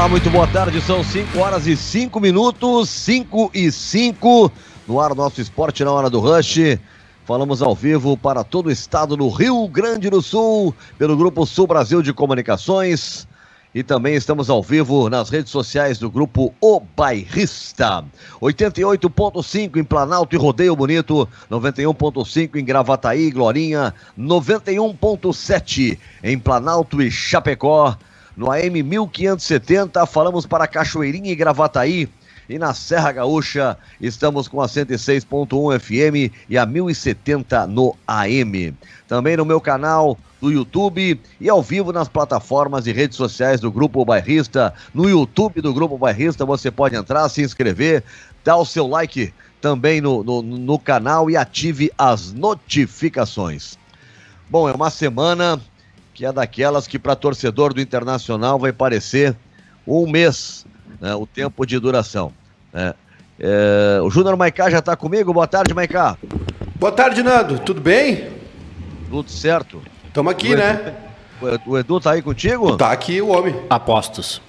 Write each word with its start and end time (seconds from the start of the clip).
Olá, 0.00 0.08
muito 0.08 0.30
boa 0.30 0.46
tarde. 0.46 0.80
São 0.80 1.04
5 1.04 1.38
horas 1.38 1.66
e 1.66 1.76
5 1.76 2.18
minutos, 2.20 2.88
5 2.88 3.50
e 3.52 3.70
5. 3.70 4.50
No 4.88 4.98
ar, 4.98 5.14
nosso 5.14 5.42
esporte 5.42 5.84
na 5.84 5.92
hora 5.92 6.08
do 6.08 6.20
Rush. 6.20 6.78
Falamos 7.26 7.60
ao 7.60 7.74
vivo 7.74 8.16
para 8.16 8.42
todo 8.42 8.68
o 8.68 8.70
estado 8.70 9.14
do 9.14 9.28
Rio 9.28 9.68
Grande 9.68 10.08
do 10.08 10.22
Sul, 10.22 10.74
pelo 10.96 11.18
Grupo 11.18 11.44
Sul 11.44 11.66
Brasil 11.66 12.00
de 12.00 12.14
Comunicações. 12.14 13.28
E 13.74 13.82
também 13.82 14.14
estamos 14.14 14.48
ao 14.48 14.62
vivo 14.62 15.10
nas 15.10 15.28
redes 15.28 15.52
sociais 15.52 15.98
do 15.98 16.10
grupo 16.10 16.54
O 16.62 16.80
Bairrista. 16.80 18.02
88.5 18.40 19.76
em 19.76 19.84
Planalto 19.84 20.34
e 20.34 20.38
Rodeio 20.38 20.74
Bonito, 20.74 21.28
91.5 21.50 22.56
em 22.56 22.64
Gravataí, 22.64 23.30
Glorinha, 23.30 23.92
91.7 24.18 25.98
em 26.24 26.38
Planalto 26.38 27.02
e 27.02 27.10
Chapecó, 27.10 27.98
no 28.36 28.50
AM 28.50 28.82
1570, 28.82 30.06
falamos 30.06 30.46
para 30.46 30.66
Cachoeirinha 30.66 31.30
e 31.30 31.36
Gravataí. 31.36 32.08
E 32.48 32.58
na 32.58 32.74
Serra 32.74 33.12
Gaúcha, 33.12 33.78
estamos 34.00 34.48
com 34.48 34.60
a 34.60 34.66
106.1 34.66 35.78
FM 35.78 36.34
e 36.48 36.58
a 36.58 36.66
1070 36.66 37.66
no 37.68 37.94
AM. 38.08 38.74
Também 39.06 39.36
no 39.36 39.44
meu 39.44 39.60
canal 39.60 40.18
do 40.40 40.50
YouTube 40.50 41.20
e 41.40 41.48
ao 41.48 41.62
vivo 41.62 41.92
nas 41.92 42.08
plataformas 42.08 42.88
e 42.88 42.92
redes 42.92 43.16
sociais 43.16 43.60
do 43.60 43.70
Grupo 43.70 44.04
Bairrista. 44.04 44.74
No 44.92 45.08
YouTube 45.08 45.60
do 45.60 45.72
Grupo 45.72 45.96
Bairrista 45.96 46.44
você 46.44 46.72
pode 46.72 46.96
entrar, 46.96 47.28
se 47.28 47.40
inscrever, 47.40 48.02
dar 48.42 48.56
o 48.56 48.64
seu 48.64 48.86
like 48.86 49.32
também 49.60 50.00
no, 50.00 50.24
no, 50.24 50.42
no 50.42 50.78
canal 50.78 51.30
e 51.30 51.36
ative 51.36 51.92
as 51.96 52.32
notificações. 52.32 53.78
Bom, 54.48 54.68
é 54.68 54.72
uma 54.72 54.90
semana 54.90 55.60
que 56.20 56.26
é 56.26 56.30
daquelas 56.30 56.86
que 56.86 56.98
para 56.98 57.16
torcedor 57.16 57.72
do 57.72 57.80
Internacional 57.80 58.58
vai 58.58 58.74
parecer 58.74 59.34
um 59.86 60.06
mês, 60.06 60.66
né, 61.00 61.14
o 61.14 61.26
tempo 61.26 61.64
de 61.64 61.78
duração. 61.78 62.30
Né. 62.70 62.92
É, 63.38 64.00
o 64.02 64.10
Júnior 64.10 64.36
Maicá 64.36 64.68
já 64.68 64.80
está 64.80 64.94
comigo. 64.94 65.32
Boa 65.32 65.46
tarde, 65.46 65.72
Maicá. 65.72 66.18
Boa 66.76 66.92
tarde, 66.92 67.22
Nando. 67.22 67.58
Tudo 67.60 67.80
bem? 67.80 68.28
Tudo 69.08 69.30
certo. 69.30 69.80
Estamos 70.08 70.30
aqui, 70.30 70.52
o 70.52 70.58
né? 70.58 70.94
Edu, 71.40 71.62
o 71.64 71.78
Edu 71.78 71.98
tá 71.98 72.10
aí 72.10 72.20
contigo? 72.20 72.76
Tá 72.76 72.92
aqui 72.92 73.22
o 73.22 73.28
homem. 73.28 73.56
Apostos. 73.70 74.42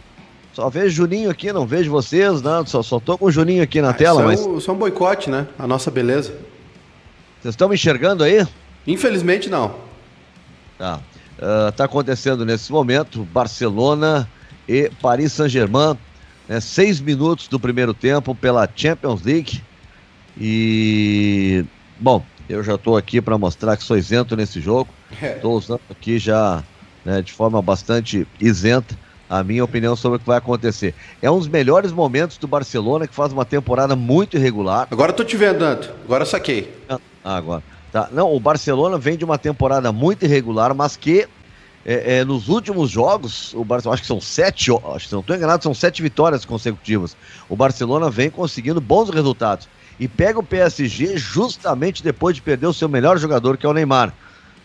Só 0.52 0.70
vejo 0.70 0.90
Juninho 0.90 1.32
aqui, 1.32 1.54
não 1.54 1.66
vejo 1.66 1.90
vocês, 1.90 2.42
não. 2.42 2.66
Só, 2.66 2.84
só 2.84 3.00
tô 3.00 3.18
com 3.18 3.28
o 3.28 3.32
Juninho 3.32 3.64
aqui 3.64 3.82
na 3.82 3.92
ah, 3.92 3.94
tela, 3.94 4.24
mas. 4.24 4.46
É 4.46 4.60
só 4.60 4.74
um 4.74 4.78
boicote, 4.78 5.30
né? 5.30 5.48
A 5.58 5.66
nossa 5.66 5.90
beleza. 5.90 6.34
Vocês 7.42 7.54
estão 7.54 7.70
me 7.70 7.76
enxergando 7.76 8.26
aí? 8.26 8.46
Infelizmente 8.86 9.50
não. 9.50 9.74
Tá. 10.78 11.00
Está 11.38 11.84
ah, 11.84 11.86
uh, 11.86 11.90
acontecendo 11.90 12.46
nesse 12.46 12.72
momento 12.72 13.24
Barcelona 13.26 14.30
e 14.68 14.92
Paris 15.02 15.34
Saint-Germain, 15.34 15.98
né, 16.48 16.60
seis 16.60 17.00
minutos 17.00 17.48
do 17.48 17.60
primeiro 17.60 17.94
tempo 17.94 18.36
pela 18.36 18.70
Champions 18.76 19.24
League. 19.24 19.62
E, 20.40 21.66
bom, 22.00 22.24
eu 22.48 22.64
já 22.64 22.76
estou 22.76 22.96
aqui 22.98 23.22
para 23.22 23.38
mostrar 23.38 23.76
que 23.78 23.84
sou 23.84 23.98
isento 23.98 24.36
nesse 24.36 24.60
jogo. 24.62 24.90
Estou 25.22 25.54
é. 25.54 25.58
usando 25.58 25.82
aqui 25.90 26.20
já 26.20 26.64
né, 27.04 27.22
de 27.22 27.32
forma 27.32 27.62
bastante 27.62 28.28
isenta 28.40 28.96
a 29.30 29.44
minha 29.44 29.64
opinião 29.64 29.96
sobre 29.96 30.18
o 30.18 30.20
que 30.20 30.28
vai 30.28 30.38
acontecer. 30.38 30.94
É 31.22 31.32
um 31.32 31.38
dos 31.38 31.48
melhores 31.48 31.94
momentos 31.94 32.38
do 32.38 32.48
Barcelona, 32.48 33.08
que 33.08 33.16
faz 33.16 33.32
uma 33.32 33.46
temporada 33.46 33.96
muito 33.96 34.36
irregular. 34.36 34.88
Agora 34.92 35.12
estou 35.12 35.26
te 35.26 35.38
vendo, 35.38 35.64
Anto. 35.64 35.90
Agora 36.04 36.26
saquei. 36.26 36.70
Ah, 36.90 37.00
agora. 37.24 37.64
Tá? 37.92 38.08
Não, 38.12 38.34
o 38.34 38.40
Barcelona 38.40 38.98
vem 38.98 39.18
de 39.18 39.26
uma 39.26 39.38
temporada 39.38 39.92
muito 39.92 40.24
irregular, 40.24 40.74
mas 40.74 40.96
que 40.96 41.28
é, 41.86 42.20
é, 42.20 42.26
nos 42.26 42.48
últimos 42.48 42.90
jogos, 42.90 43.54
o 43.54 43.66
Barcelona, 43.66 43.96
acho 43.96 44.04
que 44.04 44.08
são 44.08 44.22
sete, 44.22 44.72
acho 44.72 45.08
que 45.08 45.14
não 45.14 45.22
estou 45.22 45.36
enganado, 45.36 45.64
são 45.64 45.74
sete 45.74 46.02
vitórias 46.02 46.46
consecutivas. 46.46 47.18
O 47.50 47.56
Barcelona 47.56 48.10
vem 48.10 48.30
conseguindo 48.30 48.80
bons 48.80 49.10
resultados 49.10 49.68
e 50.00 50.08
pega 50.08 50.40
o 50.40 50.44
PSG 50.44 51.18
justamente 51.18 52.04
depois 52.04 52.36
de 52.36 52.42
perder 52.42 52.68
o 52.68 52.74
seu 52.74 52.88
melhor 52.88 53.18
jogador, 53.18 53.58
que 53.58 53.66
é 53.66 53.70
o 53.70 53.74
Neymar. 53.74 54.14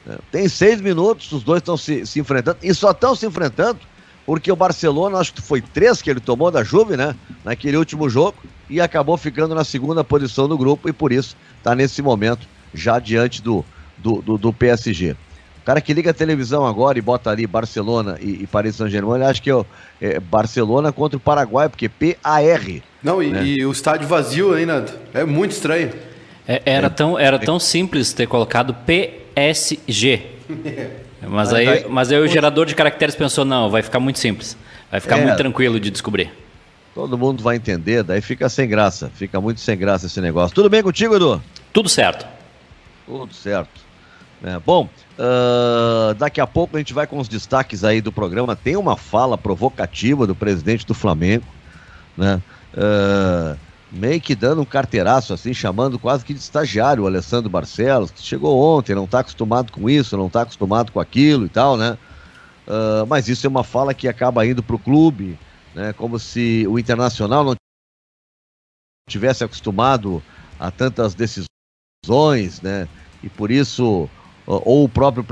É, 0.07 0.19
tem 0.31 0.49
seis 0.49 0.81
minutos, 0.81 1.33
os 1.33 1.43
dois 1.43 1.59
estão 1.59 1.77
se, 1.77 2.07
se 2.07 2.21
enfrentando 2.21 2.59
e 2.63 2.73
só 2.73 2.93
estão 2.93 3.15
se 3.15 3.27
enfrentando 3.27 3.81
porque 4.25 4.51
o 4.51 4.57
Barcelona, 4.57 5.19
acho 5.19 5.33
que 5.33 5.41
foi 5.41 5.61
três 5.61 6.03
que 6.03 6.11
ele 6.11 6.19
tomou 6.19 6.51
da 6.51 6.65
Juve, 6.65 6.97
né? 6.97 7.15
Naquele 7.45 7.77
último 7.77 8.09
jogo 8.11 8.37
e 8.69 8.81
acabou 8.81 9.17
ficando 9.17 9.55
na 9.55 9.63
segunda 9.63 10.03
posição 10.03 10.49
do 10.49 10.59
grupo 10.59 10.89
e 10.89 10.93
por 10.93 11.13
isso 11.13 11.37
está 11.59 11.75
nesse 11.75 12.03
momento 12.03 12.47
já 12.75 12.99
diante 12.99 13.43
do, 13.43 13.65
do, 13.97 14.23
do, 14.23 14.39
do 14.39 14.53
PSG. 14.53 15.13
O 15.13 15.67
cara 15.67 15.81
que 15.81 15.93
liga 15.93 16.11
a 16.11 16.15
televisão 16.15 16.65
agora 16.65 16.99
e 16.99 17.03
bota 17.03 17.31
ali 17.31 17.47
Barcelona 17.47 18.19
e, 18.21 18.43
e 18.43 18.47
Paris 18.47 18.77
Saint-Germain, 18.77 19.17
ele 19.17 19.25
acha 19.25 19.43
que 19.43 19.51
é, 19.51 19.65
é, 20.01 20.21
Barcelona 20.21 20.93
contra 20.93 21.17
o 21.17 21.21
Paraguai, 21.21 21.69
porque 21.69 21.89
P-A-R. 21.89 22.83
Não, 23.03 23.23
e, 23.23 23.31
né? 23.31 23.45
e, 23.45 23.67
o 23.67 23.73
estádio 23.73 24.07
vazio 24.07 24.55
ainda, 24.55 24.87
é 25.13 25.25
muito 25.25 25.53
estranho. 25.53 25.93
É, 26.47 26.63
era, 26.65 26.89
tão, 26.89 27.19
era 27.19 27.39
tão 27.39 27.59
simples 27.59 28.13
ter 28.13 28.29
colocado 28.29 28.75
PSG. 28.75 30.27
Mas 31.29 31.53
aí, 31.53 31.87
mas 31.89 32.13
aí 32.13 32.21
o 32.21 32.29
gerador 32.29 32.67
de 32.67 32.75
caracteres 32.75 33.17
pensou, 33.17 33.45
não, 33.45 33.69
vai 33.69 33.83
ficar 33.83 33.99
muito 33.99 34.19
simples. 34.19 34.57
Vai 34.91 35.01
ficar 35.01 35.19
é, 35.19 35.25
muito 35.25 35.37
tranquilo 35.37 35.81
de 35.81 35.91
descobrir. 35.91 36.31
Todo 36.95 37.19
mundo 37.19 37.43
vai 37.43 37.57
entender, 37.57 38.03
daí 38.05 38.21
fica 38.21 38.49
sem 38.49 38.69
graça. 38.69 39.11
Fica 39.15 39.41
muito 39.41 39.61
sem 39.61 39.77
graça 39.77 40.07
esse 40.07 40.21
negócio. 40.21 40.55
Tudo 40.55 40.71
bem 40.71 40.83
contigo, 40.83 41.17
Edu? 41.17 41.43
Tudo 41.73 41.89
certo. 41.89 42.27
Tudo 43.07 43.33
certo. 43.33 43.87
É, 44.43 44.59
bom, 44.59 44.89
uh, 45.19 46.15
daqui 46.15 46.41
a 46.41 46.47
pouco 46.47 46.77
a 46.77 46.79
gente 46.79 46.93
vai 46.93 47.07
com 47.07 47.19
os 47.19 47.29
destaques 47.29 47.85
aí 47.85 48.01
do 48.01 48.13
programa. 48.13 48.55
Tem 48.55 48.77
uma 48.77 48.97
fala 48.97 49.39
provocativa 49.39 50.27
do 50.27 50.35
presidente 50.35 50.85
do 50.85 50.93
Flamengo, 50.93 51.47
né? 52.17 52.43
Uh, 52.75 53.59
meio 53.91 54.21
que 54.21 54.35
dando 54.35 54.61
um 54.61 54.65
carteiraço 54.65 55.33
assim, 55.33 55.55
chamando 55.55 55.99
quase 55.99 56.25
que 56.25 56.35
de 56.35 56.41
estagiário 56.41 57.05
o 57.05 57.07
Alessandro 57.07 57.49
Barcelos, 57.49 58.11
que 58.11 58.21
chegou 58.21 58.61
ontem, 58.61 58.95
não 58.95 59.05
está 59.05 59.21
acostumado 59.21 59.73
com 59.73 59.89
isso, 59.89 60.17
não 60.17 60.27
está 60.27 60.43
acostumado 60.43 60.93
com 60.93 61.01
aquilo 61.01 61.47
e 61.47 61.49
tal, 61.49 61.77
né? 61.77 61.97
Uh, 62.67 63.07
mas 63.09 63.29
isso 63.29 63.47
é 63.47 63.49
uma 63.49 63.65
fala 63.65 63.95
que 63.95 64.09
acaba 64.09 64.45
indo 64.45 64.63
para 64.63 64.77
o 64.77 64.79
clube, 64.79 65.39
né? 65.75 65.95
Como 65.95 66.19
se 66.19 66.67
o 66.69 66.79
Internacional 66.79 67.43
não 67.43 67.55
tivesse 69.09 69.45
acostumado 69.45 70.23
a 70.59 70.71
tantas 70.71 71.15
decisões 71.15 71.56
né? 72.63 72.89
E 73.23 73.29
por 73.29 73.51
isso, 73.51 74.09
ou 74.47 74.85
o 74.85 74.89
próprio 74.89 75.25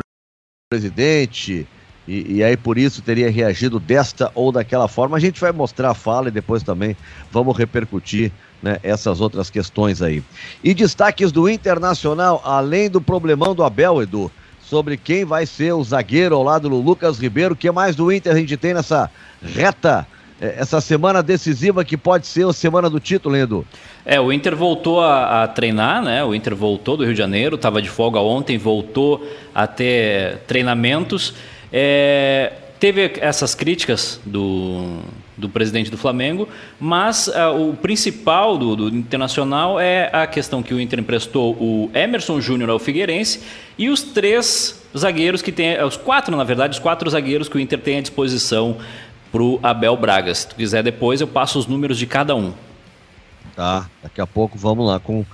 presidente, 0.70 1.66
e, 2.06 2.36
e, 2.36 2.44
aí 2.44 2.56
por 2.56 2.76
isso 2.76 3.00
teria 3.00 3.30
reagido 3.30 3.80
desta 3.80 4.30
ou 4.34 4.52
daquela 4.52 4.88
forma. 4.88 5.16
A 5.16 5.20
gente 5.20 5.40
vai 5.40 5.52
mostrar 5.52 5.90
a 5.90 5.94
fala 5.94 6.28
e 6.28 6.32
depois 6.32 6.62
também 6.62 6.96
vamos 7.30 7.56
repercutir 7.56 8.30
né, 8.62 8.78
essas 8.82 9.20
outras 9.20 9.48
questões 9.48 10.02
aí. 10.02 10.22
E 10.62 10.74
destaques 10.74 11.32
do 11.32 11.48
Internacional, 11.48 12.42
além 12.44 12.91
do 12.91 13.00
problemão 13.00 13.54
do 13.54 13.62
Abel, 13.62 14.02
Edu, 14.02 14.30
sobre 14.62 14.96
quem 14.96 15.24
vai 15.24 15.46
ser 15.46 15.72
o 15.72 15.84
zagueiro 15.84 16.34
ao 16.34 16.42
lado 16.42 16.68
do 16.68 16.80
Lucas 16.80 17.18
Ribeiro, 17.18 17.56
que 17.56 17.70
mais 17.70 17.96
do 17.96 18.12
Inter 18.12 18.32
a 18.32 18.38
gente 18.38 18.56
tem 18.56 18.74
nessa 18.74 19.10
reta 19.42 20.06
essa 20.56 20.81
semana 20.81 21.22
decisiva 21.22 21.84
que 21.84 21.97
pode 21.97 22.27
ser 22.27 22.47
a 22.47 22.53
semana 22.53 22.91
do 22.91 23.00
título, 23.00 23.37
Edu? 23.37 23.66
É, 24.05 24.21
o 24.21 24.32
Inter 24.32 24.55
voltou 24.55 25.00
a, 25.00 25.44
a, 25.44 25.49
treinar, 25.49 26.03
né? 26.03 26.22
O 26.25 26.34
Inter 26.34 26.55
voltou 26.55 26.97
do 26.97 27.05
Rio 27.05 27.15
de 27.15 27.19
Janeiro, 27.19 27.56
estava 27.56 27.81
de 27.81 27.88
folga 27.88 28.21
ontem, 28.21 28.59
voltou 28.59 29.27
a 29.54 29.66
ter 29.66 30.39
treinamentos. 30.47 31.34
É, 31.72 32.53
teve 32.78 33.15
essas 33.21 33.54
críticas 33.54 34.21
do, 34.27 34.98
do 35.36 35.48
presidente 35.48 35.91
do 35.91 35.97
Flamengo, 35.97 36.48
mas 36.78 37.28
uh, 37.28 37.71
o 37.71 37.74
principal 37.74 38.59
do, 38.59 38.77
do, 38.77 38.89
Internacional 38.89 39.80
é 39.80 40.10
a 40.13 40.27
questão 40.27 40.63
que 40.63 40.74
o 40.74 40.80
Inter 40.80 41.01
emprestou 41.01 41.54
o 41.54 41.91
Emerson 41.95 42.41
Júnior 42.41 42.71
ao 42.71 42.78
Figueirense 42.78 43.41
e 43.78 43.89
os 43.89 44.03
três 44.03 44.83
zagueiros 44.97 45.42
que 45.42 45.51
tem, 45.51 45.83
os 45.83 45.97
quatro, 45.97 46.36
na 46.36 46.45
verdade, 46.45 46.74
os 46.74 46.78
quatro 46.78 47.09
zagueiros 47.09 47.48
que 47.48 47.57
o 47.57 47.60
Inter 47.60 47.80
tem 47.80 47.98
à 47.98 48.01
disposição 48.01 48.77
para 49.34 49.42
o 49.42 49.59
Abel 49.60 49.97
Braga. 49.97 50.33
Se 50.33 50.47
tu 50.47 50.54
quiser 50.54 50.84
depois, 50.84 51.21
eu 51.21 51.27
passo 51.27 51.59
os 51.59 51.66
números 51.66 51.98
de 51.98 52.07
cada 52.07 52.36
um. 52.36 52.53
Tá, 53.57 53.91
daqui 54.01 54.21
a 54.21 54.27
pouco 54.28 54.57
vamos 54.57 54.86
lá 54.86 55.01
com, 55.01 55.25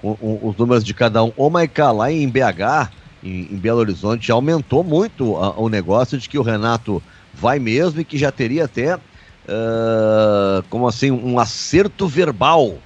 com, 0.00 0.14
com 0.14 0.48
os 0.48 0.56
números 0.56 0.84
de 0.84 0.94
cada 0.94 1.24
um. 1.24 1.32
Ô, 1.36 1.50
Maiká, 1.50 1.90
lá 1.90 2.12
em 2.12 2.28
BH, 2.28 2.88
em, 3.20 3.48
em, 3.52 3.56
Belo 3.56 3.80
Horizonte, 3.80 4.30
aumentou 4.30 4.84
muito 4.84 5.36
a, 5.36 5.58
o 5.58 5.68
negócio 5.68 6.16
de 6.18 6.28
que 6.28 6.38
o 6.38 6.42
Renato 6.42 7.02
vai 7.34 7.58
mesmo 7.58 8.00
e 8.00 8.04
que 8.04 8.16
já 8.16 8.30
teria 8.30 8.66
até, 8.66 8.94
uh, 8.94 10.62
como 10.70 10.86
assim, 10.86 11.10
um 11.10 11.40
acerto 11.40 12.06
verbal. 12.06 12.78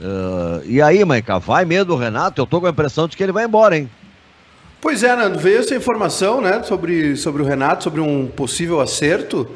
Uh, 0.00 0.64
e 0.64 0.80
aí, 0.80 1.04
Maiká, 1.04 1.36
vai 1.36 1.66
mesmo 1.66 1.92
o 1.92 1.98
Renato? 1.98 2.40
Eu 2.40 2.46
tô 2.46 2.58
com 2.58 2.66
a 2.66 2.70
impressão 2.70 3.06
de 3.06 3.18
que 3.18 3.22
ele 3.22 3.32
vai 3.32 3.44
embora, 3.44 3.76
hein? 3.76 3.90
Pois 4.80 5.02
é, 5.02 5.14
Nando, 5.14 5.38
veio 5.38 5.58
essa 5.58 5.74
informação 5.74 6.40
né, 6.40 6.62
sobre, 6.62 7.16
sobre 7.16 7.42
o 7.42 7.44
Renato, 7.44 7.84
sobre 7.84 8.00
um 8.00 8.26
possível 8.26 8.80
acerto. 8.80 9.48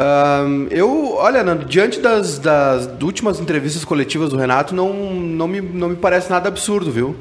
Um, 0.00 0.66
eu, 0.70 1.14
olha, 1.16 1.44
Nando, 1.44 1.66
diante 1.66 2.00
das, 2.00 2.38
das 2.38 2.88
últimas 3.02 3.38
entrevistas 3.38 3.84
coletivas 3.84 4.30
do 4.30 4.36
Renato, 4.38 4.74
não, 4.74 4.94
não, 4.94 5.46
me, 5.46 5.60
não 5.60 5.90
me 5.90 5.96
parece 5.96 6.30
nada 6.30 6.48
absurdo, 6.48 6.90
viu? 6.90 7.14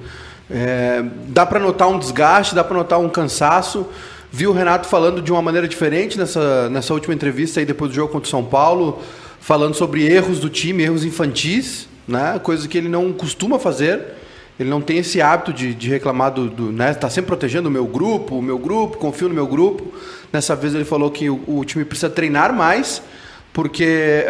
É, 0.50 1.04
dá 1.28 1.46
para 1.46 1.60
notar 1.60 1.90
um 1.90 2.00
desgaste, 2.00 2.56
dá 2.56 2.64
para 2.64 2.78
notar 2.78 2.98
um 2.98 3.10
cansaço. 3.10 3.86
Vi 4.31 4.48
o 4.48 4.54
Renato 4.54 4.88
falando 4.88 5.22
de 5.22 5.30
uma 5.30 5.42
maneira 5.42 5.68
diferente 5.68 6.18
nessa, 6.18 6.70
nessa 6.70 6.94
última 6.94 7.14
entrevista 7.14 7.60
aí 7.60 7.66
depois 7.66 7.92
do 7.92 7.96
jogo 7.96 8.14
contra 8.14 8.28
o 8.28 8.31
São 8.31 8.46
Paulo, 8.46 9.00
falando 9.42 9.74
sobre 9.74 10.06
erros 10.06 10.40
do 10.40 10.50
time, 10.50 10.84
erros 10.84 11.04
infantis, 11.04 11.90
né? 12.08 12.40
Coisa 12.42 12.66
que 12.66 12.78
ele 12.78 12.88
não 12.88 13.12
costuma 13.12 13.60
fazer. 13.60 14.20
Ele 14.58 14.70
não 14.70 14.81
tem 14.81 14.98
esse 14.98 15.22
hábito 15.22 15.54
de, 15.54 15.74
de 15.74 15.90
reclamar 15.90 16.31
do, 16.31 16.50
do 16.50 16.72
né? 16.72 16.94
Tá 16.94 17.10
sempre 17.10 17.28
protegendo 17.28 17.68
o 17.68 17.72
meu 17.72 17.86
grupo, 17.86 18.36
o 18.36 18.42
meu 18.42 18.58
grupo, 18.58 18.98
confio 18.98 19.28
no 19.28 19.36
meu 19.36 19.48
grupo. 19.48 19.94
Nessa 20.31 20.56
vez 20.56 20.76
ele 20.76 20.86
falou 20.86 21.10
que 21.10 21.30
o, 21.30 21.42
o 21.48 21.66
time 21.66 21.84
precisa 21.84 22.10
treinar 22.10 22.54
mais, 22.54 23.02
porque 23.52 24.26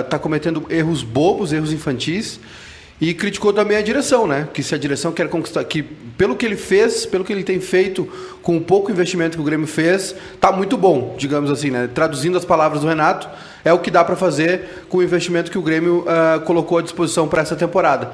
está 0.00 0.18
cometendo 0.18 0.64
erros 0.70 1.02
bobos, 1.02 1.52
erros 1.52 1.72
infantis. 1.72 2.38
E 3.00 3.12
criticou 3.12 3.52
também 3.52 3.76
a 3.76 3.82
direção, 3.82 4.28
né? 4.28 4.46
Que 4.54 4.62
se 4.62 4.76
a 4.76 4.78
direção 4.78 5.10
quer 5.10 5.28
conquistar, 5.28 5.64
que 5.64 5.82
pelo 5.82 6.36
que 6.36 6.46
ele 6.46 6.54
fez, 6.54 7.04
pelo 7.04 7.24
que 7.24 7.32
ele 7.32 7.42
tem 7.42 7.58
feito, 7.58 8.08
com 8.40 8.56
o 8.56 8.60
pouco 8.60 8.92
investimento 8.92 9.36
que 9.36 9.40
o 9.40 9.44
Grêmio 9.44 9.66
fez, 9.66 10.14
tá 10.40 10.52
muito 10.52 10.76
bom, 10.76 11.16
digamos 11.18 11.50
assim, 11.50 11.68
né? 11.68 11.90
Traduzindo 11.92 12.38
as 12.38 12.44
palavras 12.44 12.82
do 12.82 12.86
Renato, 12.86 13.28
é 13.64 13.72
o 13.72 13.80
que 13.80 13.90
dá 13.90 14.04
para 14.04 14.14
fazer 14.14 14.84
com 14.88 14.98
o 14.98 15.02
investimento 15.02 15.50
que 15.50 15.58
o 15.58 15.62
Grêmio 15.62 16.06
uh, 16.06 16.40
colocou 16.42 16.78
à 16.78 16.82
disposição 16.82 17.26
para 17.26 17.42
essa 17.42 17.56
temporada. 17.56 18.12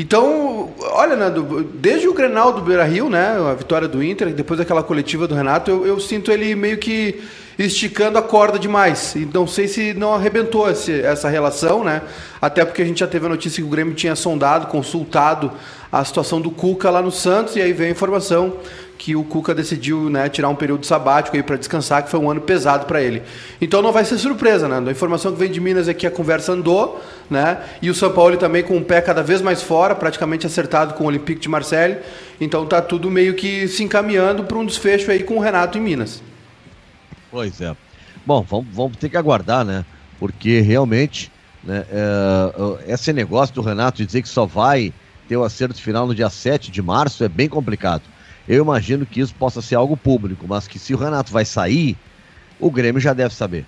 Então, 0.00 0.70
olha, 0.92 1.16
Nando, 1.16 1.64
desde 1.74 2.06
o 2.06 2.14
Grenal 2.14 2.52
do 2.52 2.62
Beira 2.62 2.84
Rio, 2.84 3.10
né, 3.10 3.36
a 3.50 3.54
vitória 3.54 3.88
do 3.88 4.00
Inter, 4.00 4.32
depois 4.32 4.58
daquela 4.58 4.80
coletiva 4.80 5.26
do 5.26 5.34
Renato, 5.34 5.72
eu, 5.72 5.84
eu 5.84 5.98
sinto 5.98 6.30
ele 6.30 6.54
meio 6.54 6.78
que 6.78 7.20
esticando 7.58 8.16
a 8.16 8.22
corda 8.22 8.60
demais. 8.60 9.16
E 9.16 9.28
não 9.34 9.44
sei 9.44 9.66
se 9.66 9.92
não 9.94 10.14
arrebentou 10.14 10.70
esse, 10.70 11.00
essa 11.00 11.28
relação, 11.28 11.82
né? 11.82 12.02
Até 12.40 12.64
porque 12.64 12.80
a 12.80 12.84
gente 12.84 13.00
já 13.00 13.08
teve 13.08 13.26
a 13.26 13.28
notícia 13.28 13.60
que 13.60 13.66
o 13.66 13.70
Grêmio 13.70 13.92
tinha 13.92 14.14
sondado, 14.14 14.68
consultado 14.68 15.50
a 15.90 16.04
situação 16.04 16.40
do 16.40 16.52
Cuca 16.52 16.90
lá 16.90 17.02
no 17.02 17.10
Santos, 17.10 17.56
e 17.56 17.60
aí 17.60 17.72
veio 17.72 17.88
a 17.88 17.92
informação 17.92 18.54
que 18.98 19.14
o 19.14 19.22
Cuca 19.22 19.54
decidiu 19.54 20.10
né, 20.10 20.28
tirar 20.28 20.48
um 20.48 20.56
período 20.56 20.84
sabático 20.84 21.36
aí 21.36 21.42
para 21.42 21.56
descansar, 21.56 22.02
que 22.02 22.10
foi 22.10 22.18
um 22.18 22.28
ano 22.28 22.40
pesado 22.40 22.84
para 22.84 23.00
ele. 23.00 23.22
Então 23.60 23.80
não 23.80 23.92
vai 23.92 24.04
ser 24.04 24.18
surpresa, 24.18 24.66
né? 24.66 24.82
A 24.86 24.90
informação 24.90 25.32
que 25.32 25.38
vem 25.38 25.50
de 25.50 25.60
Minas 25.60 25.86
é 25.86 25.94
que 25.94 26.06
a 26.06 26.10
conversa 26.10 26.52
andou, 26.52 27.00
né? 27.30 27.62
E 27.80 27.88
o 27.88 27.94
São 27.94 28.12
Paulo 28.12 28.36
também 28.36 28.64
com 28.64 28.76
o 28.76 28.84
pé 28.84 29.00
cada 29.00 29.22
vez 29.22 29.40
mais 29.40 29.62
fora, 29.62 29.94
praticamente 29.94 30.46
acertado 30.46 30.94
com 30.94 31.04
o 31.04 31.06
Olympique 31.06 31.40
de 31.40 31.48
Marseille. 31.48 31.98
Então 32.40 32.66
tá 32.66 32.82
tudo 32.82 33.08
meio 33.08 33.34
que 33.34 33.68
se 33.68 33.84
encaminhando 33.84 34.42
para 34.42 34.58
um 34.58 34.66
desfecho 34.66 35.10
aí 35.12 35.22
com 35.22 35.36
o 35.36 35.40
Renato 35.40 35.78
em 35.78 35.80
Minas. 35.80 36.20
Pois 37.30 37.60
é. 37.60 37.76
Bom, 38.26 38.42
vamos, 38.42 38.66
vamos 38.72 38.96
ter 38.96 39.08
que 39.08 39.16
aguardar, 39.16 39.64
né? 39.64 39.84
Porque 40.18 40.60
realmente, 40.60 41.30
né, 41.62 41.84
é, 41.88 42.92
esse 42.92 43.12
negócio 43.12 43.54
do 43.54 43.62
Renato 43.62 44.04
dizer 44.04 44.22
que 44.22 44.28
só 44.28 44.44
vai 44.44 44.92
ter 45.28 45.36
o 45.36 45.44
acerto 45.44 45.80
final 45.80 46.06
no 46.06 46.14
dia 46.14 46.28
7 46.28 46.70
de 46.72 46.82
março 46.82 47.22
é 47.22 47.28
bem 47.28 47.48
complicado. 47.48 48.02
Eu 48.48 48.64
imagino 48.64 49.04
que 49.04 49.20
isso 49.20 49.34
possa 49.34 49.60
ser 49.60 49.74
algo 49.74 49.96
público, 49.96 50.46
mas 50.48 50.66
que 50.66 50.78
se 50.78 50.94
o 50.94 50.96
Renato 50.96 51.30
vai 51.30 51.44
sair, 51.44 51.96
o 52.58 52.70
Grêmio 52.70 53.00
já 53.00 53.12
deve 53.12 53.34
saber. 53.34 53.66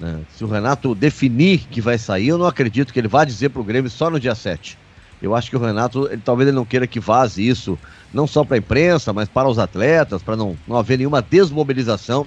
Né? 0.00 0.20
Se 0.34 0.42
o 0.42 0.48
Renato 0.48 0.94
definir 0.94 1.66
que 1.70 1.82
vai 1.82 1.98
sair, 1.98 2.28
eu 2.28 2.38
não 2.38 2.46
acredito 2.46 2.92
que 2.92 2.98
ele 2.98 3.08
vá 3.08 3.24
dizer 3.24 3.50
para 3.50 3.60
o 3.60 3.64
Grêmio 3.64 3.90
só 3.90 4.08
no 4.08 4.18
dia 4.18 4.34
7. 4.34 4.78
Eu 5.20 5.36
acho 5.36 5.50
que 5.50 5.56
o 5.56 5.60
Renato, 5.60 6.08
ele, 6.10 6.22
talvez 6.24 6.48
ele 6.48 6.56
não 6.56 6.64
queira 6.64 6.86
que 6.86 6.98
vaze 6.98 7.46
isso, 7.46 7.78
não 8.12 8.26
só 8.26 8.42
para 8.42 8.56
a 8.56 8.58
imprensa, 8.58 9.12
mas 9.12 9.28
para 9.28 9.48
os 9.48 9.58
atletas, 9.58 10.22
para 10.22 10.34
não, 10.34 10.56
não 10.66 10.76
haver 10.76 10.96
nenhuma 10.96 11.20
desmobilização. 11.20 12.26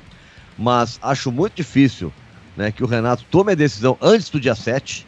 Mas 0.57 0.99
acho 1.01 1.31
muito 1.31 1.55
difícil 1.55 2.13
né, 2.55 2.71
que 2.71 2.83
o 2.83 2.87
Renato 2.87 3.25
tome 3.29 3.51
a 3.51 3.55
decisão 3.55 3.97
antes 3.99 4.29
do 4.29 4.39
dia 4.39 4.55
7 4.55 5.05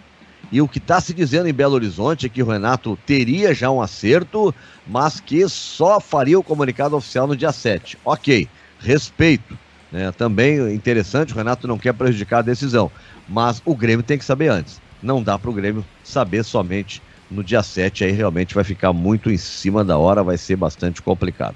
e 0.51 0.61
o 0.61 0.67
que 0.67 0.77
está 0.77 1.01
se 1.01 1.13
dizendo 1.13 1.49
em 1.49 1.53
Belo 1.53 1.75
Horizonte 1.75 2.25
é 2.25 2.29
que 2.29 2.41
o 2.41 2.47
Renato 2.47 2.97
teria 3.05 3.53
já 3.53 3.69
um 3.69 3.81
acerto, 3.81 4.53
mas 4.85 5.19
que 5.19 5.47
só 5.49 5.99
faria 5.99 6.39
o 6.39 6.43
comunicado 6.43 6.95
oficial 6.95 7.27
no 7.27 7.35
dia 7.35 7.51
7. 7.51 7.97
Ok, 8.05 8.47
respeito. 8.79 9.57
Né? 9.91 10.11
Também 10.13 10.73
interessante, 10.73 11.33
o 11.33 11.35
Renato 11.35 11.67
não 11.67 11.77
quer 11.77 11.93
prejudicar 11.93 12.39
a 12.39 12.43
decisão. 12.43 12.89
Mas 13.27 13.61
o 13.65 13.75
Grêmio 13.75 14.03
tem 14.03 14.17
que 14.17 14.23
saber 14.23 14.49
antes. 14.49 14.81
Não 15.03 15.21
dá 15.21 15.37
para 15.37 15.49
o 15.49 15.53
Grêmio 15.53 15.85
saber 16.03 16.43
somente 16.43 17.01
no 17.29 17.43
dia 17.43 17.61
7, 17.61 18.05
aí 18.05 18.11
realmente 18.11 18.55
vai 18.55 18.63
ficar 18.63 18.93
muito 18.93 19.29
em 19.29 19.37
cima 19.37 19.83
da 19.83 19.97
hora, 19.97 20.23
vai 20.23 20.37
ser 20.37 20.55
bastante 20.55 21.01
complicado. 21.01 21.55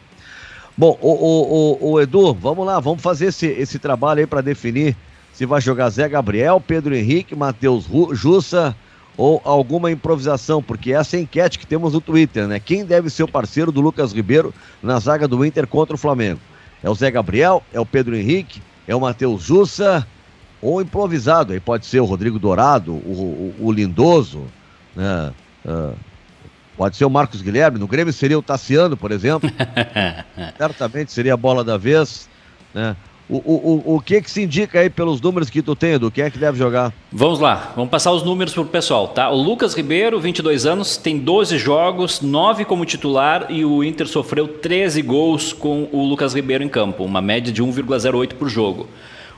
Bom, 0.78 0.98
o, 1.02 1.10
o, 1.10 1.78
o, 1.82 1.92
o 1.94 2.02
Edu, 2.02 2.34
vamos 2.34 2.66
lá, 2.66 2.80
vamos 2.80 3.02
fazer 3.02 3.28
esse, 3.28 3.48
esse 3.48 3.80
trabalho 3.80 4.20
aí 4.20 4.28
para 4.28 4.42
definir 4.42 4.98
se 5.42 5.46
vai 5.48 5.60
jogar 5.60 5.90
Zé 5.90 6.08
Gabriel, 6.08 6.62
Pedro 6.62 6.96
Henrique, 6.96 7.36
Matheus 7.36 7.88
Jussa 8.12 8.76
ou 9.18 9.42
alguma 9.44 9.90
improvisação, 9.90 10.62
porque 10.62 10.94
essa 10.94 11.16
é 11.16 11.20
a 11.20 11.24
enquete 11.24 11.58
que 11.58 11.66
temos 11.66 11.94
no 11.94 12.00
Twitter, 12.00 12.48
né? 12.48 12.60
Quem 12.60 12.86
deve 12.86 13.10
ser 13.10 13.24
o 13.24 13.28
parceiro 13.28 13.72
do 13.72 13.82
Lucas 13.82 14.14
Ribeiro 14.14 14.54
na 14.84 15.00
zaga 15.00 15.28
do 15.28 15.44
Inter 15.44 15.66
contra 15.66 15.96
o 15.96 15.98
Flamengo? 15.98 16.40
É 16.84 16.88
o 16.92 16.94
Zé 16.94 17.10
Gabriel? 17.10 17.64
É 17.74 17.80
o 17.80 17.86
Pedro 17.88 18.16
Henrique? 18.16 18.62
É 18.88 18.96
o 18.96 19.02
Matheus 19.02 19.42
Jussa? 19.42 20.06
Ou 20.62 20.80
improvisado? 20.80 21.54
Aí 21.54 21.60
pode 21.60 21.88
ser 21.88 22.02
o 22.02 22.06
Rodrigo 22.06 22.38
Dourado, 22.38 22.92
o, 22.94 23.56
o, 23.60 23.66
o 23.66 23.72
Lindoso, 23.72 24.44
né? 24.96 25.34
Uh, 25.66 25.96
pode 26.78 26.98
ser 26.98 27.06
o 27.06 27.10
Marcos 27.10 27.42
Guilherme. 27.42 27.80
No 27.80 27.88
Grêmio 27.88 28.14
seria 28.14 28.38
o 28.38 28.44
Tassiano, 28.44 28.96
por 28.96 29.12
exemplo. 29.12 29.50
Certamente 30.56 31.12
seria 31.12 31.34
a 31.34 31.38
bola 31.38 31.64
da 31.64 31.78
vez, 31.78 32.30
né? 32.76 32.96
O, 33.32 33.38
o, 33.38 33.96
o 33.96 34.02
que 34.02 34.22
que 34.22 34.30
se 34.30 34.42
indica 34.42 34.82
aí 34.82 34.90
pelos 34.90 35.22
números 35.22 35.50
que 35.50 35.62
tu 35.62 35.74
tem, 35.74 35.94
Edu? 35.94 36.12
Quem 36.12 36.26
é 36.26 36.30
que 36.30 36.38
deve 36.38 36.58
jogar? 36.58 36.92
Vamos 37.10 37.40
lá, 37.40 37.72
vamos 37.78 37.90
passar 37.90 38.12
os 38.12 38.24
números 38.24 38.54
pro 38.54 38.66
pessoal, 38.66 39.08
tá? 39.08 39.30
O 39.30 39.42
Lucas 39.42 39.74
Ribeiro, 39.74 40.20
22 40.20 40.66
anos, 40.66 40.98
tem 40.98 41.18
12 41.18 41.58
jogos, 41.58 42.20
9 42.20 42.66
como 42.66 42.86
titular 42.86 43.46
e 43.50 43.64
o 43.64 43.86
Inter 43.86 44.06
sofreu 44.06 44.50
13 44.50 45.02
gols 45.02 45.54
com 45.54 45.88
o 45.94 46.04
Lucas 46.04 46.34
Ribeiro 46.34 46.62
em 46.62 46.68
campo, 46.68 47.06
uma 47.06 47.22
média 47.22 47.54
de 47.54 47.64
1,08 47.64 48.34
por 48.34 48.50
jogo. 48.50 48.90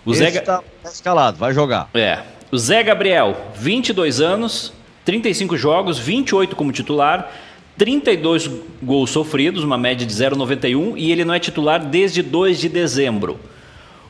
O 0.04 0.12
Esse 0.12 0.28
Zé... 0.28 0.40
tá 0.40 0.64
escalado, 0.86 1.38
vai 1.38 1.54
jogar. 1.54 1.88
É. 1.94 2.18
O 2.52 2.58
Zé 2.58 2.82
Gabriel, 2.82 3.38
22 3.56 4.20
anos, 4.20 4.74
35 5.06 5.56
jogos, 5.56 6.00
28 6.00 6.56
como 6.56 6.72
titular, 6.72 7.32
32 7.78 8.50
gols 8.82 9.12
sofridos, 9.12 9.64
uma 9.64 9.78
média 9.78 10.04
de 10.04 10.14
0,91 10.14 10.94
e 10.98 11.12
ele 11.12 11.24
não 11.24 11.36
é 11.36 11.40
titular 11.40 11.80
desde 11.80 12.24
2 12.24 12.60
de 12.60 12.70
dezembro. 12.70 13.40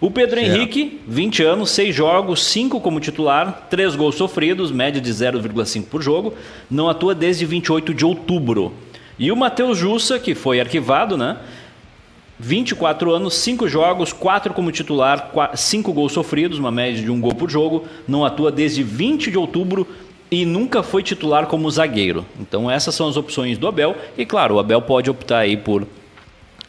O 0.03 0.11
Pedro 0.11 0.37
certo. 0.37 0.53
Henrique, 0.53 0.99
20 1.07 1.43
anos, 1.43 1.69
6 1.69 1.95
jogos, 1.95 2.43
5 2.43 2.81
como 2.81 2.99
titular, 2.99 3.67
3 3.69 3.95
gols 3.95 4.15
sofridos, 4.15 4.69
média 4.69 4.99
de 4.99 5.09
0,5 5.09 5.85
por 5.85 6.01
jogo, 6.01 6.33
não 6.69 6.89
atua 6.89 7.15
desde 7.15 7.45
28 7.45 7.93
de 7.93 8.03
outubro. 8.03 8.73
E 9.17 9.31
o 9.31 9.35
Matheus 9.37 9.77
Jussa, 9.77 10.19
que 10.19 10.35
foi 10.35 10.59
arquivado, 10.59 11.15
né? 11.15 11.37
24 12.37 13.13
anos, 13.13 13.33
5 13.35 13.65
jogos, 13.69 14.11
4 14.11 14.53
como 14.53 14.73
titular, 14.73 15.31
5 15.55 15.93
gols 15.93 16.11
sofridos, 16.11 16.59
uma 16.59 16.69
média 16.69 17.01
de 17.01 17.09
1 17.09 17.21
gol 17.21 17.33
por 17.33 17.49
jogo, 17.49 17.85
não 18.05 18.25
atua 18.25 18.51
desde 18.51 18.83
20 18.83 19.31
de 19.31 19.37
outubro 19.37 19.87
e 20.29 20.45
nunca 20.45 20.83
foi 20.83 21.01
titular 21.01 21.45
como 21.45 21.71
zagueiro. 21.71 22.25
Então 22.37 22.69
essas 22.69 22.93
são 22.93 23.07
as 23.07 23.15
opções 23.15 23.57
do 23.57 23.69
Abel 23.69 23.95
e 24.17 24.25
claro, 24.25 24.55
o 24.55 24.59
Abel 24.59 24.81
pode 24.81 25.09
optar 25.09 25.37
aí 25.37 25.55
por 25.55 25.87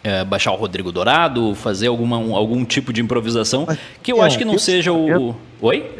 é, 0.04 0.22
baixar 0.22 0.52
o 0.52 0.56
Rodrigo 0.56 0.92
Dourado, 0.92 1.54
fazer 1.54 1.86
alguma, 1.86 2.18
um, 2.18 2.36
algum 2.36 2.62
tipo 2.64 2.92
de 2.92 3.00
improvisação, 3.00 3.64
Mas, 3.66 3.78
que 4.02 4.12
eu 4.12 4.20
acho 4.20 4.36
que 4.36 4.44
não 4.44 4.58
seja 4.58 4.92
o. 4.92 5.34
Oi? 5.62 5.90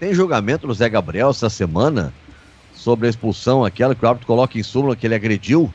Tem 0.00 0.14
julgamento 0.14 0.66
no 0.66 0.72
Zé 0.72 0.88
Gabriel 0.88 1.28
essa 1.28 1.50
semana 1.50 2.12
sobre 2.74 3.06
a 3.06 3.10
expulsão, 3.10 3.62
aquela 3.62 3.94
que 3.94 4.02
o 4.02 4.08
árbitro 4.08 4.26
coloca 4.26 4.58
em 4.58 4.62
súmula 4.62 4.96
que 4.96 5.06
ele 5.06 5.14
agrediu 5.14 5.72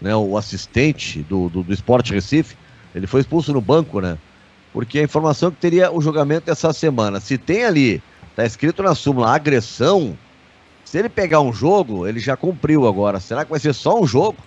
né, 0.00 0.16
o 0.16 0.38
assistente 0.38 1.20
do, 1.22 1.50
do, 1.50 1.62
do 1.62 1.72
Esporte 1.74 2.14
Recife. 2.14 2.56
Ele 2.94 3.06
foi 3.06 3.20
expulso 3.20 3.52
no 3.52 3.60
banco, 3.60 4.00
né? 4.00 4.16
Porque 4.72 4.98
a 4.98 5.02
informação 5.02 5.50
que 5.50 5.58
teria 5.58 5.92
o 5.92 6.00
julgamento 6.00 6.50
essa 6.50 6.72
semana. 6.72 7.20
Se 7.20 7.36
tem 7.36 7.64
ali, 7.64 8.02
tá 8.34 8.46
escrito 8.46 8.82
na 8.82 8.94
súmula, 8.94 9.34
agressão, 9.34 10.16
se 10.82 10.98
ele 10.98 11.10
pegar 11.10 11.40
um 11.40 11.52
jogo, 11.52 12.06
ele 12.06 12.18
já 12.18 12.36
cumpriu 12.36 12.86
agora. 12.86 13.20
Será 13.20 13.44
que 13.44 13.50
vai 13.50 13.60
ser 13.60 13.74
só 13.74 14.00
um 14.00 14.06
jogo? 14.06 14.38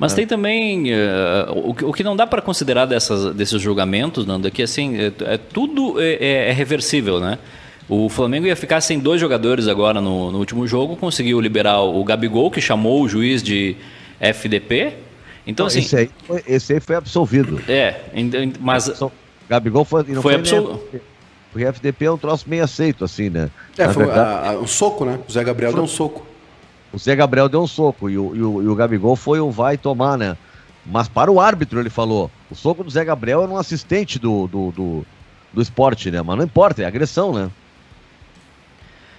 Mas 0.00 0.14
é. 0.14 0.16
tem 0.16 0.26
também 0.26 0.94
uh, 0.94 1.52
o, 1.52 1.70
o, 1.90 1.92
que 1.92 2.02
não 2.02 2.16
dá 2.16 2.26
para 2.26 2.40
considerar 2.40 2.86
dessas, 2.86 3.34
desses 3.34 3.60
julgamentos, 3.60 4.24
Nando, 4.24 4.48
é 4.48 4.50
que 4.50 4.62
assim, 4.62 4.96
é, 4.96 5.12
é 5.34 5.36
tudo 5.36 6.00
é, 6.00 6.14
é, 6.14 6.48
é, 6.48 6.52
reversível, 6.52 7.20
né? 7.20 7.38
O 7.86 8.08
Flamengo 8.08 8.46
ia 8.46 8.56
ficar 8.56 8.80
sem 8.80 8.98
dois 8.98 9.20
jogadores 9.20 9.68
agora 9.68 10.00
no, 10.00 10.32
no, 10.32 10.38
último 10.38 10.66
jogo, 10.66 10.96
conseguiu 10.96 11.38
liberar 11.38 11.82
o 11.82 12.02
Gabigol, 12.02 12.50
que 12.50 12.62
chamou 12.62 13.02
o 13.02 13.08
juiz 13.08 13.42
de 13.42 13.76
FDP. 14.18 14.94
Então, 15.46 15.64
não, 15.64 15.68
assim. 15.68 15.80
Esse 15.80 15.96
aí, 15.96 16.10
foi, 16.24 16.42
esse 16.46 16.72
aí 16.72 16.80
foi 16.80 16.96
absolvido. 16.96 17.60
É, 17.68 18.00
mas. 18.58 18.90
Gabigol 19.50 19.84
foi. 19.84 20.04
Não 20.04 20.22
foi, 20.22 20.32
foi 20.32 20.34
absolvido. 20.36 20.80
Porque 21.52 21.66
FDP 21.66 22.04
é 22.06 22.12
um 22.12 22.16
troço 22.16 22.48
meio 22.48 22.64
aceito, 22.64 23.04
assim, 23.04 23.28
né? 23.28 23.50
É, 23.76 23.88
foi 23.88 24.06
verdade... 24.06 24.46
a, 24.46 24.50
a, 24.52 24.58
um 24.60 24.66
soco, 24.66 25.04
né? 25.04 25.18
O 25.28 25.30
Zé 25.30 25.44
Gabriel 25.44 25.72
foi... 25.72 25.78
deu 25.78 25.84
um 25.84 25.88
soco. 25.88 26.29
O 26.92 26.98
Zé 26.98 27.14
Gabriel 27.14 27.48
deu 27.48 27.62
um 27.62 27.66
soco 27.66 28.10
e 28.10 28.18
o, 28.18 28.34
e 28.34 28.42
o, 28.42 28.62
e 28.62 28.68
o 28.68 28.74
Gabigol 28.74 29.14
foi 29.14 29.40
o 29.40 29.50
vai 29.50 29.78
tomar, 29.78 30.18
né? 30.18 30.36
Mas 30.84 31.08
para 31.08 31.30
o 31.30 31.40
árbitro, 31.40 31.78
ele 31.78 31.90
falou: 31.90 32.30
o 32.50 32.54
soco 32.54 32.82
do 32.82 32.90
Zé 32.90 33.04
Gabriel 33.04 33.42
era 33.42 33.50
um 33.50 33.56
assistente 33.56 34.18
do, 34.18 34.48
do, 34.48 34.72
do, 34.72 35.06
do 35.52 35.62
esporte, 35.62 36.10
né? 36.10 36.22
Mas 36.22 36.36
não 36.36 36.44
importa, 36.44 36.82
é 36.82 36.86
agressão, 36.86 37.32
né? 37.32 37.50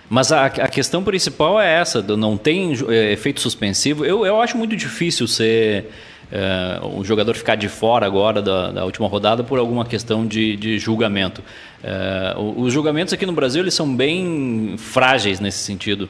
Mas 0.09 0.29
a, 0.31 0.47
a 0.47 0.67
questão 0.67 1.03
principal 1.03 1.61
é 1.61 1.71
essa: 1.79 2.01
não 2.01 2.35
tem 2.37 2.73
é, 2.89 3.13
efeito 3.13 3.39
suspensivo. 3.39 4.03
Eu, 4.03 4.25
eu 4.25 4.41
acho 4.41 4.57
muito 4.57 4.75
difícil 4.75 5.27
ser 5.27 5.89
é, 6.31 6.79
o 6.81 7.03
jogador 7.03 7.35
ficar 7.35 7.55
de 7.55 7.69
fora 7.69 8.05
agora 8.05 8.41
da, 8.41 8.71
da 8.71 8.85
última 8.85 9.07
rodada 9.07 9.43
por 9.43 9.59
alguma 9.59 9.85
questão 9.85 10.25
de, 10.25 10.55
de 10.55 10.79
julgamento. 10.79 11.43
É, 11.83 12.35
os 12.37 12.73
julgamentos 12.73 13.13
aqui 13.13 13.25
no 13.25 13.33
Brasil 13.33 13.61
eles 13.61 13.73
são 13.73 13.95
bem 13.95 14.75
frágeis 14.77 15.39
nesse 15.39 15.59
sentido. 15.59 16.09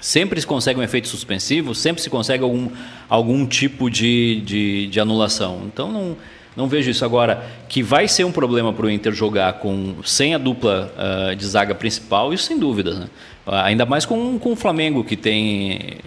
Sempre 0.00 0.40
se 0.40 0.46
consegue 0.46 0.78
um 0.78 0.82
efeito 0.82 1.08
suspensivo, 1.08 1.74
sempre 1.74 2.00
se 2.00 2.08
consegue 2.08 2.42
algum, 2.42 2.68
algum 3.08 3.46
tipo 3.46 3.90
de, 3.90 4.40
de, 4.42 4.86
de 4.86 5.00
anulação. 5.00 5.62
Então 5.66 5.90
não, 5.90 6.16
não 6.56 6.68
vejo 6.68 6.90
isso. 6.90 7.04
Agora, 7.04 7.44
que 7.68 7.82
vai 7.82 8.06
ser 8.06 8.24
um 8.24 8.32
problema 8.32 8.72
para 8.72 8.86
o 8.86 8.90
Inter 8.90 9.12
jogar 9.12 9.54
com, 9.54 9.96
sem 10.04 10.34
a 10.34 10.38
dupla 10.38 10.92
uh, 10.96 11.34
de 11.34 11.46
zaga 11.46 11.74
principal, 11.74 12.32
isso 12.32 12.44
sem 12.44 12.58
dúvida. 12.58 12.94
Né? 12.94 13.08
Ainda 13.46 13.84
mais 13.86 14.04
com, 14.04 14.38
com 14.38 14.52
o 14.52 14.56
Flamengo, 14.56 15.02
que 15.02 15.16
tem 15.16 15.98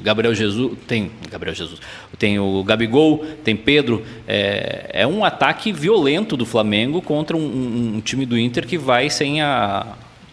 Gabriel 0.00 0.34
Jesus, 0.34 0.76
tem 0.86 1.10
Gabriel 1.30 1.54
Jesus, 1.54 1.80
tem 2.18 2.38
o 2.38 2.62
Gabigol, 2.64 3.24
tem 3.44 3.56
Pedro. 3.56 4.04
É, 4.26 4.90
é 4.92 5.06
um 5.06 5.24
ataque 5.24 5.72
violento 5.72 6.36
do 6.36 6.46
Flamengo 6.46 7.02
contra 7.02 7.36
um, 7.36 7.40
um, 7.40 7.96
um, 7.96 8.00
time 8.00 8.24
do 8.24 8.38
Inter 8.38 8.66
que 8.66 8.78
vai 8.78 9.10
sem 9.10 9.40
a, 9.40 9.86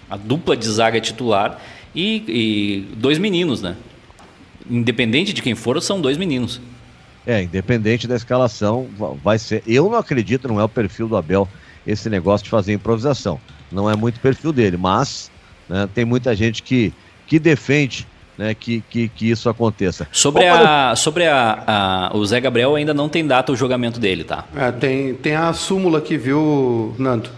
a 0.09 0.17
dupla 0.17 0.55
de 0.55 0.67
zaga 0.67 0.99
titular 0.99 1.61
e, 1.95 2.23
e, 2.27 2.95
dois 2.95 3.17
meninos, 3.17 3.61
né? 3.61 3.75
Independente 4.69 5.31
de 5.31 5.41
quem 5.41 5.55
for, 5.55 5.81
são 5.81 6.01
dois 6.01 6.17
meninos. 6.17 6.59
É, 7.25 7.41
independente 7.41 8.07
da 8.07 8.15
escalação, 8.15 8.87
vai 9.23 9.39
ser. 9.39 9.63
Eu 9.65 9.89
não 9.89 9.97
acredito, 9.97 10.47
não 10.47 10.59
é 10.59 10.63
o 10.63 10.69
perfil 10.69 11.07
do 11.07 11.15
Abel 11.15 11.47
esse 11.85 12.09
negócio 12.09 12.43
de 12.43 12.49
fazer 12.49 12.73
improvisação. 12.73 13.39
Não 13.71 13.89
é 13.89 13.95
muito 13.95 14.19
perfil 14.19 14.51
dele, 14.51 14.77
mas 14.77 15.31
né, 15.69 15.87
tem 15.93 16.05
muita 16.05 16.35
gente 16.35 16.61
que, 16.61 16.93
que 17.27 17.39
defende 17.39 18.07
né, 18.37 18.53
que, 18.53 18.81
que, 18.89 19.07
que, 19.07 19.29
isso 19.29 19.49
aconteça. 19.49 20.07
Sobre, 20.11 20.45
a, 20.47 20.95
sobre 20.95 21.25
a, 21.25 21.63
a, 22.11 22.17
o 22.17 22.25
Zé 22.25 22.39
Gabriel 22.39 22.75
ainda 22.75 22.93
não 22.93 23.07
tem 23.07 23.25
data 23.25 23.51
o 23.51 23.55
julgamento 23.55 23.99
dele, 23.99 24.23
tá? 24.23 24.45
É, 24.55 24.71
tem, 24.71 25.13
tem 25.13 25.35
a 25.35 25.53
súmula 25.53 25.99
aqui, 25.99 26.17
viu, 26.17 26.93
Nando? 26.97 27.29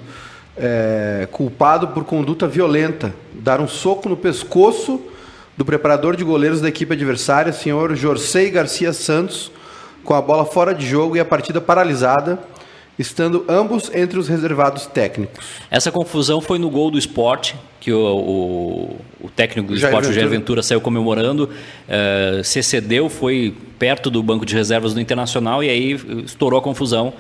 É, 0.58 1.28
culpado 1.32 1.90
por 1.90 2.04
conduta 2.04 2.48
violenta, 2.48 3.14
dar 3.40 3.60
um 3.60 3.68
soco 3.68 4.10
no 4.10 4.18
pescoço 4.18 5.02
do 5.56 5.66
preparador 5.66 6.16
de 6.16 6.24
goleiros 6.24 6.62
da 6.62 6.70
equipe 6.70 6.94
adversária, 6.94 7.52
senhor 7.52 7.96
Jorsei 7.96 8.50
Garcia 8.50 8.94
Santos, 8.94 9.52
com 10.04 10.14
a 10.14 10.22
bola 10.22 10.46
fora 10.46 10.74
de 10.74 10.86
jogo 10.86 11.18
e 11.18 11.20
a 11.20 11.26
partida 11.26 11.60
paralisada 11.60 12.40
estando 12.98 13.46
ambos 13.48 13.92
entre 13.94 14.18
os 14.18 14.28
reservados 14.28 14.88
técnicos. 14.88 15.46
Essa 15.70 15.92
confusão 15.92 16.42
foi 16.42 16.58
no 16.58 16.70
gol 16.70 16.90
do 16.90 16.98
esporte, 16.98 17.56
que 17.80 17.92
o, 17.92 18.00
o, 18.00 19.26
o 19.26 19.30
técnico 19.30 19.70
do 19.70 19.78
Jair 19.78 19.94
esporte, 19.94 20.08
Ventura. 20.08 20.12
o 20.12 20.16
Jair 20.16 20.30
Ventura, 20.30 20.64
saiu 20.64 20.82
comemorando, 20.82 21.44
uh, 21.48 22.44
se 22.44 22.64
cedeu, 22.64 23.08
foi 23.08 23.56
perto 23.78 24.10
do 24.10 24.24
banco 24.24 24.46
de 24.46 24.56
reservas 24.56 24.94
do 24.94 25.00
Internacional 25.00 25.64
e 25.64 25.70
aí 25.70 25.92
estourou 26.26 26.60
a 26.60 26.62
confusão 26.62 27.14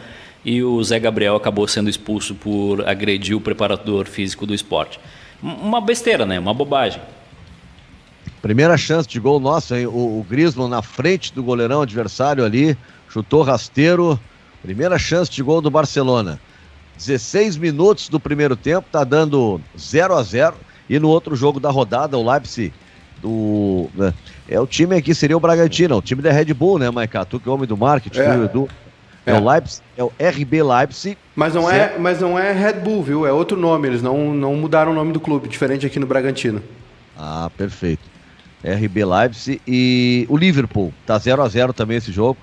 e 0.43 0.63
o 0.63 0.83
Zé 0.83 0.99
Gabriel 0.99 1.35
acabou 1.35 1.67
sendo 1.67 1.89
expulso 1.89 2.33
por 2.33 2.87
agredir 2.87 3.35
o 3.35 3.41
preparador 3.41 4.07
físico 4.07 4.45
do 4.45 4.55
esporte. 4.55 4.99
Uma 5.41 5.81
besteira, 5.81 6.25
né? 6.25 6.39
Uma 6.39 6.53
bobagem. 6.53 7.01
Primeira 8.41 8.77
chance 8.77 9.07
de 9.07 9.19
gol 9.19 9.39
nossa, 9.39 9.79
hein? 9.79 9.87
O, 9.87 10.19
o 10.19 10.25
Griezmann 10.27 10.69
na 10.69 10.81
frente 10.81 11.33
do 11.33 11.43
goleirão 11.43 11.81
adversário 11.81 12.43
ali, 12.43 12.77
chutou 13.09 13.41
rasteiro, 13.43 14.19
Primeira 14.61 14.97
chance 14.97 15.31
de 15.31 15.41
gol 15.41 15.61
do 15.61 15.69
Barcelona. 15.69 16.39
16 16.97 17.57
minutos 17.57 18.09
do 18.09 18.19
primeiro 18.19 18.55
tempo, 18.55 18.87
tá 18.91 19.03
dando 19.03 19.61
0 19.77 20.15
a 20.15 20.23
0 20.23 20.55
E 20.89 20.99
no 20.99 21.07
outro 21.09 21.35
jogo 21.35 21.59
da 21.59 21.69
rodada, 21.69 22.17
o 22.17 22.29
Leipzig 22.29 22.73
do. 23.21 23.89
Né, 23.95 24.13
é 24.49 24.59
o 24.59 24.67
time 24.67 24.95
aqui, 24.95 25.13
seria 25.13 25.37
o 25.37 25.39
Bragantino, 25.39 25.97
o 25.97 26.01
time 26.01 26.21
da 26.21 26.31
Red 26.31 26.53
Bull, 26.53 26.79
né, 26.79 26.89
Maiká? 26.89 27.23
Tu 27.23 27.39
que 27.39 27.47
é 27.47 27.51
o 27.51 27.55
homem 27.55 27.67
do 27.67 27.77
marketing, 27.77 28.19
é. 28.19 28.43
Edu. 28.43 28.67
É. 29.27 29.31
é. 29.31 29.39
o 29.39 29.49
Leipzig, 29.49 29.81
é 29.97 30.03
o 30.03 30.11
RB 30.19 30.63
Leipzig. 30.63 31.17
Mas 31.35 31.53
não, 31.53 31.69
é, 31.69 31.97
mas 31.99 32.21
não 32.21 32.39
é 32.39 32.51
Red 32.53 32.79
Bull, 32.79 33.03
viu? 33.03 33.27
É 33.27 33.31
outro 33.31 33.57
nome. 33.57 33.87
Eles 33.87 34.01
não, 34.01 34.33
não 34.33 34.55
mudaram 34.55 34.93
o 34.93 34.95
nome 34.95 35.11
do 35.11 35.19
clube, 35.19 35.47
diferente 35.47 35.85
aqui 35.85 35.99
no 35.99 36.07
Bragantino. 36.07 36.63
Ah, 37.17 37.51
perfeito. 37.57 38.03
RB 38.63 39.05
Leipzig 39.05 39.61
e 39.67 40.25
o 40.29 40.37
Liverpool. 40.37 40.93
Tá 41.05 41.17
0 41.17 41.43
a 41.43 41.47
0 41.47 41.73
também 41.73 41.97
esse 41.97 42.11
jogo. 42.11 42.37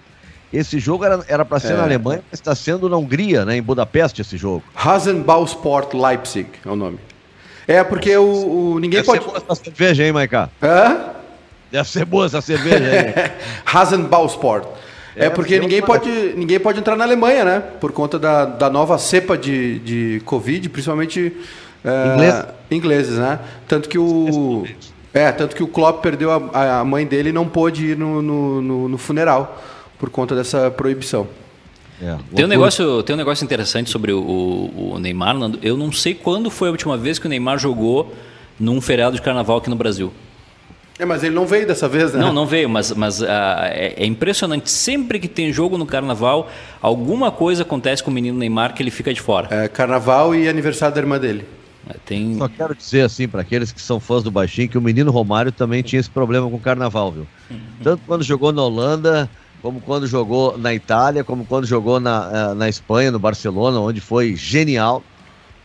Esse 0.53 0.79
jogo 0.79 1.05
era 1.27 1.45
para 1.45 1.59
ser 1.59 1.73
é. 1.73 1.77
na 1.77 1.83
Alemanha, 1.83 2.23
mas 2.31 2.39
está 2.39 2.55
sendo 2.55 2.89
na 2.89 2.97
Hungria, 2.97 3.45
né, 3.45 3.57
em 3.57 3.63
Budapeste, 3.63 4.21
esse 4.21 4.37
jogo. 4.37 4.63
Rasenballsport 4.73 5.93
Leipzig 5.95 6.49
é 6.65 6.69
o 6.69 6.77
nome. 6.77 7.01
É 7.67 7.83
porque 7.83 8.17
o, 8.17 8.75
o 8.75 8.79
ninguém 8.79 9.03
Deve 9.03 9.07
pode. 9.07 9.19
Deve 9.19 9.33
ser 9.33 9.41
boa 9.41 9.45
essa 9.51 9.65
cerveja, 9.65 10.05
hein, 10.05 10.13
Maiká? 10.13 10.49
Hã? 10.63 11.15
Deve 11.73 11.89
ser 11.89 12.05
boa 12.05 12.27
essa 12.27 12.41
cerveja, 12.41 12.85
hein? 12.85 13.15
Rasenballsport. 13.67 14.69
É, 15.17 15.27
é 15.27 15.31
porque 15.31 15.59
ninguém 15.59 15.81
pode, 15.81 16.11
ninguém 16.37 16.59
pode 16.59 16.79
entrar 16.79 16.97
na 16.97 17.05
Alemanha, 17.05 17.45
né? 17.45 17.63
Por 17.81 17.93
conta 17.93 18.19
da, 18.19 18.45
da 18.45 18.69
nova 18.69 18.99
cepa 18.99 19.39
de, 19.39 19.79
de 19.81 20.23
Covid, 20.25 20.69
principalmente 20.69 21.33
é, 21.85 22.15
Inglês. 22.15 22.45
ingleses, 22.71 23.19
né? 23.19 23.39
Tanto 23.69 23.89
que 23.89 23.99
o. 23.99 24.65
É, 25.13 25.31
tanto 25.31 25.55
que 25.55 25.63
o 25.63 25.69
Klopp 25.69 26.03
perdeu 26.03 26.33
a, 26.33 26.81
a 26.81 26.85
mãe 26.85 27.07
dele 27.07 27.29
e 27.29 27.33
não 27.33 27.47
pôde 27.47 27.93
ir 27.93 27.97
no, 27.97 28.21
no, 28.21 28.61
no, 28.61 28.89
no 28.89 28.99
funeral 28.99 29.63
por 29.99 30.11
conta 30.11 30.35
dessa 30.35 30.71
proibição. 30.71 31.29
É, 32.03 32.17
tem, 32.35 32.45
um 32.45 32.49
negócio, 32.49 33.03
tem 33.05 33.15
um 33.15 33.17
negócio 33.17 33.45
interessante 33.45 33.91
sobre 33.91 34.13
o, 34.13 34.21
o, 34.21 34.99
Neymar, 34.99 35.39
Nando. 35.39 35.59
Eu 35.63 35.77
não 35.77 35.93
sei 35.93 36.15
quando 36.15 36.51
foi 36.51 36.69
a 36.69 36.71
última 36.73 36.97
vez 36.97 37.21
que 37.21 37.27
o 37.27 37.29
Neymar 37.29 37.59
jogou 37.59 38.13
num 38.59 38.81
feriado 38.81 39.15
de 39.15 39.23
carnaval 39.23 39.59
aqui 39.59 39.71
no 39.71 39.77
Brasil. 39.77 40.13
É, 40.99 41.05
mas 41.05 41.25
ele 41.25 41.35
não 41.35 41.47
veio 41.47 41.67
dessa 41.67 41.89
vez, 41.89 42.13
né? 42.13 42.21
Não, 42.21 42.33
não 42.33 42.47
veio, 42.47 42.69
mas, 42.69 42.93
mas 42.93 43.21
uh, 43.21 43.27
é, 43.27 43.95
é, 43.97 44.07
impressionante. 44.07 44.71
Sempre 44.71 45.19
que 45.19 45.27
tem 45.27 45.53
jogo 45.53 45.77
no 45.77 45.85
carnaval, 45.85 46.49
alguma 46.81 47.33
coisa 47.33 47.63
acontece 47.63 48.03
com 48.03 48.11
o 48.11 48.15
menino 48.15 48.39
Neymar 48.39 48.75
que 48.75 48.83
ele 48.83 48.93
fica 48.93 49.13
de 49.13 49.21
fora. 49.21 49.49
É, 49.51 49.69
carnaval 49.69 50.35
e 50.35 50.49
aniversário 50.49 50.95
da 50.95 51.01
irmã 51.01 51.19
dele. 51.19 51.45
É, 51.89 51.97
tem... 52.05 52.39
Só 52.39 52.49
quero 52.49 52.75
dizer 52.75 53.03
assim, 53.03 53.27
para 53.27 53.41
aqueles 53.41 53.73
que 53.73 53.83
são 53.83 53.99
fãs 53.99 54.23
do 54.23 54.31
Baixinho, 54.31 54.69
que 54.69 54.79
o 54.79 54.83
menino 54.83 55.11
Romário 55.11 55.51
também 55.51 55.83
tinha 55.83 55.99
esse 55.99 56.09
problema 56.11 56.49
com 56.49 56.57
o 56.57 56.61
carnaval, 56.61 57.11
viu? 57.11 57.27
Tanto 57.83 58.03
quando 58.07 58.23
jogou 58.23 58.53
na 58.53 58.63
Holanda, 58.63 59.29
como 59.61 59.81
quando 59.81 60.07
jogou 60.07 60.57
na 60.57 60.73
Itália, 60.75 61.25
como 61.25 61.45
quando 61.45 61.67
jogou 61.67 61.99
na, 61.99 62.31
eh, 62.33 62.55
na 62.55 62.69
Espanha, 62.69 63.11
no 63.11 63.19
Barcelona, 63.19 63.81
onde 63.81 64.01
foi 64.01 64.37
genial. 64.37 65.03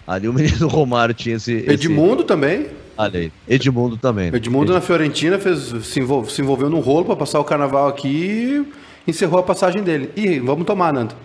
Ali 0.08 0.28
o 0.28 0.34
menino 0.34 0.68
Romário 0.72 1.14
tinha 1.14 1.36
esse. 1.36 1.66
Edmundo 1.68 2.22
esse... 2.22 2.24
também. 2.24 2.68
Ali, 3.00 3.32
Edmundo 3.48 3.96
também. 3.96 4.26
Edmundo, 4.28 4.46
Edmundo 4.46 4.74
na 4.74 4.82
Fiorentina 4.82 5.40
fez, 5.40 5.74
se, 5.86 6.02
envolveu, 6.02 6.30
se 6.30 6.42
envolveu 6.42 6.70
num 6.70 6.82
rolo 6.82 7.06
para 7.06 7.16
passar 7.16 7.40
o 7.40 7.46
carnaval 7.46 7.88
aqui 7.88 8.66
e 9.08 9.10
encerrou 9.10 9.40
a 9.40 9.44
passagem 9.44 9.82
dele. 9.82 10.12
Ih, 10.18 10.42
vamos 10.42 10.66
tomar, 10.66 10.92
Nando. 10.92 11.16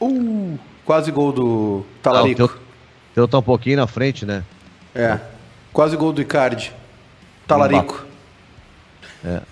Uh, 0.00 0.58
quase 0.84 1.12
gol 1.12 1.30
do 1.30 1.84
Talarico. 2.02 2.42
Ah, 2.42 2.48
teu, 2.48 2.58
teu 3.14 3.28
tá 3.28 3.38
um 3.38 3.42
pouquinho 3.42 3.76
na 3.76 3.86
frente, 3.86 4.26
né? 4.26 4.42
É, 4.92 5.20
quase 5.72 5.96
gol 5.96 6.12
do 6.12 6.20
Icardi. 6.20 6.72
Talarico. 7.46 8.04
É. 9.24 9.42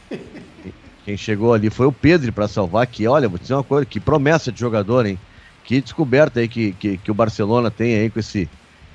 Quem 1.05 1.17
chegou 1.17 1.55
ali 1.55 1.71
foi 1.71 1.87
o 1.87 1.93
Pedro 1.93 2.33
para 2.33 2.49
salvar, 2.49 2.85
que 2.89 3.07
olha, 3.07 3.29
vou 3.29 3.39
dizer 3.39 3.55
uma 3.55 3.63
coisa, 3.63 3.87
que 3.87 4.01
promessa 4.01 4.51
de 4.51 4.59
jogador, 4.59 5.07
hein? 5.07 5.17
Que 5.63 5.81
descoberta 5.81 6.41
aí 6.41 6.49
que, 6.49 6.73
que, 6.73 6.99
que 6.99 7.11
o 7.13 7.15
Barcelona 7.15 7.71
tem 7.71 7.95
aí 7.95 8.11
com 8.11 8.19
esse, 8.19 8.49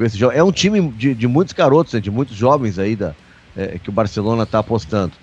esse 0.05 0.17
jogo. 0.17 0.33
É 0.33 0.43
um 0.43 0.51
time 0.51 0.89
de, 0.91 1.13
de 1.13 1.27
muitos 1.27 1.53
garotos, 1.53 1.93
né, 1.93 1.99
de 1.99 2.11
muitos 2.11 2.35
jovens 2.35 2.77
aí 2.77 2.95
da, 2.95 3.15
é, 3.55 3.79
que 3.81 3.89
o 3.89 3.91
Barcelona 3.91 4.43
está 4.43 4.59
apostando. 4.59 5.13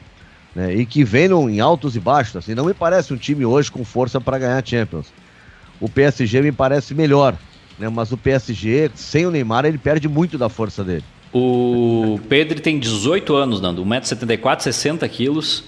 Né, 0.54 0.75
e 0.75 0.87
que 0.87 1.02
vem 1.02 1.28
no, 1.28 1.49
em 1.50 1.61
altos 1.61 1.97
e 1.97 2.00
baixos. 2.00 2.37
Assim, 2.37 2.54
não 2.54 2.64
me 2.64 2.75
parece 2.75 3.12
um 3.12 3.16
time 3.16 3.45
hoje 3.45 3.71
com 3.71 3.85
força 3.85 4.21
para 4.21 4.38
ganhar 4.38 4.62
a 4.62 4.64
Champions. 4.64 5.07
O 5.81 5.88
PSG 5.88 6.40
me 6.40 6.52
parece 6.52 6.95
melhor, 6.95 7.37
né, 7.78 7.88
mas 7.88 8.12
o 8.12 8.16
PSG, 8.16 8.90
sem 8.95 9.26
o 9.26 9.31
Neymar, 9.31 9.64
ele 9.64 9.78
perde 9.78 10.09
muito 10.09 10.38
da 10.38 10.49
força 10.49 10.85
dele. 10.85 11.04
O 11.33 12.21
Pedro 12.28 12.61
tem 12.61 12.78
18 12.78 13.35
anos, 13.35 13.61
Nando, 13.61 13.85
1,74m, 13.85 14.61
60 14.61 15.09
quilos. 15.09 15.64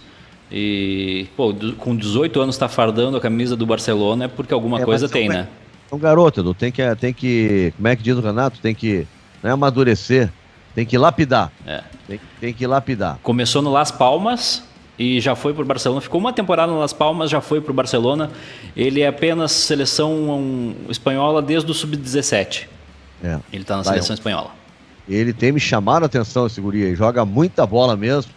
E, 0.50 1.26
pô, 1.36 1.52
com 1.76 1.96
18 1.96 2.40
anos 2.40 2.54
está 2.54 2.68
fardando 2.68 3.16
a 3.16 3.20
camisa 3.20 3.56
do 3.56 3.66
Barcelona 3.66 4.26
é 4.26 4.28
porque 4.28 4.54
alguma 4.54 4.80
é, 4.80 4.84
coisa 4.84 5.08
tem, 5.08 5.28
né? 5.28 5.48
Um 5.90 5.98
garoto, 5.98 6.40
Edu, 6.40 6.54
tem 6.54 6.72
que, 6.72 6.96
tem 6.96 7.12
que, 7.12 7.72
como 7.76 7.88
é 7.88 7.96
que 7.96 8.02
diz 8.02 8.16
o 8.16 8.20
Renato? 8.20 8.58
Tem 8.60 8.74
que 8.74 9.06
né, 9.42 9.52
amadurecer, 9.52 10.30
tem 10.74 10.84
que 10.84 10.98
lapidar. 10.98 11.52
É. 11.66 11.82
Tem, 12.06 12.20
tem 12.40 12.54
que 12.54 12.66
lapidar. 12.66 13.18
Começou 13.22 13.62
no 13.62 13.70
Las 13.70 13.90
Palmas 13.90 14.64
e 14.98 15.20
já 15.20 15.34
foi 15.34 15.54
para 15.54 15.62
o 15.62 15.66
Barcelona. 15.66 16.00
Ficou 16.00 16.20
uma 16.20 16.32
temporada 16.32 16.72
no 16.72 16.78
Las 16.78 16.92
Palmas, 16.92 17.30
já 17.30 17.40
foi 17.40 17.60
para 17.60 17.70
o 17.70 17.74
Barcelona. 17.74 18.30
Ele 18.76 19.00
é 19.00 19.06
apenas 19.06 19.52
seleção 19.52 20.74
espanhola 20.88 21.40
desde 21.40 21.70
o 21.70 21.74
sub-17. 21.74 22.66
É. 23.22 23.38
Ele 23.52 23.62
está 23.62 23.76
na 23.76 23.82
Vai, 23.82 23.94
seleção 23.94 24.14
espanhola. 24.14 24.50
Ele 25.08 25.32
tem 25.32 25.52
me 25.52 25.60
chamado 25.60 26.02
a 26.02 26.06
atenção 26.06 26.46
esse 26.46 26.60
guri, 26.60 26.94
joga 26.96 27.24
muita 27.24 27.64
bola 27.64 27.96
mesmo, 27.96 28.32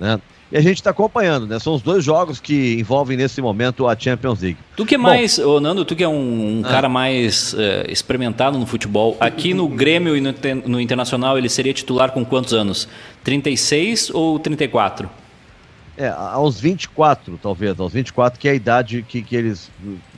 né? 0.00 0.20
E 0.50 0.56
a 0.56 0.60
gente 0.60 0.76
está 0.76 0.90
acompanhando, 0.90 1.46
né? 1.46 1.58
São 1.58 1.74
os 1.74 1.82
dois 1.82 2.04
jogos 2.04 2.38
que 2.38 2.74
envolvem 2.78 3.16
nesse 3.16 3.42
momento 3.42 3.88
a 3.88 3.98
Champions 3.98 4.40
League. 4.40 4.58
Tu 4.76 4.86
que 4.86 4.94
é 4.94 4.98
mais, 4.98 5.38
Bom, 5.38 5.56
ô 5.56 5.60
Nando, 5.60 5.84
tu 5.84 5.96
que 5.96 6.04
é 6.04 6.08
um, 6.08 6.58
um 6.58 6.62
ah. 6.64 6.68
cara 6.68 6.88
mais 6.88 7.52
é, 7.58 7.86
experimentado 7.90 8.56
no 8.56 8.64
futebol, 8.64 9.16
aqui 9.18 9.52
no 9.52 9.68
Grêmio 9.68 10.16
e 10.16 10.20
no, 10.20 10.32
no, 10.66 10.80
Internacional 10.80 11.36
ele 11.36 11.48
seria 11.48 11.72
titular 11.72 12.12
com 12.12 12.24
quantos 12.24 12.52
anos? 12.52 12.88
36 13.24 14.10
ou 14.14 14.38
34? 14.38 15.10
É, 15.98 16.08
aos 16.08 16.60
24, 16.60 17.40
talvez, 17.42 17.80
aos 17.80 17.92
24, 17.92 18.38
que 18.38 18.46
é 18.46 18.52
a 18.52 18.54
idade 18.54 19.04
que, 19.08 19.22
que 19.22 19.34
eles. 19.34 19.68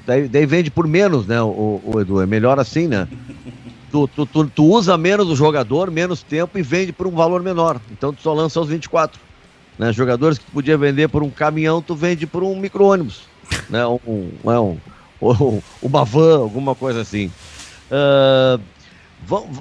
Daí, 0.04 0.28
daí 0.28 0.44
vende 0.44 0.70
por 0.70 0.86
menos, 0.86 1.26
né, 1.26 1.40
o, 1.40 1.80
o 1.84 2.00
Edu? 2.00 2.20
É 2.20 2.26
melhor 2.26 2.58
assim, 2.58 2.86
né? 2.86 3.08
Tu, 3.90 4.06
tu, 4.08 4.26
tu, 4.26 4.46
tu, 4.46 4.64
usa 4.64 4.98
menos 4.98 5.28
o 5.30 5.36
jogador, 5.36 5.90
menos 5.90 6.22
tempo 6.22 6.58
e 6.58 6.62
vende 6.62 6.92
por 6.92 7.06
um 7.06 7.12
valor 7.12 7.42
menor. 7.42 7.80
Então 7.90 8.12
tu 8.12 8.20
só 8.20 8.34
lança 8.34 8.58
aos 8.58 8.68
24. 8.68 9.27
Né? 9.78 9.92
Jogadores 9.92 10.38
que 10.38 10.44
tu 10.44 10.52
podia 10.52 10.76
vender 10.76 11.08
por 11.08 11.22
um 11.22 11.30
caminhão, 11.30 11.80
tu 11.80 11.94
vende 11.94 12.26
por 12.26 12.42
um 12.42 12.56
micro-ônibus. 12.56 13.22
Né? 13.70 13.86
Um, 13.86 13.98
um, 14.06 14.30
um, 14.44 14.78
um, 15.22 15.62
uma 15.82 16.04
van, 16.04 16.38
alguma 16.38 16.74
coisa 16.74 17.00
assim. 17.00 17.30
Uh, 17.90 18.60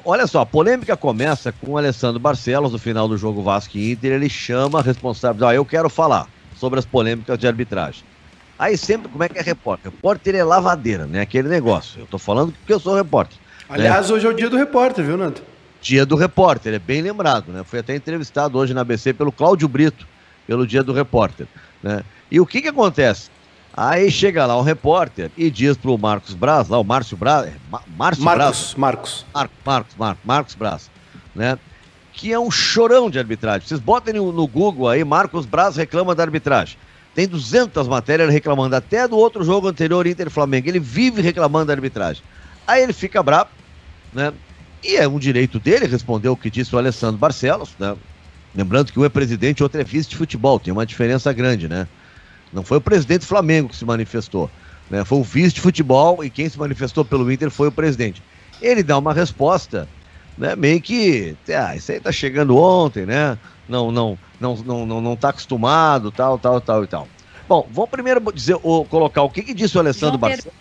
olha 0.03 0.27
só, 0.27 0.41
a 0.41 0.45
polêmica 0.45 0.97
começa 0.97 1.51
com 1.53 1.71
o 1.71 1.77
Alessandro 1.77 2.19
Barcelos 2.19 2.74
no 2.74 2.79
final 2.79 3.07
do 3.07 3.17
jogo 3.17 3.41
Vasco 3.41 3.77
e 3.77 3.91
Inter. 3.91 4.13
Ele 4.13 4.29
chama 4.29 4.79
a 4.79 4.81
responsável. 4.81 5.47
Ah, 5.47 5.55
eu 5.55 5.63
quero 5.63 5.89
falar 5.89 6.27
sobre 6.55 6.79
as 6.79 6.86
polêmicas 6.86 7.38
de 7.38 7.47
arbitragem. 7.47 8.03
Aí 8.59 8.77
sempre, 8.77 9.07
como 9.09 9.24
é 9.24 9.29
que 9.29 9.38
é 9.38 9.41
repórter? 9.41 9.91
Repórter 9.91 10.36
é 10.36 10.43
lavadeira, 10.43 11.05
né? 11.05 11.21
Aquele 11.21 11.47
negócio. 11.47 12.01
Eu 12.01 12.07
tô 12.07 12.17
falando 12.17 12.51
porque 12.51 12.74
eu 12.74 12.79
sou 12.79 12.95
repórter. 12.95 13.38
Aliás, 13.69 14.09
né? 14.09 14.15
hoje 14.15 14.25
é 14.25 14.29
o 14.29 14.33
dia 14.33 14.50
do 14.50 14.57
repórter, 14.57 15.05
viu, 15.05 15.17
Nando? 15.17 15.41
Dia 15.81 16.05
do 16.05 16.15
repórter, 16.15 16.74
é 16.74 16.79
bem 16.79 17.01
lembrado, 17.01 17.51
né? 17.51 17.63
Fui 17.63 17.79
até 17.79 17.96
entrevistado 17.96 18.57
hoje 18.57 18.74
na 18.74 18.81
ABC 18.81 19.13
pelo 19.13 19.31
Cláudio 19.31 19.67
Brito, 19.67 20.07
pelo 20.46 20.65
dia 20.65 20.84
do 20.84 20.91
repórter, 20.91 21.48
né? 21.81 22.03
E 22.31 22.39
o 22.39 22.46
que 22.46 22.62
que 22.62 22.67
acontece? 22.67 23.29
Aí 23.75 24.10
chega 24.10 24.46
lá 24.46 24.57
o 24.57 24.63
repórter 24.63 25.29
e 25.38 25.51
diz 25.51 25.77
pro 25.77 25.98
Marcos 25.98 26.34
Braz, 26.34 26.67
lá 26.67 26.79
o 26.79 26.84
Márcio 26.84 27.15
Braz, 27.15 27.46
é, 27.46 27.53
Márcio 27.96 28.24
Marcos, 28.24 28.24
Braz, 28.24 28.75
Marcos. 28.75 29.25
Mar, 29.34 29.50
Marcos, 29.63 29.96
Mar, 29.96 30.17
Marcos 30.25 30.55
Braz, 30.55 30.89
né? 31.36 31.60
Que 32.12 32.34
é 32.34 32.39
um 32.39 32.50
chorão 32.50 33.07
de 33.07 33.19
arbitragem. 33.19 33.67
Vocês 33.67 33.79
botem 33.79 34.15
no, 34.15 34.31
no 34.31 34.48
Google 34.48 34.89
aí, 34.89 35.03
Marcos 35.03 35.46
Braz 35.46 35.75
reclama 35.75 36.15
da 36.15 36.24
arbitragem. 36.24 36.75
Tem 37.13 37.27
200 37.27 37.88
matérias 37.88 38.31
reclamando, 38.31 38.75
até 38.75 39.07
do 39.07 39.17
outro 39.17 39.43
jogo 39.43 39.67
anterior, 39.67 40.05
Inter 40.07 40.29
Flamengo. 40.29 40.67
Ele 40.69 40.79
vive 40.79 41.22
reclamando 41.22 41.67
da 41.67 41.74
arbitragem. 41.74 42.24
Aí 42.65 42.81
ele 42.84 42.93
fica 42.93 43.22
bravo, 43.22 43.50
né? 44.13 44.34
E 44.84 44.96
é 44.96 45.07
um 45.07 45.19
direito 45.19 45.60
dele 45.60 45.88
responder 45.88 46.29
o 46.29 46.38
que 46.38 46.50
disse 46.50 46.75
o 46.75 46.77
Alessandro 46.77 47.17
Barcelos, 47.17 47.72
né? 47.79 47.96
Lembrando 48.55 48.91
que 48.91 49.00
um 49.00 49.05
é 49.05 49.10
presidente 49.10 49.60
e 49.60 49.63
outro 49.63 49.79
é 49.79 49.84
vice 49.84 50.10
de 50.10 50.15
futebol, 50.15 50.60
tem 50.60 50.72
uma 50.72 50.86
diferença 50.86 51.31
grande, 51.34 51.67
né? 51.67 51.88
Não 52.51 52.63
foi 52.63 52.77
o 52.77 52.81
presidente 52.81 53.22
do 53.22 53.27
Flamengo 53.27 53.69
que 53.69 53.75
se 53.75 53.86
manifestou, 53.86 54.50
né? 54.89 55.03
Foi 55.03 55.19
o 55.19 55.24
vice 55.24 55.55
de 55.55 55.62
futebol 55.62 56.24
e 56.24 56.29
quem 56.29 56.48
se 56.48 56.57
manifestou 56.57 57.03
pelo 57.03 57.31
Inter 57.31 57.50
foi 57.50 57.67
o 57.67 57.72
presidente. 57.72 58.22
Ele 58.62 58.81
dá 58.81 58.98
uma 58.98 59.13
resposta, 59.13 59.88
né? 60.38 60.55
Meio 60.55 60.81
que, 60.81 61.36
ah, 61.50 61.75
isso 61.75 61.91
aí 61.91 62.00
tá 62.00 62.12
chegando 62.12 62.57
ontem, 62.57 63.05
né? 63.05 63.38
Não, 63.67 63.91
não, 63.91 64.17
não, 64.39 64.55
não, 64.55 64.86
não, 64.86 65.01
não 65.01 65.15
tá 65.15 65.29
acostumado, 65.29 66.12
tal, 66.12 66.39
tal, 66.39 66.62
tal 66.62 66.84
e 66.84 66.88
tal. 66.88 67.07
Bom, 67.48 67.67
vamos 67.72 67.89
primeiro 67.89 68.22
dizer, 68.34 68.57
ou, 68.62 68.86
colocar 68.86 69.22
o 69.24 69.29
que, 69.29 69.41
que 69.41 69.53
disse 69.53 69.77
o 69.77 69.79
Alessandro 69.79 70.17
Barcelos. 70.17 70.53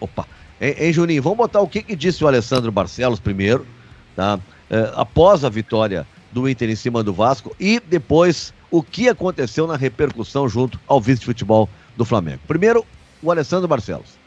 Opa, 0.00 0.26
Hein, 0.60 0.74
hein, 0.78 0.92
Juninho? 0.92 1.22
Vamos 1.22 1.38
botar 1.38 1.60
o 1.60 1.68
que, 1.68 1.82
que 1.82 1.94
disse 1.94 2.24
o 2.24 2.28
Alessandro 2.28 2.72
Barcelos 2.72 3.20
primeiro, 3.20 3.66
tá? 4.14 4.40
É, 4.70 4.90
após 4.94 5.44
a 5.44 5.48
vitória 5.48 6.06
do 6.32 6.48
Inter 6.48 6.70
em 6.70 6.76
cima 6.76 7.02
do 7.02 7.12
Vasco 7.12 7.54
e 7.58 7.78
depois 7.80 8.52
o 8.70 8.82
que 8.82 9.08
aconteceu 9.08 9.66
na 9.66 9.76
repercussão 9.76 10.48
junto 10.48 10.80
ao 10.86 11.00
vice 11.00 11.20
de 11.20 11.26
futebol 11.26 11.68
do 11.96 12.04
Flamengo. 12.04 12.40
Primeiro, 12.46 12.84
o 13.22 13.30
Alessandro 13.30 13.68
Barcelos. 13.68 14.18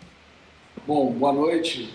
Bom, 0.88 1.12
boa 1.12 1.34
noite, 1.34 1.94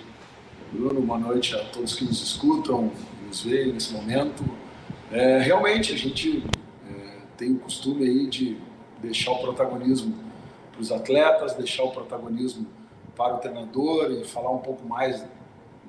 Bruno, 0.73 1.01
boa 1.01 1.19
noite 1.19 1.55
a 1.55 1.65
todos 1.65 1.95
que 1.95 2.05
nos 2.05 2.23
escutam, 2.23 2.93
nos 3.27 3.43
veem 3.43 3.73
nesse 3.73 3.93
momento. 3.93 4.45
É, 5.11 5.39
realmente, 5.39 5.93
a 5.93 5.97
gente 5.97 6.45
é, 6.89 7.17
tem 7.37 7.53
o 7.53 7.59
costume 7.59 8.05
aí 8.05 8.27
de 8.29 8.57
deixar 9.01 9.33
o 9.33 9.39
protagonismo 9.39 10.15
para 10.73 10.81
os 10.81 10.93
atletas, 10.93 11.55
deixar 11.55 11.85
o 11.85 11.91
protagonismo 11.91 12.67
para 13.17 13.35
o 13.35 13.39
treinador 13.39 14.11
e 14.11 14.25
falar 14.25 14.51
um 14.51 14.59
pouco 14.59 14.87
mais 14.87 15.25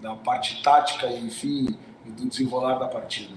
da 0.02 0.16
parte 0.16 0.62
tática 0.62 1.08
e, 1.08 1.26
enfim, 1.26 1.78
e 2.06 2.12
do 2.12 2.28
desenrolar 2.28 2.78
da 2.78 2.88
partida. 2.88 3.34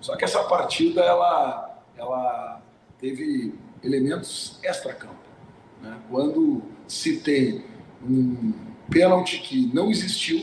Só 0.00 0.16
que 0.16 0.24
essa 0.24 0.42
partida, 0.44 1.00
ela, 1.00 1.82
ela 1.96 2.62
teve 2.98 3.54
elementos 3.82 4.58
extra-campo. 4.62 5.14
Né? 5.82 5.96
Quando 6.10 6.62
se 6.86 7.20
tem 7.20 7.64
um 8.02 8.52
pênalti 8.90 9.38
que 9.38 9.70
não 9.74 9.90
existiu, 9.90 10.38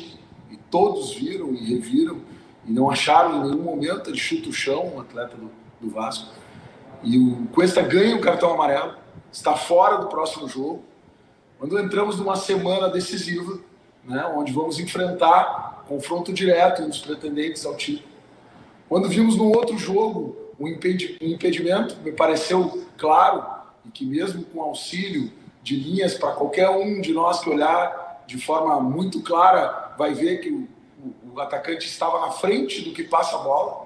e 0.51 0.57
todos 0.69 1.13
viram 1.13 1.53
e 1.53 1.73
reviram, 1.73 2.21
e 2.65 2.71
não 2.71 2.89
acharam 2.89 3.37
em 3.37 3.49
nenhum 3.49 3.63
momento, 3.63 4.09
ele 4.09 4.17
chuta 4.17 4.49
o 4.49 4.53
chão, 4.53 4.95
o 4.95 5.01
atleta 5.01 5.35
do, 5.35 5.51
do 5.79 5.89
Vasco, 5.89 6.33
e 7.03 7.17
o 7.17 7.47
Cuesta 7.47 7.81
ganha 7.81 8.15
o 8.15 8.21
cartão 8.21 8.53
amarelo, 8.53 8.95
está 9.31 9.55
fora 9.55 9.97
do 9.97 10.07
próximo 10.07 10.47
jogo, 10.47 10.83
quando 11.57 11.79
entramos 11.79 12.17
numa 12.17 12.35
semana 12.35 12.89
decisiva, 12.89 13.59
né, 14.03 14.25
onde 14.35 14.51
vamos 14.51 14.79
enfrentar 14.79 15.83
confronto 15.87 16.33
direto 16.33 16.81
entre 16.81 16.91
os 16.91 16.99
pretendentes 16.99 17.65
ao 17.65 17.75
título. 17.75 18.09
Quando 18.89 19.09
vimos 19.09 19.35
no 19.35 19.45
outro 19.45 19.77
jogo 19.77 20.35
um, 20.59 20.67
impedimento, 20.67 21.97
me 22.03 22.11
pareceu 22.11 22.85
claro 22.97 23.43
e 23.83 23.89
que 23.89 24.05
mesmo 24.05 24.43
com 24.45 24.61
auxílio 24.61 25.31
de 25.61 25.75
linhas 25.75 26.13
para 26.13 26.31
qualquer 26.33 26.69
um 26.69 27.01
de 27.01 27.13
nós 27.13 27.39
que 27.39 27.49
olhar 27.49 28.23
de 28.27 28.37
forma 28.37 28.79
muito 28.79 29.21
clara, 29.21 29.93
vai 29.97 30.13
ver 30.13 30.39
que 30.39 30.49
o, 30.49 30.67
o, 31.03 31.35
o 31.35 31.39
atacante 31.39 31.87
estava 31.87 32.19
na 32.21 32.31
frente 32.31 32.81
do 32.81 32.91
que 32.91 33.03
passa 33.03 33.35
a 33.35 33.39
bola. 33.39 33.85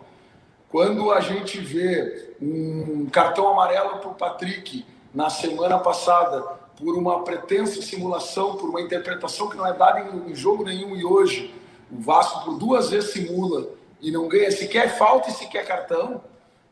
Quando 0.70 1.12
a 1.12 1.20
gente 1.20 1.60
vê 1.60 2.36
um 2.42 3.08
cartão 3.12 3.48
amarelo 3.48 3.98
para 3.98 4.10
o 4.10 4.16
Patrick 4.16 4.86
na 5.14 5.30
semana 5.30 5.80
passada, 5.80 6.59
por 6.80 6.98
uma 6.98 7.24
pretensa 7.24 7.82
simulação, 7.82 8.56
por 8.56 8.70
uma 8.70 8.82
interpretação 8.82 9.50
que 9.50 9.58
não 9.58 9.68
é 9.68 9.74
dada 9.74 10.00
em, 10.00 10.32
em 10.32 10.36
jogo 10.36 10.64
nenhum. 10.64 10.96
E 10.96 11.04
hoje 11.04 11.54
o 11.92 12.00
Vasco 12.02 12.46
por 12.46 12.58
duas 12.58 12.90
vezes 12.90 13.12
simula 13.12 13.68
e 14.02 14.10
não 14.12 14.28
ganha 14.28 14.50
sequer 14.50 14.98
falta 14.98 15.30
e 15.30 15.34
sequer 15.34 15.68
cartão, 15.68 16.22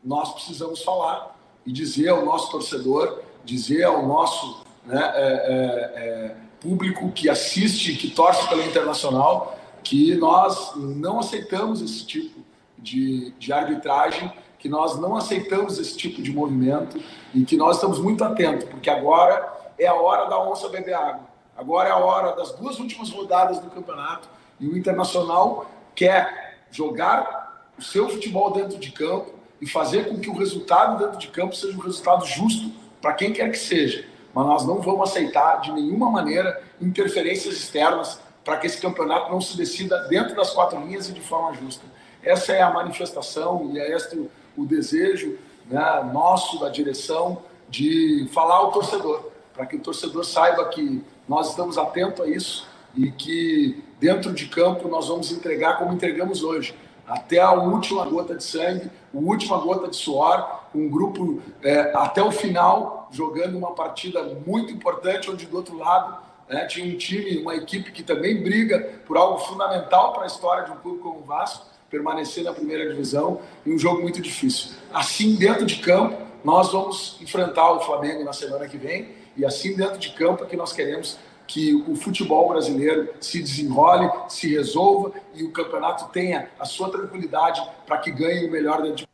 nós 0.02 0.32
precisamos 0.32 0.82
falar 0.82 1.36
e 1.66 1.72
dizer 1.72 2.08
ao 2.08 2.24
nosso 2.24 2.50
torcedor, 2.50 3.20
dizer 3.44 3.84
ao 3.84 4.06
nosso 4.06 4.62
né, 4.86 5.12
é, 5.14 5.22
é, 5.22 6.02
é, 6.02 6.36
público 6.60 7.12
que 7.12 7.28
assiste, 7.28 7.94
que 7.94 8.10
torce 8.10 8.48
pelo 8.48 8.62
Internacional, 8.62 9.58
que 9.84 10.14
nós 10.16 10.72
não 10.76 11.18
aceitamos 11.18 11.82
esse 11.82 12.06
tipo 12.06 12.40
de, 12.78 13.32
de 13.38 13.52
arbitragem, 13.52 14.32
que 14.58 14.68
nós 14.68 14.98
não 14.98 15.16
aceitamos 15.16 15.78
esse 15.78 15.96
tipo 15.96 16.22
de 16.22 16.32
movimento 16.32 16.98
e 17.34 17.44
que 17.44 17.56
nós 17.56 17.76
estamos 17.76 17.98
muito 17.98 18.24
atentos, 18.24 18.64
porque 18.64 18.88
agora 18.88 19.57
é 19.78 19.86
a 19.86 19.94
hora 19.94 20.28
da 20.28 20.40
onça 20.42 20.68
beber 20.68 20.94
água. 20.94 21.28
Agora 21.56 21.88
é 21.88 21.92
a 21.92 21.96
hora 21.96 22.36
das 22.36 22.52
duas 22.52 22.78
últimas 22.78 23.10
rodadas 23.10 23.58
do 23.58 23.70
campeonato 23.70 24.28
e 24.60 24.66
o 24.66 24.76
Internacional 24.76 25.66
quer 25.94 26.58
jogar 26.70 27.72
o 27.78 27.82
seu 27.82 28.08
futebol 28.08 28.52
dentro 28.52 28.78
de 28.78 28.90
campo 28.90 29.32
e 29.60 29.66
fazer 29.66 30.08
com 30.08 30.18
que 30.18 30.30
o 30.30 30.36
resultado 30.36 30.98
dentro 31.04 31.18
de 31.18 31.28
campo 31.28 31.54
seja 31.54 31.76
um 31.76 31.80
resultado 31.80 32.24
justo 32.26 32.72
para 33.00 33.12
quem 33.12 33.32
quer 33.32 33.50
que 33.50 33.58
seja. 33.58 34.04
Mas 34.34 34.46
nós 34.46 34.66
não 34.66 34.80
vamos 34.80 35.10
aceitar 35.10 35.60
de 35.60 35.72
nenhuma 35.72 36.10
maneira 36.10 36.62
interferências 36.80 37.54
externas 37.54 38.20
para 38.44 38.56
que 38.56 38.66
esse 38.66 38.80
campeonato 38.80 39.30
não 39.30 39.40
se 39.40 39.56
decida 39.56 40.06
dentro 40.08 40.34
das 40.34 40.50
quatro 40.50 40.80
linhas 40.80 41.08
e 41.08 41.12
de 41.12 41.20
forma 41.20 41.52
justa. 41.54 41.84
Essa 42.22 42.52
é 42.52 42.62
a 42.62 42.70
manifestação 42.70 43.70
e 43.72 43.78
é 43.78 43.94
este 43.94 44.28
o 44.56 44.64
desejo 44.64 45.38
né, 45.66 46.10
nosso 46.12 46.58
da 46.58 46.68
direção 46.68 47.42
de 47.68 48.28
falar 48.32 48.56
ao 48.56 48.72
torcedor 48.72 49.27
para 49.58 49.66
que 49.66 49.74
o 49.74 49.80
torcedor 49.80 50.24
saiba 50.24 50.64
que 50.68 51.04
nós 51.28 51.50
estamos 51.50 51.76
atentos 51.76 52.24
a 52.24 52.28
isso 52.28 52.68
e 52.94 53.10
que 53.10 53.82
dentro 53.98 54.32
de 54.32 54.46
campo 54.46 54.86
nós 54.86 55.08
vamos 55.08 55.32
entregar 55.32 55.78
como 55.78 55.92
entregamos 55.92 56.44
hoje, 56.44 56.76
até 57.04 57.40
a 57.40 57.50
última 57.50 58.04
gota 58.04 58.36
de 58.36 58.44
sangue, 58.44 58.88
a 59.12 59.18
última 59.18 59.58
gota 59.58 59.88
de 59.88 59.96
suor, 59.96 60.60
um 60.72 60.88
grupo 60.88 61.42
é, 61.60 61.90
até 61.96 62.22
o 62.22 62.30
final 62.30 63.08
jogando 63.10 63.58
uma 63.58 63.72
partida 63.72 64.22
muito 64.46 64.72
importante, 64.72 65.28
onde 65.28 65.44
do 65.44 65.56
outro 65.56 65.76
lado 65.76 66.18
né, 66.48 66.64
tinha 66.66 66.94
um 66.94 66.96
time, 66.96 67.38
uma 67.38 67.56
equipe 67.56 67.90
que 67.90 68.04
também 68.04 68.40
briga 68.40 69.00
por 69.08 69.16
algo 69.16 69.38
fundamental 69.40 70.12
para 70.12 70.22
a 70.22 70.26
história 70.28 70.66
de 70.66 70.70
um 70.70 70.76
clube 70.76 71.00
como 71.00 71.18
o 71.18 71.24
Vasco, 71.24 71.66
permanecer 71.90 72.44
na 72.44 72.52
primeira 72.52 72.88
divisão 72.88 73.40
e 73.66 73.74
um 73.74 73.78
jogo 73.78 74.02
muito 74.02 74.22
difícil. 74.22 74.76
Assim, 74.94 75.34
dentro 75.34 75.66
de 75.66 75.78
campo, 75.78 76.28
nós 76.44 76.70
vamos 76.70 77.18
enfrentar 77.20 77.72
o 77.72 77.80
Flamengo 77.80 78.22
na 78.22 78.32
semana 78.32 78.68
que 78.68 78.76
vem 78.76 79.18
e 79.38 79.44
assim 79.44 79.74
dentro 79.76 79.98
de 79.98 80.10
campo 80.10 80.44
é 80.44 80.46
que 80.46 80.56
nós 80.56 80.72
queremos 80.72 81.18
que 81.46 81.74
o 81.88 81.96
futebol 81.96 82.48
brasileiro 82.50 83.08
se 83.20 83.40
desenrole, 83.40 84.10
se 84.28 84.50
resolva 84.50 85.12
e 85.34 85.42
o 85.44 85.50
campeonato 85.50 86.10
tenha 86.12 86.50
a 86.58 86.66
sua 86.66 86.90
tranquilidade 86.90 87.62
para 87.86 87.98
que 87.98 88.10
ganhe 88.10 88.46
o 88.46 88.52
melhor 88.52 88.82
dentro 88.82 88.98
de 88.98 89.08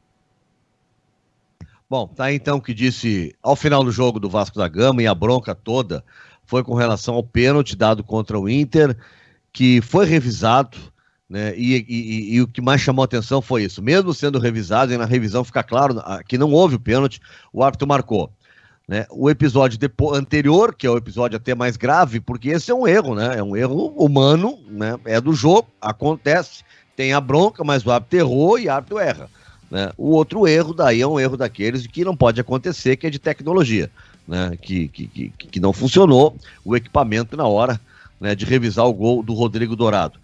Bom, 1.89 2.09
tá 2.09 2.33
então 2.33 2.59
que 2.59 2.75
disse 2.75 3.37
ao 3.41 3.55
final 3.55 3.85
do 3.85 3.93
jogo 3.93 4.19
do 4.19 4.29
Vasco 4.29 4.59
da 4.59 4.67
Gama 4.67 5.03
e 5.03 5.07
a 5.07 5.15
bronca 5.15 5.55
toda 5.55 6.03
foi 6.45 6.65
com 6.65 6.75
relação 6.75 7.15
ao 7.15 7.23
pênalti 7.23 7.77
dado 7.77 8.03
contra 8.03 8.39
o 8.39 8.49
Inter, 8.49 8.97
que 9.53 9.81
foi 9.81 10.07
revisado, 10.07 10.77
né? 11.29 11.55
E, 11.57 11.85
e, 11.89 12.35
e, 12.35 12.43
o 12.43 12.49
que 12.49 12.61
mais 12.61 12.81
chamou 12.81 13.05
atenção 13.05 13.41
foi 13.41 13.65
isso. 13.65 13.83
Mesmo 13.83 14.13
sendo 14.13 14.39
revisado, 14.39 14.93
e 14.93 14.99
na 14.99 15.05
revisão 15.05 15.45
fica 15.45 15.63
claro 15.63 15.95
que 16.27 16.37
não 16.37 16.53
houve 16.53 16.75
o 16.75 16.81
pênalti, 16.81 17.21
o 17.53 17.63
árbitro 17.63 17.87
marcou. 17.87 18.31
Né? 18.87 19.07
O 19.11 19.31
episódio 19.31 19.79
anterior, 20.13 20.75
que 20.75 20.87
é 20.87 20.91
o 20.91 20.97
episódio 20.97 21.37
até 21.37 21.55
mais 21.55 21.77
grave, 21.77 22.21
porque 22.21 22.51
esse 22.51 22.71
é 22.71 22.75
um 22.75 22.87
erro, 22.87 23.15
né? 23.15 23.39
É 23.39 23.43
um 23.43 23.57
erro 23.57 23.87
humano, 23.97 24.59
né? 24.69 24.99
É 25.07 25.21
do 25.21 25.33
jogo, 25.33 25.69
acontece, 25.81 26.63
tem 26.95 27.15
a 27.15 27.21
bronca, 27.21 27.65
mas 27.65 27.85
o 27.85 27.91
árbitro 27.91 28.19
errou 28.19 28.59
e 28.59 28.67
o 28.67 28.73
árbitro 28.73 28.99
erra. 28.99 29.31
Né? 29.71 29.91
O 29.97 30.11
outro 30.11 30.47
erro 30.47 30.75
daí 30.75 31.01
é 31.01 31.07
um 31.07 31.19
erro 31.19 31.37
daqueles 31.37 31.87
que 31.87 32.05
não 32.05 32.15
pode 32.15 32.41
acontecer, 32.41 32.97
que 32.97 33.07
é 33.07 33.11
de 33.11 33.19
tecnologia, 33.19 33.91
né? 34.29 34.57
Que, 34.61 34.89
que, 34.89 35.09
que, 35.09 35.31
que 35.31 35.61
não 35.61 35.73
funcionou 35.73 36.37
o 36.63 36.77
equipamento 36.77 37.37
na 37.39 37.47
hora 37.47 37.81
né, 38.21 38.35
de 38.35 38.45
revisar 38.45 38.87
o 38.87 38.93
gol 38.93 39.23
do 39.23 39.33
Rodrigo 39.33 39.75
Dourado. 39.75 40.19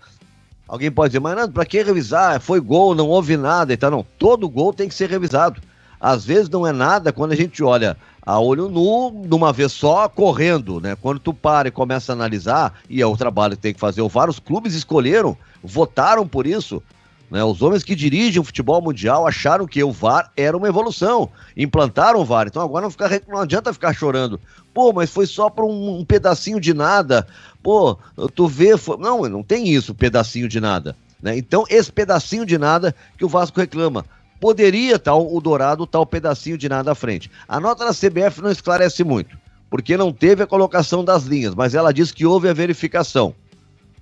Alguém 0.69 0.91
pode 0.91 1.11
dizer, 1.11 1.21
mas 1.21 1.35
Nando, 1.35 1.53
para 1.53 1.67
que 1.67 1.83
revisar? 1.83 2.41
Foi 2.41 2.61
gol, 2.61 2.95
não 2.95 3.09
houve 3.09 3.37
nada 3.37 3.73
e 3.73 3.77
tal. 3.77 3.91
Não, 3.91 4.07
todo 4.19 4.49
gol 4.49 4.73
tem 4.73 4.89
que 4.89 4.95
ser 4.95 5.11
revisado. 5.11 5.61
Às 6.01 6.25
vezes 6.25 6.49
não 6.49 6.67
é 6.67 6.73
nada 6.73 7.13
quando 7.13 7.33
a 7.33 7.37
gente 7.37 7.63
olha 7.63 7.97
a 8.23 8.39
olho 8.39 8.69
nu, 8.69 9.23
de 9.27 9.35
uma 9.35 9.53
vez 9.53 9.73
só, 9.73 10.09
correndo, 10.09 10.81
né? 10.81 10.97
Quando 11.01 11.19
tu 11.19 11.33
para 11.33 11.69
e 11.69 11.73
começa 11.73 12.13
a 12.13 12.15
analisar, 12.15 12.75
e 12.89 13.01
é 13.01 13.07
o 13.07 13.17
trabalho 13.17 13.57
que 13.57 13.63
tem 13.63 13.75
que 13.75 13.81
fazer 13.81 14.03
o 14.03 14.09
VAR, 14.09 14.29
os 14.29 14.39
clubes 14.39 14.75
escolheram, 14.75 15.37
votaram 15.63 16.27
por 16.27 16.47
isso. 16.47 16.83
Né? 17.31 17.43
Os 17.45 17.63
homens 17.63 17.85
que 17.85 17.95
dirigem 17.95 18.41
o 18.41 18.45
futebol 18.45 18.83
mundial 18.83 19.27
acharam 19.27 19.67
que 19.67 19.83
o 19.83 19.93
VAR 19.93 20.31
era 20.37 20.57
uma 20.57 20.69
evolução, 20.69 21.31
implantaram 21.57 22.21
o 22.21 22.25
VAR. 22.25 22.47
Então 22.49 22.63
agora 22.63 22.83
não, 22.83 22.91
fica, 22.91 23.23
não 23.29 23.39
adianta 23.39 23.73
ficar 23.73 23.95
chorando. 23.95 24.41
Pô, 24.75 24.93
mas 24.93 25.11
foi 25.11 25.27
só 25.27 25.49
para 25.49 25.65
um, 25.65 26.01
um 26.01 26.05
pedacinho 26.05 26.61
de 26.61 26.75
nada. 26.75 27.27
Pô, 27.63 27.97
tu 28.35 28.47
vê. 28.49 28.77
Foi... 28.77 28.97
Não, 28.99 29.23
não 29.23 29.43
tem 29.43 29.69
isso, 29.69 29.95
pedacinho 29.95 30.49
de 30.49 30.61
nada. 30.61 30.97
Né? 31.23 31.37
Então, 31.39 31.65
esse 31.69 31.93
pedacinho 31.93 32.45
de 32.45 32.59
nada 32.59 32.95
que 33.17 33.25
o 33.25 33.29
Vasco 33.29 33.61
reclama. 33.61 34.05
Poderia 34.41 34.97
estar 34.97 35.15
o 35.15 35.41
Dourado 35.41 35.85
estar 35.85 36.01
o 36.01 36.07
pedacinho 36.07 36.57
de 36.57 36.69
nada 36.69 36.93
à 36.93 36.95
frente. 36.95 37.31
A 37.47 37.61
nota 37.61 37.85
da 37.85 37.93
CBF 37.93 38.41
não 38.41 38.51
esclarece 38.51 39.05
muito, 39.05 39.37
porque 39.69 39.99
não 39.99 40.13
teve 40.13 40.43
a 40.43 40.47
colocação 40.47 41.05
das 41.05 41.25
linhas, 41.25 41.55
mas 41.55 41.75
ela 41.75 41.93
diz 41.93 42.11
que 42.11 42.25
houve 42.25 42.49
a 42.49 42.55
verificação. 42.55 43.35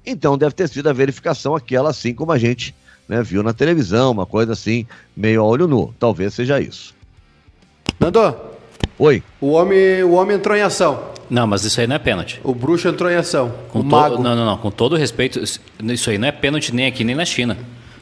Então 0.06 0.38
deve 0.38 0.54
ter 0.54 0.68
sido 0.68 0.88
a 0.88 0.92
verificação 0.92 1.56
aquela 1.56 1.90
assim 1.90 2.14
como 2.14 2.30
a 2.30 2.38
gente 2.38 2.74
né, 3.08 3.22
viu 3.22 3.42
na 3.42 3.52
televisão, 3.52 4.12
uma 4.12 4.26
coisa 4.26 4.52
assim, 4.52 4.86
meio 5.16 5.40
a 5.40 5.44
olho 5.44 5.66
nu. 5.66 5.92
Talvez 5.98 6.34
seja 6.34 6.60
isso. 6.60 6.94
Nando. 7.98 8.36
Oi. 8.98 9.22
O 9.40 9.52
homem, 9.52 10.02
o 10.04 10.12
homem 10.12 10.36
entrou 10.36 10.56
em 10.56 10.62
ação. 10.62 11.02
Não, 11.28 11.46
mas 11.46 11.64
isso 11.64 11.80
aí 11.80 11.86
não 11.86 11.96
é 11.96 11.98
pênalti. 11.98 12.40
O 12.42 12.54
bruxo 12.54 12.88
entrou 12.88 13.10
em 13.10 13.14
ação. 13.14 13.52
Com 13.70 13.80
o 13.80 13.84
mago. 13.84 14.22
Não, 14.22 14.34
não, 14.34 14.44
não. 14.44 14.56
Com 14.56 14.70
todo 14.70 14.96
respeito, 14.96 15.40
isso 15.40 16.10
aí 16.10 16.16
não 16.16 16.28
é 16.28 16.32
pênalti 16.32 16.74
nem 16.74 16.86
aqui 16.86 17.04
nem 17.04 17.14
na 17.14 17.24
China. 17.24 17.56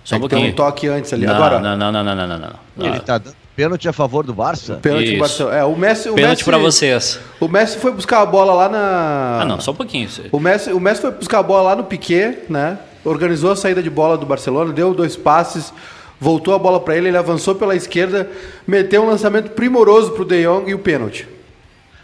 Só 0.06 0.14
um 0.14 0.18
é 0.18 0.20
pouquinho. 0.20 0.52
Um 0.52 0.54
toque 0.54 0.86
antes 0.86 1.12
ali. 1.12 1.26
Não, 1.26 1.34
Agora. 1.34 1.58
Não, 1.58 1.76
não, 1.76 1.90
não, 1.90 2.04
não, 2.04 2.14
não, 2.14 2.26
não, 2.28 2.38
não. 2.76 2.86
Ele 2.86 3.00
tá 3.00 3.18
dando 3.18 3.34
pênalti 3.56 3.88
a 3.88 3.92
favor 3.92 4.24
do 4.24 4.32
Barça? 4.32 4.76
Pênalti 4.76 5.14
do 5.14 5.18
Barça. 5.18 5.42
É, 5.44 5.64
o 5.64 5.74
Messi. 5.74 6.08
O 6.08 6.14
pênalti 6.14 6.38
Messi, 6.38 6.44
pra 6.44 6.58
vocês. 6.58 7.20
O 7.40 7.48
Messi 7.48 7.78
foi 7.78 7.90
buscar 7.90 8.20
a 8.20 8.26
bola 8.26 8.54
lá 8.54 8.68
na. 8.68 9.38
Ah, 9.42 9.44
não, 9.44 9.60
só 9.60 9.72
um 9.72 9.74
pouquinho. 9.74 10.08
O 10.30 10.38
Messi, 10.38 10.72
o 10.72 10.78
Messi 10.78 11.00
foi 11.00 11.10
buscar 11.10 11.40
a 11.40 11.42
bola 11.42 11.70
lá 11.70 11.76
no 11.76 11.82
Piquet, 11.82 12.44
né? 12.48 12.78
Organizou 13.04 13.50
a 13.50 13.56
saída 13.56 13.82
de 13.82 13.90
bola 13.90 14.16
do 14.16 14.24
Barcelona, 14.24 14.72
deu 14.72 14.94
dois 14.94 15.16
passes, 15.16 15.74
voltou 16.20 16.54
a 16.54 16.58
bola 16.58 16.78
para 16.78 16.96
ele, 16.96 17.08
ele 17.08 17.16
avançou 17.16 17.56
pela 17.56 17.74
esquerda, 17.74 18.30
meteu 18.64 19.02
um 19.02 19.06
lançamento 19.06 19.50
primoroso 19.50 20.12
pro 20.12 20.24
De 20.24 20.44
Jong 20.44 20.70
e 20.70 20.74
o 20.74 20.78
pênalti. 20.78 21.26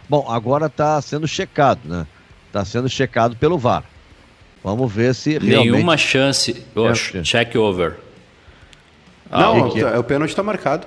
Bom, 0.09 0.27
agora 0.29 0.67
está 0.67 1.01
sendo 1.01 1.29
checado, 1.29 1.81
né? 1.85 2.05
Está 2.49 2.65
sendo 2.65 2.89
checado 2.89 3.37
pelo 3.37 3.57
VAR. 3.57 3.85
Vamos 4.63 4.93
ver 4.93 5.15
se 5.15 5.39
realmente... 5.39 5.71
Nenhuma 5.73 5.97
chance. 5.97 6.65
Oh, 6.75 6.93
check 7.23 7.55
over. 7.57 7.97
Ah, 9.31 9.43
não, 9.43 9.71
que 9.71 9.81
é? 9.81 9.99
o 9.99 10.05
pênalti 10.05 10.31
está 10.31 10.43
marcado. 10.43 10.87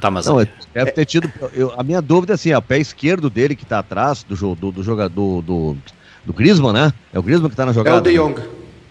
Tá, 0.00 0.10
mas... 0.10 0.26
Não, 0.26 0.46
deve 0.72 0.92
ter 0.92 1.04
tido... 1.06 1.32
Eu, 1.52 1.72
a 1.76 1.82
minha 1.82 2.00
dúvida 2.00 2.32
é 2.32 2.34
assim, 2.34 2.52
o 2.54 2.62
pé 2.62 2.78
esquerdo 2.78 3.30
dele 3.30 3.56
que 3.56 3.64
está 3.64 3.78
atrás 3.78 4.22
do, 4.22 4.54
do, 4.54 4.70
do 4.70 4.82
jogador... 4.82 5.42
Do, 5.42 5.76
do 6.24 6.32
Griezmann, 6.32 6.72
né? 6.72 6.92
É 7.12 7.18
o 7.18 7.22
Griezmann 7.22 7.48
que 7.48 7.54
está 7.54 7.66
na 7.66 7.72
jogada? 7.72 7.96
É 7.96 8.00
o 8.00 8.02
De 8.02 8.14
Jong. 8.16 8.42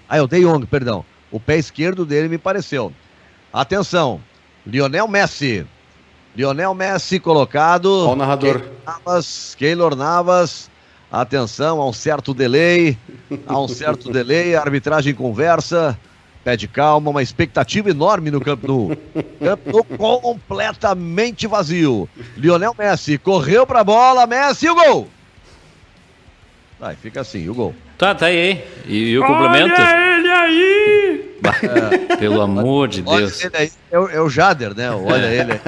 Ah, 0.09 0.17
é 0.17 0.21
o 0.21 0.27
De 0.27 0.39
Jong, 0.41 0.65
perdão. 0.65 1.05
O 1.31 1.39
pé 1.39 1.57
esquerdo 1.57 2.05
dele 2.05 2.27
me 2.27 2.37
pareceu. 2.37 2.91
Atenção, 3.53 4.21
Lionel 4.65 5.07
Messi 5.07 5.65
Lionel 6.35 6.73
Messi 6.73 7.19
colocado. 7.19 7.89
Olha 7.89 8.11
o 8.11 8.15
narrador. 8.15 8.59
Keylor 8.59 8.75
Navas, 8.85 9.55
Keylor 9.57 9.95
Navas. 9.95 10.69
Atenção, 11.11 11.81
há 11.81 11.87
um 11.87 11.93
certo 11.93 12.33
delay. 12.33 12.97
Há 13.47 13.59
um 13.59 13.67
certo 13.67 14.11
delay. 14.11 14.55
A 14.55 14.61
arbitragem 14.61 15.13
conversa. 15.13 15.97
Pede 16.43 16.67
calma, 16.67 17.09
uma 17.09 17.23
expectativa 17.23 17.89
enorme 17.89 18.29
no 18.29 18.39
campo 18.39 18.67
no 18.67 18.97
campo 19.39 19.83
completamente 19.97 21.47
vazio. 21.47 22.07
Lionel 22.37 22.75
Messi 22.77 23.17
correu 23.17 23.65
pra 23.65 23.83
bola, 23.83 24.27
Messi, 24.27 24.69
o 24.69 24.75
gol! 24.75 25.09
Vai, 26.79 26.95
fica 26.95 27.21
assim, 27.21 27.49
o 27.49 27.53
gol. 27.55 27.73
Tá, 27.97 28.13
tá 28.13 28.27
aí. 28.27 28.63
E, 28.85 29.09
e 29.09 29.17
o 29.17 29.23
Olha 29.23 29.33
complemento? 29.33 29.81
Olha 29.81 30.17
ele 30.19 30.29
aí! 30.29 31.39
É, 31.63 32.15
pelo 32.17 32.39
amor 32.41 32.89
de 32.89 33.01
Deus. 33.01 33.41
Olha 33.41 33.47
ele 33.47 33.57
aí. 33.57 33.71
É, 33.91 33.97
o, 33.97 34.09
é 34.09 34.21
o 34.21 34.29
Jader, 34.29 34.75
né? 34.75 34.91
Olha 34.91 35.25
ele 35.25 35.53
aí. 35.53 35.61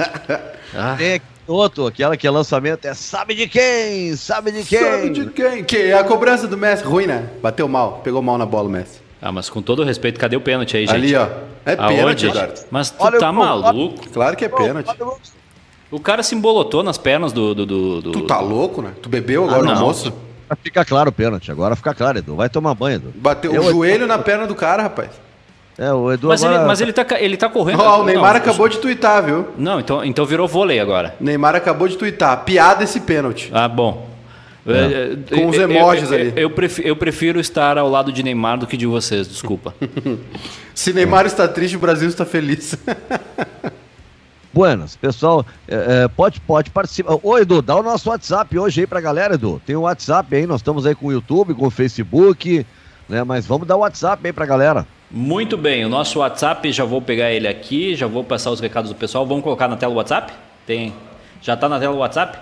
Ah. 0.76 0.94
Tem 0.96 1.20
outro, 1.52 1.86
aquela 1.86 2.16
que 2.16 2.26
é 2.26 2.30
lançamento, 2.30 2.84
é 2.84 2.94
sabe 2.94 3.34
de 3.34 3.48
quem? 3.48 4.14
Sabe 4.16 4.52
de 4.52 4.64
quem? 4.64 4.80
Sabe 4.80 5.10
de 5.10 5.26
quem? 5.26 5.64
Que 5.64 5.76
é 5.76 5.94
a 5.94 6.04
cobrança 6.04 6.46
do 6.46 6.56
Messi, 6.56 6.84
ruim, 6.84 7.06
né? 7.06 7.28
Bateu 7.42 7.68
mal, 7.68 8.00
pegou 8.04 8.22
mal 8.22 8.38
na 8.38 8.46
bola 8.46 8.68
o 8.68 8.70
Messi. 8.70 9.00
Ah, 9.20 9.32
mas 9.32 9.50
com 9.50 9.60
todo 9.60 9.82
respeito, 9.82 10.20
cadê 10.20 10.36
o 10.36 10.40
pênalti 10.40 10.76
aí, 10.76 10.86
gente? 10.86 10.94
Ali, 10.94 11.16
ó. 11.16 11.28
É 11.64 11.74
pênalti, 11.76 12.26
Eduardo. 12.26 12.60
Mas 12.70 12.90
tu 12.90 12.96
olha 13.00 13.18
tá 13.18 13.32
maluco? 13.32 14.08
Claro 14.10 14.36
que 14.36 14.44
é 14.44 14.48
pênalti. 14.48 14.90
O 15.90 15.98
cara 15.98 16.22
se 16.22 16.34
embolotou 16.34 16.82
nas 16.82 16.98
pernas 16.98 17.32
do, 17.32 17.54
do, 17.54 17.66
do, 17.66 18.02
do... 18.02 18.12
Tu 18.12 18.22
tá 18.22 18.40
louco, 18.40 18.82
né? 18.82 18.92
Tu 19.02 19.08
bebeu 19.08 19.44
agora 19.44 19.60
ah, 19.60 19.64
no 19.64 19.70
almoço? 19.72 20.12
Fica 20.62 20.84
claro 20.84 21.10
o 21.10 21.12
pênalti, 21.12 21.50
agora 21.50 21.74
fica 21.76 21.94
claro, 21.94 22.18
Edu. 22.18 22.36
Vai 22.36 22.48
tomar 22.48 22.74
banho, 22.74 22.96
Edu. 22.96 23.12
Bateu 23.16 23.52
Eu, 23.52 23.62
o 23.62 23.70
joelho 23.70 24.06
na 24.06 24.18
perna 24.18 24.46
do 24.46 24.54
cara, 24.54 24.82
rapaz. 24.82 25.10
É, 25.78 25.92
o 25.92 26.10
Edu 26.12 26.26
mas, 26.26 26.42
agora... 26.42 26.58
ele, 26.58 26.66
mas 26.66 26.80
ele, 26.80 26.92
tá, 26.92 27.06
ele 27.20 27.36
tá 27.36 27.48
correndo. 27.48 27.80
Oh, 27.80 28.00
o 28.00 28.04
Neymar 28.04 28.32
não, 28.32 28.40
acabou 28.40 28.68
de 28.68 28.78
twittar, 28.78 29.22
viu? 29.22 29.46
Não, 29.56 29.78
então, 29.78 30.04
então 30.04 30.26
virou 30.26 30.48
vôlei 30.48 30.80
agora. 30.80 31.14
Neymar 31.20 31.54
acabou 31.54 31.86
de 31.86 31.96
twittar. 31.96 32.44
Piada 32.44 32.82
esse 32.82 32.98
pênalti. 32.98 33.48
Ah, 33.52 33.68
bom. 33.68 34.08
É. 34.66 35.16
é 35.32 35.36
Com 35.36 35.46
os 35.46 35.56
emojis 35.56 36.10
eu, 36.10 36.18
eu, 36.18 36.20
ali. 36.20 36.32
Eu 36.36 36.50
prefiro, 36.50 36.88
eu 36.88 36.96
prefiro 36.96 37.40
estar 37.40 37.78
ao 37.78 37.88
lado 37.88 38.10
de 38.10 38.24
Neymar 38.24 38.58
do 38.58 38.66
que 38.66 38.76
de 38.76 38.86
vocês, 38.86 39.28
desculpa. 39.28 39.72
Se 40.74 40.92
Neymar 40.92 41.26
está 41.26 41.46
triste, 41.46 41.76
o 41.76 41.80
Brasil 41.80 42.08
está 42.08 42.24
feliz. 42.24 42.76
Buenas, 44.52 44.96
pessoal, 44.96 45.46
é, 45.68 46.04
é, 46.04 46.08
pode, 46.08 46.40
pode 46.40 46.70
participar. 46.70 47.16
Ô 47.22 47.38
Edu, 47.38 47.62
dá 47.62 47.76
o 47.76 47.82
nosso 47.84 48.10
WhatsApp 48.10 48.58
hoje 48.58 48.80
aí 48.80 48.86
pra 48.86 49.00
galera, 49.00 49.34
Edu. 49.34 49.62
Tem 49.64 49.76
o 49.76 49.82
WhatsApp 49.82 50.34
aí, 50.34 50.44
nós 50.44 50.60
estamos 50.60 50.84
aí 50.86 50.96
com 50.96 51.06
o 51.06 51.12
YouTube, 51.12 51.54
com 51.54 51.66
o 51.66 51.70
Facebook, 51.70 52.66
né? 53.08 53.22
Mas 53.22 53.46
vamos 53.46 53.68
dar 53.68 53.76
o 53.76 53.80
WhatsApp 53.80 54.26
aí 54.26 54.32
pra 54.32 54.44
galera. 54.44 54.84
Muito 55.10 55.56
bem, 55.56 55.86
o 55.86 55.88
nosso 55.88 56.18
WhatsApp, 56.18 56.70
já 56.70 56.84
vou 56.84 57.00
pegar 57.00 57.32
ele 57.32 57.48
aqui, 57.48 57.94
já 57.94 58.06
vou 58.06 58.22
passar 58.22 58.50
os 58.50 58.60
recados 58.60 58.90
do 58.90 58.94
pessoal. 58.94 59.26
Vamos 59.26 59.42
colocar 59.42 59.66
na 59.66 59.76
tela 59.76 59.94
o 59.94 59.96
WhatsApp? 59.96 60.34
Tem. 60.66 60.92
Já 61.40 61.54
está 61.54 61.66
na 61.66 61.80
tela 61.80 61.94
o 61.94 61.98
WhatsApp? 61.98 62.38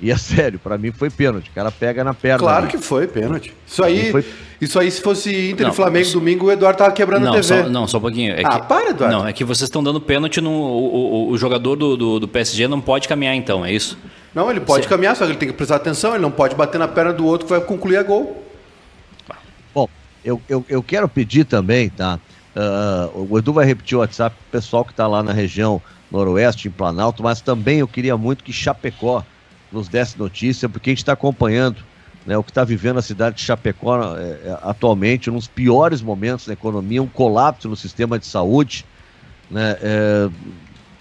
E 0.00 0.10
é 0.10 0.16
sério, 0.18 0.58
para 0.58 0.76
mim 0.76 0.90
foi 0.90 1.08
pênalti. 1.08 1.48
O 1.50 1.54
cara 1.54 1.70
pega 1.70 2.02
na 2.02 2.12
perna. 2.12 2.38
Claro 2.38 2.66
que 2.66 2.76
foi 2.76 3.06
pênalti. 3.06 3.54
Isso 3.66 3.82
aí, 3.82 4.10
foi... 4.10 4.24
isso 4.60 4.78
aí 4.78 4.90
se 4.90 5.00
fosse 5.00 5.50
Inter 5.50 5.66
não, 5.66 5.72
e 5.72 5.76
Flamengo 5.76 6.04
mas... 6.04 6.12
domingo, 6.12 6.46
o 6.46 6.52
Eduardo 6.52 6.78
tava 6.78 6.92
quebrando 6.92 7.22
não, 7.24 7.30
a 7.32 7.40
TV. 7.40 7.62
Só, 7.62 7.68
não, 7.68 7.86
só 7.86 7.98
um 7.98 8.00
pouquinho. 8.02 8.34
É 8.34 8.42
ah, 8.44 8.60
que... 8.60 8.66
para, 8.66 8.90
Eduardo. 8.90 9.16
Não, 9.16 9.26
é 9.26 9.32
que 9.32 9.44
vocês 9.44 9.68
estão 9.68 9.82
dando 9.82 10.00
pênalti 10.00 10.40
no. 10.40 10.50
O, 10.50 11.28
o, 11.28 11.30
o 11.30 11.38
jogador 11.38 11.76
do, 11.76 11.96
do, 11.96 12.20
do, 12.20 12.28
PSG 12.28 12.68
não 12.68 12.80
pode 12.80 13.08
caminhar, 13.08 13.34
então, 13.34 13.64
é 13.64 13.72
isso? 13.72 13.96
Não, 14.34 14.50
ele 14.50 14.60
pode 14.60 14.86
caminhar, 14.86 15.16
só 15.16 15.24
que 15.24 15.30
ele 15.30 15.38
tem 15.38 15.48
que 15.48 15.54
prestar 15.54 15.76
atenção, 15.76 16.10
ele 16.10 16.22
não 16.22 16.30
pode 16.30 16.54
bater 16.54 16.78
na 16.78 16.86
perna 16.86 17.12
do 17.12 17.24
outro 17.24 17.46
que 17.46 17.52
vai 17.52 17.60
concluir 17.62 17.96
a 17.96 18.02
gol 18.02 18.47
eu, 20.24 20.40
eu, 20.48 20.64
eu 20.68 20.82
quero 20.82 21.08
pedir 21.08 21.44
também, 21.44 21.88
tá? 21.88 22.18
Uh, 22.54 23.26
o 23.30 23.38
Edu 23.38 23.52
vai 23.52 23.64
repetir 23.64 23.96
o 23.96 24.00
WhatsApp 24.00 24.34
pro 24.36 24.60
pessoal 24.60 24.84
que 24.84 24.90
está 24.90 25.06
lá 25.06 25.22
na 25.22 25.32
região 25.32 25.80
noroeste, 26.10 26.68
em 26.68 26.70
Planalto, 26.70 27.22
mas 27.22 27.40
também 27.40 27.78
eu 27.78 27.88
queria 27.88 28.16
muito 28.16 28.42
que 28.42 28.52
Chapecó 28.52 29.24
nos 29.70 29.88
desse 29.88 30.18
notícia, 30.18 30.68
porque 30.68 30.90
a 30.90 30.92
gente 30.92 30.98
está 30.98 31.12
acompanhando 31.12 31.82
né, 32.26 32.36
o 32.36 32.42
que 32.42 32.50
está 32.50 32.64
vivendo 32.64 32.98
a 32.98 33.02
cidade 33.02 33.36
de 33.36 33.42
Chapecó 33.42 34.16
é, 34.16 34.22
é, 34.22 34.58
atualmente, 34.62 35.30
nos 35.30 35.46
piores 35.46 36.02
momentos 36.02 36.46
da 36.46 36.52
economia, 36.52 37.02
um 37.02 37.06
colapso 37.06 37.68
no 37.68 37.76
sistema 37.76 38.18
de 38.18 38.26
saúde, 38.26 38.84
né, 39.50 39.76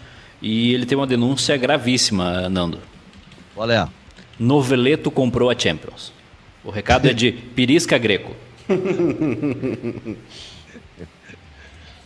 e 0.41 0.73
ele 0.73 0.85
tem 0.85 0.97
uma 0.97 1.07
denúncia 1.07 1.55
gravíssima, 1.57 2.49
Nando. 2.49 2.79
Qual 3.53 3.69
é? 3.69 3.87
Noveleto 4.39 5.11
comprou 5.11 5.49
a 5.49 5.57
Champions. 5.57 6.11
O 6.63 6.71
recado 6.71 7.07
é 7.07 7.13
de 7.13 7.31
Pirisca 7.55 7.97
Greco. 7.97 8.35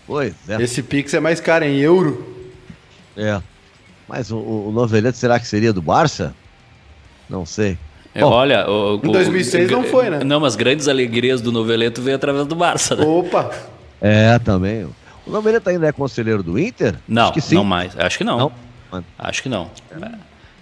Pois 0.06 0.34
é. 0.48 0.62
Esse 0.62 0.82
Pix 0.82 1.14
é 1.14 1.20
mais 1.20 1.42
caro 1.42 1.66
em 1.66 1.80
euro. 1.80 2.36
É. 3.16 3.42
Mas 4.08 4.32
o, 4.32 4.38
o 4.38 4.72
Noveleto 4.72 5.18
será 5.18 5.40
que 5.40 5.48
seria 5.48 5.74
do 5.74 5.82
Barça? 5.82 6.34
Não 7.30 7.46
sei. 7.46 7.78
É, 8.16 8.22
Bom, 8.22 8.32
olha, 8.32 8.68
o, 8.70 8.96
em 9.04 9.12
2006 9.12 9.70
o, 9.70 9.72
não 9.72 9.84
foi, 9.84 10.10
né? 10.10 10.24
Não, 10.24 10.40
mas 10.40 10.56
grandes 10.56 10.88
alegrias 10.88 11.42
do 11.42 11.52
Noveleto 11.52 12.02
veio 12.02 12.16
através 12.16 12.48
do 12.48 12.56
Barça, 12.56 12.96
né? 12.96 13.06
Opa! 13.06 13.52
É, 14.02 14.40
também. 14.40 14.86
O 15.26 15.30
Noveleto 15.32 15.70
ainda 15.70 15.88
é 15.88 15.92
conselheiro 15.92 16.42
do 16.42 16.58
Inter? 16.58 16.96
Não, 17.08 17.24
Acho 17.24 17.34
que 17.34 17.42
sim. 17.42 17.56
não 17.56 17.64
mais. 17.64 17.98
Acho 18.00 18.18
que 18.18 18.24
não. 18.24 18.52
não. 18.92 19.04
Acho 19.20 19.44
que 19.44 19.50
não. 19.50 19.70
É. 19.92 20.12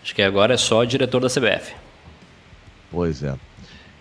Acho 0.04 0.16
que 0.16 0.22
agora 0.22 0.56
é 0.56 0.58
só 0.58 0.84
diretor 0.84 1.22
da 1.22 1.30
CBF. 1.30 1.74
Pois 2.92 3.24
é. 3.24 3.36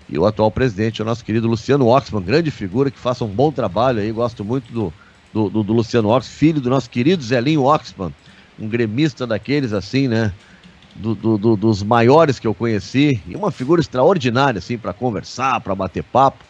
E 0.08 0.18
o 0.18 0.26
atual 0.26 0.50
presidente, 0.50 1.02
o 1.02 1.04
nosso 1.04 1.24
querido 1.24 1.46
Luciano 1.46 1.86
Oxman, 1.86 2.22
grande 2.22 2.50
figura 2.50 2.90
que 2.90 2.98
faça 2.98 3.24
um 3.24 3.28
bom 3.28 3.52
trabalho 3.52 4.00
aí. 4.00 4.10
Gosto 4.10 4.44
muito 4.44 4.72
do, 4.72 4.92
do, 5.32 5.50
do, 5.50 5.62
do 5.62 5.72
Luciano 5.72 6.08
Oxman, 6.08 6.36
filho 6.36 6.60
do 6.60 6.70
nosso 6.70 6.88
querido 6.88 7.22
Zelinho 7.22 7.62
Oxman 7.64 8.12
um 8.58 8.68
gremista 8.68 9.26
daqueles 9.26 9.72
assim, 9.72 10.08
né? 10.08 10.32
Do, 10.94 11.12
do, 11.14 11.36
do, 11.36 11.56
dos 11.56 11.82
maiores 11.82 12.38
que 12.38 12.46
eu 12.46 12.54
conheci 12.54 13.20
e 13.26 13.34
uma 13.34 13.50
figura 13.50 13.80
extraordinária 13.80 14.58
assim 14.58 14.78
para 14.78 14.92
conversar, 14.92 15.60
para 15.60 15.74
bater 15.74 16.04
papo 16.04 16.44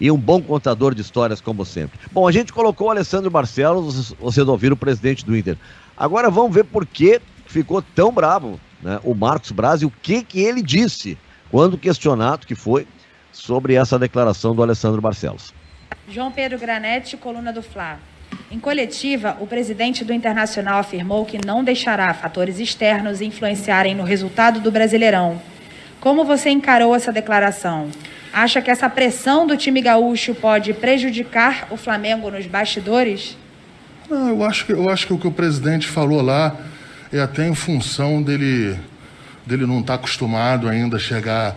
e 0.00 0.10
um 0.10 0.16
bom 0.16 0.40
contador 0.40 0.94
de 0.94 1.02
histórias 1.02 1.40
como 1.40 1.66
sempre. 1.66 1.98
Bom, 2.10 2.26
a 2.26 2.32
gente 2.32 2.50
colocou 2.50 2.88
o 2.88 2.90
Alessandro 2.90 3.30
Barcelos, 3.30 4.14
vocês 4.18 4.48
ouviram 4.48 4.72
o 4.72 4.78
presidente 4.78 5.24
do 5.24 5.36
Inter. 5.36 5.58
Agora 5.96 6.30
vamos 6.30 6.54
ver 6.54 6.64
por 6.64 6.86
que 6.86 7.20
ficou 7.46 7.82
tão 7.82 8.10
bravo, 8.10 8.58
né? 8.82 8.98
O 9.04 9.14
Marcos 9.14 9.50
Braz 9.52 9.82
e 9.82 9.86
o 9.86 9.90
que 9.90 10.24
que 10.24 10.40
ele 10.40 10.62
disse 10.62 11.18
quando 11.50 11.76
questionado 11.76 12.46
que 12.46 12.54
foi 12.54 12.86
sobre 13.32 13.74
essa 13.74 13.98
declaração 13.98 14.54
do 14.54 14.62
Alessandro 14.62 15.00
Barcelos. 15.00 15.52
João 16.08 16.32
Pedro 16.32 16.58
Granete, 16.58 17.16
coluna 17.16 17.52
do 17.52 17.62
Fla. 17.62 17.98
Em 18.50 18.58
coletiva, 18.58 19.36
o 19.40 19.46
presidente 19.46 20.04
do 20.04 20.12
Internacional 20.12 20.78
afirmou 20.78 21.24
que 21.24 21.44
não 21.44 21.64
deixará 21.64 22.12
fatores 22.12 22.58
externos 22.58 23.20
influenciarem 23.20 23.94
no 23.94 24.04
resultado 24.04 24.60
do 24.60 24.70
Brasileirão. 24.70 25.40
Como 25.98 26.24
você 26.24 26.50
encarou 26.50 26.94
essa 26.94 27.10
declaração? 27.10 27.88
Acha 28.32 28.60
que 28.60 28.70
essa 28.70 28.88
pressão 28.90 29.46
do 29.46 29.56
time 29.56 29.80
gaúcho 29.80 30.34
pode 30.34 30.74
prejudicar 30.74 31.68
o 31.70 31.76
Flamengo 31.76 32.30
nos 32.30 32.46
bastidores? 32.46 33.36
Não, 34.10 34.28
eu 34.28 34.44
acho 34.44 34.66
que, 34.66 34.72
eu 34.72 34.88
acho 34.90 35.06
que 35.06 35.12
o 35.14 35.18
que 35.18 35.26
o 35.26 35.32
presidente 35.32 35.86
falou 35.86 36.20
lá 36.20 36.54
é 37.12 37.20
até 37.20 37.48
em 37.48 37.54
função 37.54 38.22
dele, 38.22 38.78
dele 39.46 39.66
não 39.66 39.80
estar 39.80 39.94
tá 39.94 39.94
acostumado 39.94 40.68
ainda 40.68 40.96
a 40.96 41.00
chegar, 41.00 41.56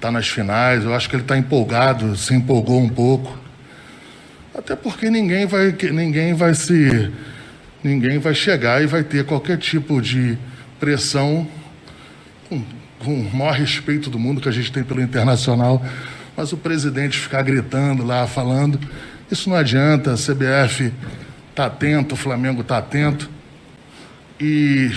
tá 0.00 0.10
nas 0.10 0.26
finais. 0.26 0.84
Eu 0.84 0.92
acho 0.92 1.08
que 1.08 1.14
ele 1.14 1.22
está 1.22 1.38
empolgado, 1.38 2.16
se 2.16 2.34
empolgou 2.34 2.80
um 2.80 2.88
pouco. 2.88 3.38
Até 4.54 4.74
porque 4.74 5.08
ninguém 5.08 5.46
vai, 5.46 5.76
ninguém 5.92 6.34
vai 6.34 6.54
se. 6.54 7.10
Ninguém 7.82 8.18
vai 8.18 8.34
chegar 8.34 8.82
e 8.82 8.86
vai 8.86 9.02
ter 9.02 9.24
qualquer 9.24 9.56
tipo 9.56 10.02
de 10.02 10.36
pressão, 10.78 11.48
com, 12.48 12.62
com 12.98 13.14
o 13.14 13.34
maior 13.34 13.54
respeito 13.54 14.10
do 14.10 14.18
mundo 14.18 14.40
que 14.40 14.48
a 14.48 14.52
gente 14.52 14.70
tem 14.70 14.84
pelo 14.84 15.00
internacional, 15.00 15.82
mas 16.36 16.52
o 16.52 16.58
presidente 16.58 17.18
ficar 17.18 17.42
gritando 17.42 18.04
lá, 18.04 18.26
falando, 18.26 18.78
isso 19.30 19.48
não 19.48 19.56
adianta, 19.56 20.12
a 20.12 20.14
CBF 20.14 20.92
está 21.50 21.66
atento, 21.66 22.14
o 22.14 22.18
Flamengo 22.18 22.60
está 22.60 22.78
atento. 22.78 23.30
E 24.38 24.90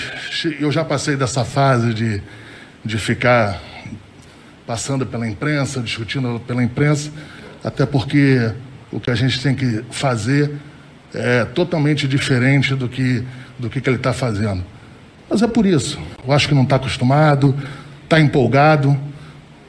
eu 0.59 0.71
já 0.71 0.83
passei 0.83 1.15
dessa 1.15 1.45
fase 1.45 1.93
de, 1.93 2.21
de 2.83 2.97
ficar 2.97 3.61
passando 4.65 5.05
pela 5.05 5.27
imprensa, 5.27 5.81
discutindo 5.81 6.41
pela 6.47 6.63
imprensa, 6.63 7.11
até 7.63 7.85
porque 7.85 8.53
o 8.93 8.99
que 8.99 9.10
a 9.10 9.15
gente 9.15 9.41
tem 9.41 9.56
que 9.56 9.84
fazer 9.89 10.51
é 11.13 11.45
totalmente 11.45 12.08
diferente 12.08 12.75
do 12.75 12.88
que, 12.88 13.23
do 13.58 13.69
que, 13.69 13.82
que 13.82 13.89
ele 13.89 13.97
está 13.97 14.13
fazendo. 14.13 14.63
Mas 15.29 15.41
é 15.41 15.47
por 15.47 15.65
isso. 15.65 15.99
Eu 16.25 16.32
acho 16.32 16.47
que 16.47 16.53
não 16.53 16.63
está 16.63 16.75
acostumado, 16.75 17.56
está 18.03 18.19
empolgado, 18.19 18.97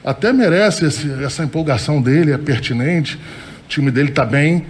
até 0.03 0.31
merece 0.31 0.85
esse, 0.85 1.11
essa 1.23 1.43
empolgação 1.43 2.01
dele, 2.01 2.31
é 2.31 2.37
pertinente, 2.37 3.15
o 3.65 3.67
time 3.67 3.89
dele 3.89 4.09
está 4.09 4.23
bem, 4.23 4.65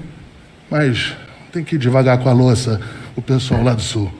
mas 0.69 1.13
tem 1.51 1.63
que 1.63 1.75
ir 1.75 1.79
devagar 1.79 2.17
com 2.19 2.29
a 2.29 2.33
louça, 2.33 2.79
o 3.15 3.21
pessoal 3.21 3.61
lá 3.61 3.73
do 3.73 3.81
Sul. 3.81 4.11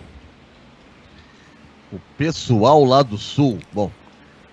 O 1.91 1.99
pessoal 2.17 2.83
lá 2.83 3.01
do 3.01 3.17
Sul. 3.17 3.59
Bom, 3.73 3.89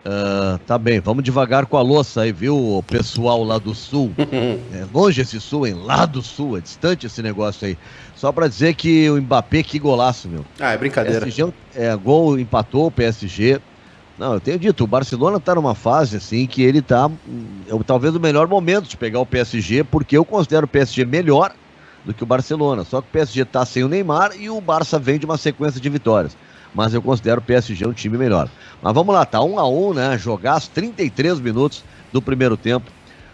Uh, 0.05 0.59
tá 0.67 0.77
bem, 0.77 0.99
vamos 0.99 1.23
devagar 1.23 1.65
com 1.67 1.77
a 1.77 1.83
louça 1.83 2.23
aí, 2.23 2.33
viu, 2.33 2.57
o 2.57 2.83
pessoal 2.83 3.45
lá 3.45 3.57
do 3.57 3.73
sul. 3.73 4.13
é 4.19 4.85
longe 4.93 5.21
esse 5.21 5.41
sul, 5.41 5.67
hein? 5.67 5.75
Lá 5.75 6.07
do 6.07 6.21
sul, 6.21 6.59
é 6.59 6.61
distante 6.61 7.07
esse 7.07 7.23
negócio 7.23 7.69
aí. 7.69 7.79
Só 8.17 8.33
pra 8.33 8.49
dizer 8.49 8.75
que 8.75 9.09
o 9.09 9.21
Mbappé, 9.23 9.63
que 9.63 9.79
golaço, 9.79 10.29
meu. 10.29 10.45
Ah, 10.59 10.73
é 10.73 10.77
brincadeira. 10.77 11.21
PSG, 11.21 11.53
é, 11.77 11.95
gol 11.95 12.37
empatou 12.37 12.87
o 12.87 12.91
PSG. 12.91 13.61
Não, 14.19 14.35
eu 14.35 14.41
tenho 14.41 14.59
dito, 14.59 14.83
o 14.83 14.89
Barcelona 14.89 15.39
tá 15.39 15.55
numa 15.55 15.75
fase 15.75 16.17
assim 16.17 16.47
que 16.49 16.63
ele 16.63 16.83
tá. 16.83 17.09
É, 17.69 17.83
talvez 17.85 18.15
o 18.17 18.21
melhor 18.21 18.49
momento 18.49 18.89
de 18.89 18.97
pegar 18.97 19.21
o 19.21 19.27
PSG, 19.27 19.85
porque 19.85 20.17
eu 20.17 20.25
considero 20.25 20.65
o 20.65 20.69
PSG 20.69 21.05
melhor 21.05 21.53
do 22.05 22.13
que 22.13 22.25
o 22.25 22.27
Barcelona. 22.27 22.85
Só 22.85 23.01
que 23.01 23.07
o 23.07 23.13
PSG 23.13 23.45
tá 23.45 23.65
sem 23.65 23.85
o 23.85 23.89
Neymar 23.89 24.33
e 24.37 24.51
o 24.51 24.61
Barça 24.61 24.99
vem 24.99 25.17
de 25.17 25.27
uma 25.27 25.39
sequência 25.39 25.81
de 25.81 25.89
vitórias 25.89 26.37
mas 26.75 26.95
eu 26.95 27.03
considero 27.03 27.41
o 27.41 27.45
PSG 27.45 27.87
um 27.87 27.93
time 27.93 28.17
melhor. 28.17 28.49
Mas 28.81 28.95
vamos 28.95 29.15
lá, 29.15 29.25
tá 29.25 29.43
um 29.43 29.59
a 29.59 29.69
um, 29.69 29.93
né? 29.93 30.17
Jogar 30.19 30.57
os 30.57 30.69
33 30.69 31.41
minutos 31.41 31.85
do 32.13 32.23
primeiro 32.23 32.57
tempo. 32.57 32.91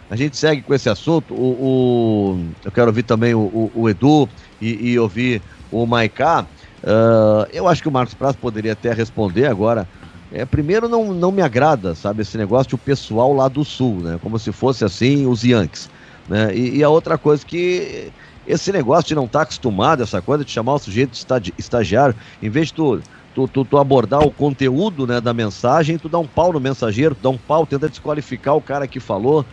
A 0.09 0.15
gente 0.15 0.35
segue 0.35 0.61
com 0.61 0.73
esse 0.73 0.89
assunto. 0.89 1.33
O, 1.33 2.37
o 2.37 2.45
eu 2.65 2.71
quero 2.71 2.87
ouvir 2.87 3.03
também 3.03 3.33
o, 3.33 3.39
o, 3.39 3.71
o 3.75 3.89
Edu 3.89 4.27
e, 4.59 4.91
e, 4.91 4.99
ouvir 4.99 5.41
o 5.71 5.85
Maiká. 5.85 6.45
Uh, 6.83 7.47
eu 7.53 7.67
acho 7.67 7.81
que 7.81 7.87
o 7.87 7.91
Marcos 7.91 8.13
Braz 8.13 8.35
poderia 8.35 8.73
até 8.73 8.91
responder 8.91 9.45
agora. 9.45 9.87
É, 10.31 10.45
primeiro, 10.45 10.87
não, 10.87 11.13
não 11.13 11.31
me 11.31 11.41
agrada, 11.41 11.95
sabe, 11.95 12.21
esse 12.21 12.37
negócio 12.37 12.69
de 12.69 12.75
o 12.75 12.77
pessoal 12.77 13.33
lá 13.33 13.47
do 13.47 13.65
sul, 13.65 13.95
né? 13.95 14.19
Como 14.21 14.37
se 14.37 14.51
fosse 14.51 14.85
assim 14.85 15.25
os 15.25 15.43
Yankees. 15.43 15.89
Né? 16.27 16.55
E, 16.55 16.77
e 16.77 16.83
a 16.83 16.89
outra 16.89 17.17
coisa 17.17 17.43
que 17.43 18.11
esse 18.49 18.71
negócio 18.71 19.07
de 19.07 19.15
não 19.15 19.25
estar 19.25 19.39
tá 19.39 19.43
acostumado, 19.43 20.01
essa 20.01 20.21
coisa 20.21 20.43
de 20.43 20.51
chamar 20.51 20.73
o 20.73 20.79
sujeito 20.79 21.11
de 21.39 21.53
estagiário, 21.57 22.15
em 22.41 22.49
vez 22.49 22.67
de 22.67 22.73
tu 22.73 22.99
tu, 23.33 23.47
tu, 23.47 23.65
tu, 23.65 23.77
abordar 23.77 24.21
o 24.21 24.31
conteúdo 24.31 25.05
né, 25.05 25.21
da 25.21 25.33
mensagem, 25.33 25.97
tu 25.97 26.09
dá 26.09 26.19
um 26.19 26.27
pau 26.27 26.53
no 26.53 26.59
mensageiro, 26.59 27.15
tu 27.15 27.21
dá 27.21 27.29
um 27.29 27.37
pau, 27.37 27.65
tenta 27.65 27.89
desqualificar 27.89 28.55
o 28.55 28.61
cara 28.61 28.87
que 28.87 28.99
falou. 28.99 29.45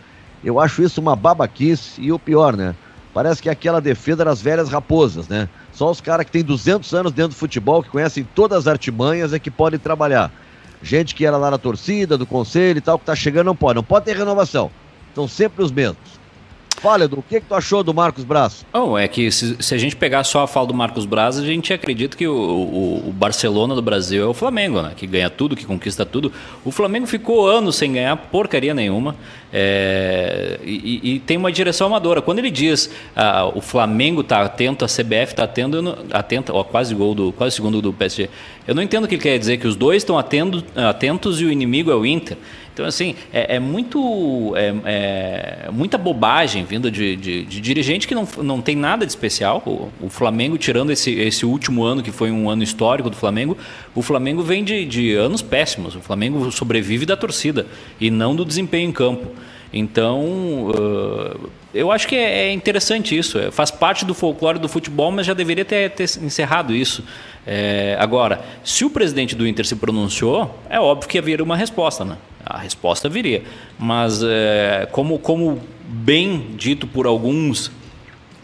Eu 0.43 0.59
acho 0.59 0.83
isso 0.83 1.01
uma 1.01 1.15
babaquice 1.15 2.01
e 2.01 2.11
o 2.11 2.19
pior, 2.19 2.55
né? 2.55 2.75
Parece 3.13 3.41
que 3.41 3.49
é 3.49 3.51
aquela 3.51 3.81
defesa 3.81 4.23
das 4.23 4.41
velhas 4.41 4.69
raposas, 4.69 5.27
né? 5.27 5.49
Só 5.71 5.89
os 5.89 5.99
caras 5.99 6.25
que 6.25 6.31
têm 6.31 6.43
200 6.43 6.93
anos 6.93 7.11
dentro 7.11 7.31
do 7.31 7.35
futebol, 7.35 7.81
que 7.81 7.89
conhecem 7.89 8.27
todas 8.35 8.59
as 8.59 8.67
artimanhas, 8.67 9.33
é 9.33 9.39
que 9.39 9.49
podem 9.49 9.79
trabalhar. 9.79 10.31
Gente 10.81 11.15
que 11.15 11.25
era 11.25 11.37
lá 11.37 11.49
na 11.49 11.57
torcida, 11.57 12.17
do 12.17 12.27
conselho 12.27 12.77
e 12.77 12.81
tal, 12.81 12.99
que 12.99 13.05
tá 13.05 13.15
chegando, 13.15 13.47
não 13.47 13.55
pode. 13.55 13.77
Não 13.77 13.83
pode 13.83 14.05
ter 14.05 14.15
renovação. 14.15 14.69
São 15.15 15.27
sempre 15.27 15.63
os 15.63 15.71
mesmos. 15.71 16.16
Edu, 17.03 17.19
o 17.19 17.23
que, 17.23 17.39
que 17.41 17.47
tu 17.47 17.55
achou 17.55 17.83
do 17.83 17.93
Marcos 17.93 18.23
Braz? 18.23 18.65
Oh, 18.71 18.97
é 18.97 19.07
que 19.07 19.31
se, 19.31 19.61
se, 19.61 19.73
a 19.73 19.77
gente 19.77 19.95
pegar 19.95 20.23
só 20.23 20.43
a 20.43 20.47
fala 20.47 20.67
do 20.67 20.73
Marcos 20.73 21.05
Braz, 21.05 21.37
a 21.37 21.45
gente 21.45 21.73
acredita 21.73 22.15
que 22.15 22.27
o, 22.27 22.33
o, 22.33 23.09
o, 23.09 23.11
Barcelona 23.11 23.73
do 23.73 23.81
Brasil 23.81 24.23
é 24.23 24.27
o 24.27 24.33
Flamengo, 24.33 24.81
né? 24.81 24.93
Que 24.95 25.07
ganha 25.07 25.29
tudo, 25.29 25.55
que 25.55 25.65
conquista 25.65 26.05
tudo. 26.05 26.31
O 26.63 26.71
Flamengo 26.71 27.07
ficou 27.07 27.47
anos 27.47 27.75
sem 27.75 27.93
ganhar 27.93 28.15
porcaria 28.15 28.73
nenhuma. 28.73 29.15
É, 29.51 30.59
e, 30.63 31.15
e, 31.15 31.19
tem 31.19 31.37
uma 31.37 31.51
direção 31.51 31.87
amadora. 31.87 32.21
Quando 32.21 32.39
ele 32.39 32.51
diz 32.51 32.91
ah, 33.15 33.49
o 33.53 33.61
Flamengo 33.61 34.21
está 34.21 34.41
atento, 34.41 34.85
a 34.85 34.87
CBF 34.87 35.31
está 35.31 35.43
atento, 35.43 35.97
atenta, 36.11 36.53
ó, 36.53 36.63
quase 36.63 36.93
gol 36.93 37.15
do, 37.15 37.31
quase 37.31 37.55
segundo 37.55 37.81
do 37.81 37.91
PSG. 37.91 38.29
Eu 38.67 38.75
não 38.75 38.83
entendo 38.83 39.05
o 39.05 39.07
que 39.07 39.15
ele 39.15 39.21
quer 39.21 39.39
dizer, 39.39 39.57
que 39.57 39.67
os 39.67 39.75
dois 39.75 40.03
estão 40.03 40.17
atentos 40.17 41.41
e 41.41 41.45
o 41.45 41.51
inimigo 41.51 41.89
é 41.89 41.95
o 41.95 42.05
Inter. 42.05 42.37
Então, 42.77 42.85
assim, 42.85 43.15
é, 43.33 43.55
é 43.55 43.59
muito. 43.59 44.53
É, 44.55 44.75
é, 45.65 45.69
muita 45.71 45.97
bobagem 45.97 46.63
vinda 46.63 46.91
de, 46.91 47.15
de, 47.15 47.43
de, 47.43 47.59
dirigente 47.59 48.07
que 48.07 48.13
não, 48.13 48.27
não 48.43 48.61
tem 48.61 48.75
nada 48.75 49.03
de 49.03 49.11
especial. 49.11 49.63
O, 49.65 50.05
o, 50.05 50.09
Flamengo, 50.11 50.59
tirando 50.59 50.91
esse, 50.91 51.11
esse 51.11 51.43
último 51.43 51.83
ano, 51.83 52.03
que 52.03 52.11
foi 52.11 52.29
um 52.29 52.47
ano 52.47 52.61
histórico 52.61 53.09
do 53.09 53.15
Flamengo, 53.15 53.57
o 53.95 54.03
Flamengo 54.03 54.43
vem 54.43 54.63
de, 54.63 54.85
de 54.85 55.15
anos 55.15 55.41
péssimos. 55.41 55.95
O 55.95 56.01
Flamengo 56.01 56.51
sobrevive 56.51 57.03
da 57.03 57.17
torcida 57.17 57.65
e 57.99 58.11
não 58.11 58.35
do 58.35 58.45
desempenho 58.45 58.89
em 58.89 58.93
campo. 58.93 59.25
Então, 59.73 60.71
eu 61.73 61.91
acho 61.91 62.07
que 62.07 62.15
é, 62.15 62.49
é 62.49 62.53
interessante 62.53 63.17
isso. 63.17 63.39
É, 63.39 63.49
faz 63.49 63.71
parte 63.71 64.05
do 64.05 64.13
folclore 64.13 64.59
do 64.59 64.69
futebol, 64.69 65.11
mas 65.11 65.25
já 65.25 65.33
deveria 65.33 65.65
ter, 65.65 65.89
ter 65.89 66.03
encerrado 66.21 66.75
isso. 66.75 67.03
É, 67.43 67.97
agora, 67.99 68.39
se 68.63 68.85
o 68.85 68.89
presidente 68.91 69.35
do 69.35 69.47
Inter 69.47 69.65
se 69.65 69.75
pronunciou, 69.75 70.59
é 70.69 70.79
óbvio 70.79 71.09
que 71.09 71.17
haveria 71.17 71.43
uma 71.43 71.57
resposta, 71.57 72.05
né? 72.05 72.17
A 72.49 72.57
resposta 72.59 73.09
viria. 73.09 73.43
Mas, 73.77 74.21
é, 74.23 74.87
como, 74.91 75.19
como 75.19 75.61
bem 75.87 76.55
dito 76.55 76.87
por 76.87 77.05
alguns, 77.05 77.71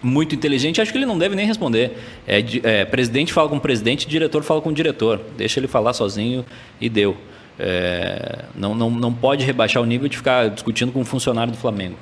muito 0.02 0.36
inteligente, 0.36 0.82
acho 0.82 0.92
que 0.92 0.98
ele 0.98 1.06
não 1.06 1.18
deve 1.18 1.36
nem 1.36 1.46
responder. 1.46 1.98
É, 2.28 2.44
é, 2.64 2.86
presidente 2.86 3.32
fala 3.32 3.50
com 3.50 3.58
presidente, 3.58 4.08
diretor 4.08 4.44
fala 4.44 4.62
com 4.62 4.72
diretor. 4.74 5.22
Deixa 5.38 5.60
ele 5.60 5.68
falar 5.68 5.94
sozinho 5.94 6.46
e 6.80 6.90
deu. 6.90 7.16
É, 7.58 8.46
não, 8.56 8.76
não, 8.76 8.90
não 8.90 9.14
pode 9.14 9.46
rebaixar 9.46 9.82
o 9.82 9.86
nível 9.86 10.08
de 10.08 10.18
ficar 10.18 10.50
discutindo 10.50 10.92
com 10.92 11.00
um 11.00 11.06
funcionário 11.06 11.52
do 11.52 11.58
Flamengo. 11.58 11.98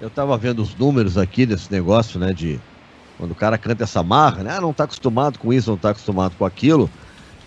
Eu 0.00 0.08
estava 0.08 0.36
vendo 0.38 0.62
os 0.62 0.74
números 0.74 1.18
aqui 1.18 1.44
desse 1.44 1.70
negócio, 1.70 2.18
né? 2.18 2.32
De 2.32 2.58
quando 3.18 3.32
o 3.32 3.34
cara 3.34 3.58
canta 3.58 3.84
essa 3.84 4.02
marra, 4.02 4.42
né? 4.42 4.54
Ah, 4.56 4.60
não 4.60 4.70
está 4.70 4.84
acostumado 4.84 5.38
com 5.38 5.52
isso, 5.52 5.68
não 5.68 5.76
está 5.76 5.90
acostumado 5.90 6.34
com 6.38 6.44
aquilo. 6.44 6.88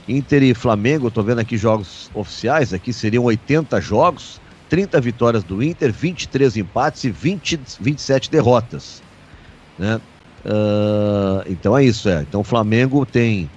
Inter 0.07 0.43
e 0.43 0.53
Flamengo, 0.53 1.07
estou 1.07 1.23
vendo 1.23 1.39
aqui 1.39 1.57
jogos 1.57 2.09
oficiais, 2.13 2.73
aqui 2.73 2.91
seriam 2.91 3.23
80 3.23 3.79
jogos, 3.79 4.41
30 4.69 4.99
vitórias 4.99 5.43
do 5.43 5.63
Inter, 5.63 5.91
23 5.91 6.57
empates 6.57 7.03
e 7.03 7.11
20, 7.11 7.59
27 7.79 8.29
derrotas. 8.29 9.01
Né? 9.77 9.99
Uh, 10.45 11.49
então 11.49 11.77
é 11.77 11.85
isso, 11.85 12.09
é. 12.09 12.21
Então 12.21 12.41
o 12.41 12.43
Flamengo 12.43 13.05
tem. 13.05 13.49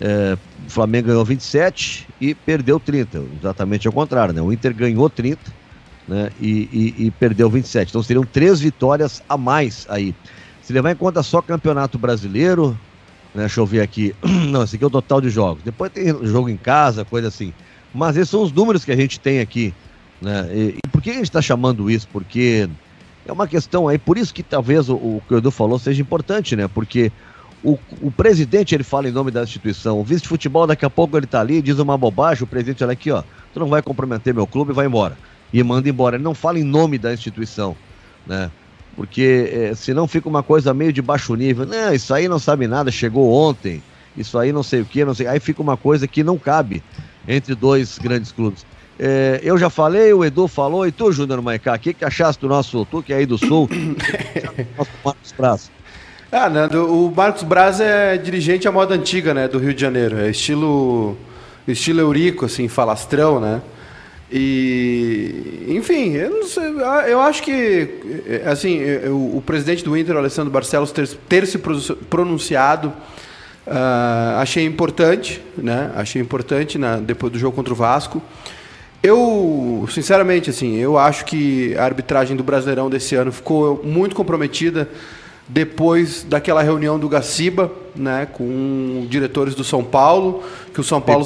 É, 0.00 0.36
o 0.66 0.70
Flamengo 0.70 1.06
ganhou 1.06 1.24
27 1.24 2.08
e 2.20 2.34
perdeu 2.34 2.80
30. 2.80 3.22
Exatamente 3.40 3.86
ao 3.86 3.92
contrário, 3.92 4.34
né? 4.34 4.42
O 4.42 4.52
Inter 4.52 4.74
ganhou 4.74 5.08
30 5.08 5.40
né? 6.08 6.30
e, 6.40 6.94
e, 6.98 7.06
e 7.06 7.10
perdeu 7.12 7.48
27. 7.48 7.90
Então 7.90 8.02
seriam 8.02 8.24
três 8.24 8.60
vitórias 8.60 9.22
a 9.28 9.38
mais 9.38 9.86
aí. 9.88 10.14
Se 10.60 10.72
levar 10.72 10.90
em 10.90 10.96
conta 10.96 11.22
só 11.22 11.40
campeonato 11.40 11.98
brasileiro, 11.98 12.76
né? 13.34 13.42
Deixa 13.42 13.60
eu 13.60 13.66
ver 13.66 13.80
aqui. 13.80 14.14
Não, 14.22 14.62
esse 14.62 14.76
aqui 14.76 14.84
é 14.84 14.86
o 14.86 14.90
total 14.90 15.20
de 15.20 15.28
jogos. 15.28 15.62
Depois 15.62 15.90
tem 15.90 16.06
jogo 16.26 16.48
em 16.48 16.56
casa, 16.56 17.04
coisa 17.04 17.28
assim. 17.28 17.52
Mas 17.92 18.16
esses 18.16 18.30
são 18.30 18.42
os 18.42 18.52
números 18.52 18.84
que 18.84 18.92
a 18.92 18.96
gente 18.96 19.18
tem 19.18 19.40
aqui. 19.40 19.74
Né? 20.20 20.48
E, 20.52 20.78
e 20.84 20.88
por 20.88 21.02
que 21.02 21.10
a 21.10 21.14
gente 21.14 21.24
está 21.24 21.42
chamando 21.42 21.90
isso? 21.90 22.08
Porque 22.12 22.68
é 23.26 23.32
uma 23.32 23.46
questão 23.46 23.88
aí, 23.88 23.98
por 23.98 24.18
isso 24.18 24.32
que 24.32 24.42
talvez 24.42 24.88
o, 24.88 24.94
o 24.94 25.22
que 25.26 25.34
o 25.34 25.38
Edu 25.38 25.50
falou 25.50 25.78
seja 25.78 26.00
importante, 26.00 26.54
né? 26.54 26.68
Porque 26.68 27.10
o, 27.62 27.78
o, 28.02 28.10
presidente 28.10 28.74
ele 28.74 28.84
fala 28.84 29.08
em 29.08 29.12
nome 29.12 29.30
da 29.30 29.42
instituição, 29.42 29.98
o 29.98 30.04
vice 30.04 30.22
de 30.22 30.28
futebol 30.28 30.66
daqui 30.66 30.84
a 30.84 30.90
pouco 30.90 31.16
ele 31.16 31.24
está 31.24 31.40
ali, 31.40 31.62
diz 31.62 31.78
uma 31.78 31.96
bobagem, 31.96 32.44
o 32.44 32.46
presidente 32.46 32.84
olha 32.84 32.92
aqui, 32.92 33.10
ó, 33.10 33.22
tu 33.52 33.60
não 33.60 33.68
vai 33.68 33.80
comprometer 33.80 34.34
meu 34.34 34.46
clube, 34.46 34.72
vai 34.72 34.86
embora. 34.86 35.16
E 35.52 35.62
manda 35.62 35.88
embora. 35.88 36.16
Ele 36.16 36.24
não 36.24 36.34
fala 36.34 36.58
em 36.58 36.64
nome 36.64 36.98
da 36.98 37.14
instituição, 37.14 37.76
né? 38.26 38.50
Porque 38.96 39.50
é, 39.52 39.74
senão 39.74 40.06
fica 40.06 40.28
uma 40.28 40.42
coisa 40.42 40.72
meio 40.72 40.92
de 40.92 41.02
baixo 41.02 41.34
nível. 41.34 41.66
Não, 41.66 41.92
isso 41.92 42.12
aí 42.14 42.28
não 42.28 42.38
sabe 42.38 42.66
nada, 42.66 42.90
chegou 42.90 43.32
ontem, 43.32 43.82
isso 44.16 44.38
aí 44.38 44.52
não 44.52 44.62
sei 44.62 44.80
o 44.80 44.84
que, 44.84 45.04
não 45.04 45.14
sei. 45.14 45.26
Aí 45.26 45.40
fica 45.40 45.60
uma 45.60 45.76
coisa 45.76 46.06
que 46.06 46.22
não 46.22 46.38
cabe 46.38 46.82
entre 47.26 47.54
dois 47.54 47.98
grandes 47.98 48.32
clubes. 48.32 48.64
É, 48.98 49.40
eu 49.42 49.58
já 49.58 49.68
falei, 49.68 50.12
o 50.12 50.24
Edu 50.24 50.46
falou, 50.46 50.86
e 50.86 50.92
tu, 50.92 51.10
Júnior 51.10 51.42
Maicá, 51.42 51.74
o 51.74 51.78
que, 51.78 51.92
que 51.92 52.04
achaste 52.04 52.40
do 52.40 52.48
nosso, 52.48 52.84
tu 52.84 53.02
que 53.02 53.12
é 53.12 53.16
aí 53.16 53.26
do 53.26 53.36
Sul, 53.36 53.68
nosso 54.78 54.90
Marcos 55.04 55.34
Braz? 55.36 55.70
Ah, 56.30 56.48
Nando, 56.48 56.92
o 56.92 57.12
Marcos 57.14 57.42
Braz 57.42 57.80
é 57.80 58.16
dirigente 58.16 58.68
à 58.68 58.72
moda 58.72 58.94
antiga, 58.94 59.34
né, 59.34 59.48
do 59.48 59.58
Rio 59.58 59.74
de 59.74 59.80
Janeiro, 59.80 60.18
é 60.18 60.30
estilo, 60.30 61.16
estilo 61.66 62.00
Eurico, 62.00 62.44
assim, 62.44 62.68
falastrão, 62.68 63.40
né, 63.40 63.60
e, 64.36 65.66
enfim, 65.68 66.14
eu, 66.14 66.42
sei, 66.42 66.64
eu 67.06 67.20
acho 67.20 67.40
que 67.40 68.42
assim, 68.50 68.82
o, 69.06 69.36
o, 69.36 69.42
presidente 69.46 69.84
do 69.84 69.96
Inter, 69.96 70.16
Alessandro 70.16 70.50
Barcelos, 70.50 70.90
ter, 70.90 71.06
ter 71.28 71.46
se 71.46 71.56
pronunciado, 72.10 72.88
uh, 72.88 74.40
achei 74.40 74.64
importante, 74.64 75.40
né? 75.56 75.92
Achei 75.94 76.20
importante 76.20 76.78
na, 76.78 76.96
depois 76.96 77.32
do 77.32 77.38
jogo 77.38 77.54
contra 77.54 77.72
o 77.72 77.76
Vasco. 77.76 78.20
Eu, 79.00 79.86
sinceramente, 79.88 80.50
assim, 80.50 80.78
eu 80.78 80.98
acho 80.98 81.24
que 81.26 81.76
a 81.76 81.84
arbitragem 81.84 82.36
do 82.36 82.42
Brasileirão 82.42 82.90
desse 82.90 83.14
ano 83.14 83.30
ficou 83.30 83.84
muito 83.84 84.16
comprometida 84.16 84.88
depois 85.46 86.24
daquela 86.24 86.62
reunião 86.62 86.98
do 86.98 87.08
Gaciba, 87.08 87.70
né, 87.94 88.26
com 88.26 89.06
diretores 89.08 89.54
do 89.54 89.62
São 89.62 89.84
Paulo, 89.84 90.42
que 90.72 90.80
o 90.80 90.84
São 90.84 91.00
Paulo 91.00 91.24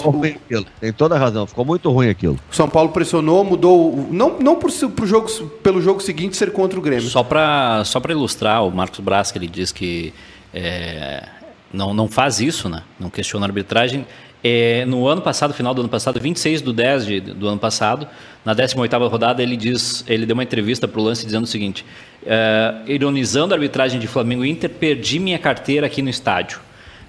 tem 0.81 0.93
toda 0.93 1.15
a 1.15 1.19
razão, 1.19 1.47
ficou 1.47 1.65
muito 1.65 1.91
ruim 1.91 2.09
aquilo. 2.09 2.39
O 2.51 2.55
São 2.55 2.69
Paulo 2.69 2.91
pressionou, 2.91 3.45
mudou, 3.45 4.09
não 4.11 4.39
não 4.39 4.57
por, 4.57 4.71
por 4.91 5.07
jogo, 5.07 5.31
pelo 5.63 5.81
jogo 5.81 6.01
seguinte 6.01 6.37
ser 6.37 6.53
contra 6.53 6.79
o 6.79 6.83
Grêmio. 6.83 7.09
Só 7.09 7.23
para 7.23 7.85
só 7.85 8.01
para 8.01 8.13
ilustrar 8.13 8.65
o 8.65 8.71
Marcos 8.71 9.01
Braz 9.01 9.31
que 9.31 9.39
ele 9.39 9.47
diz 9.47 9.71
que 9.71 10.13
é, 10.53 11.25
não 11.73 11.95
não 11.95 12.09
faz 12.09 12.41
isso, 12.41 12.69
né? 12.69 12.83
Não 12.99 13.11
questiona 13.11 13.47
a 13.47 13.49
arbitragem. 13.49 14.05
É, 14.43 14.85
no 14.87 15.09
ano 15.09 15.21
passado, 15.21 15.53
final 15.53 15.75
do 15.75 15.81
ano 15.81 15.89
passado, 15.89 16.21
26 16.21 16.63
do 16.63 16.73
10 16.73 17.07
de, 17.07 17.21
do 17.21 17.49
ano 17.49 17.59
passado, 17.59 18.07
na 18.45 18.55
18ª 18.55 19.11
rodada, 19.11 19.43
ele 19.43 19.57
diz, 19.57 20.05
ele 20.07 20.25
deu 20.25 20.35
uma 20.35 20.45
entrevista 20.45 20.87
para 20.87 21.01
o 21.01 21.05
Lance 21.05 21.25
dizendo 21.25 21.45
o 21.45 21.47
seguinte: 21.47 21.85
é, 22.25 22.75
ironizando 22.87 23.53
a 23.53 23.57
arbitragem 23.57 23.99
de 23.99 24.07
Flamengo 24.07 24.45
e 24.45 24.51
Inter, 24.51 24.71
perdi 24.71 25.19
minha 25.19 25.39
carteira 25.39 25.87
aqui 25.87 26.03
no 26.03 26.09
estádio. 26.09 26.61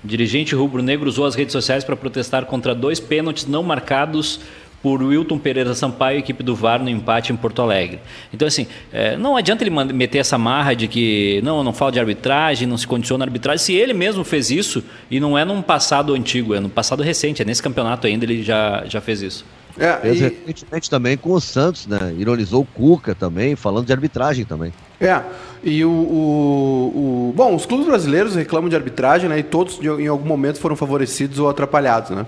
O 0.03 0.07
dirigente 0.07 0.55
rubro-negro 0.55 1.07
usou 1.07 1.25
as 1.25 1.35
redes 1.35 1.51
sociais 1.51 1.83
para 1.83 1.95
protestar 1.95 2.45
contra 2.45 2.73
dois 2.73 2.99
pênaltis 2.99 3.45
não 3.45 3.61
marcados 3.61 4.39
por 4.81 5.01
Wilton 5.01 5.37
Pereira 5.37 5.73
Sampaio, 5.73 6.19
equipe 6.19 6.43
do 6.43 6.55
VAR, 6.55 6.81
no 6.81 6.89
empate 6.89 7.33
em 7.33 7.35
Porto 7.35 7.61
Alegre. 7.61 7.99
Então, 8.33 8.47
assim, 8.47 8.67
é, 8.91 9.17
não 9.17 9.35
adianta 9.35 9.63
ele 9.63 9.71
meter 9.93 10.19
essa 10.19 10.37
marra 10.37 10.73
de 10.73 10.87
que 10.87 11.41
não, 11.43 11.63
não 11.63 11.73
fala 11.73 11.91
de 11.91 11.99
arbitragem, 11.99 12.67
não 12.67 12.77
se 12.77 12.87
condiciona 12.87 13.23
a 13.23 13.27
arbitragem, 13.27 13.63
se 13.63 13.73
ele 13.73 13.93
mesmo 13.93 14.23
fez 14.23 14.49
isso, 14.49 14.83
e 15.11 15.19
não 15.19 15.37
é 15.37 15.43
num 15.43 15.61
passado 15.61 16.13
antigo, 16.13 16.53
é 16.53 16.59
no 16.59 16.69
passado 16.69 17.03
recente, 17.03 17.41
é 17.41 17.45
nesse 17.45 17.61
campeonato 17.61 18.07
ainda 18.07 18.25
ele 18.25 18.41
já, 18.41 18.83
já 18.87 19.01
fez 19.01 19.21
isso. 19.21 19.45
É, 19.77 19.99
e... 20.03 20.19
Recentemente 20.45 20.89
também 20.89 21.17
com 21.17 21.31
o 21.31 21.39
Santos, 21.39 21.87
né? 21.87 22.13
Ironizou 22.17 22.63
o 22.63 22.65
Cuca 22.65 23.15
também, 23.15 23.55
falando 23.55 23.85
de 23.85 23.93
arbitragem 23.93 24.43
também. 24.43 24.73
É, 24.99 25.21
e 25.63 25.85
o, 25.85 25.89
o, 25.89 27.29
o, 27.29 27.33
Bom, 27.33 27.55
os 27.55 27.65
clubes 27.65 27.87
brasileiros 27.87 28.35
reclamam 28.35 28.69
de 28.69 28.75
arbitragem, 28.75 29.29
né? 29.29 29.39
E 29.39 29.43
todos 29.43 29.79
em 29.81 30.07
algum 30.07 30.27
momento 30.27 30.59
foram 30.59 30.75
favorecidos 30.75 31.39
ou 31.39 31.49
atrapalhados, 31.49 32.11
né? 32.11 32.25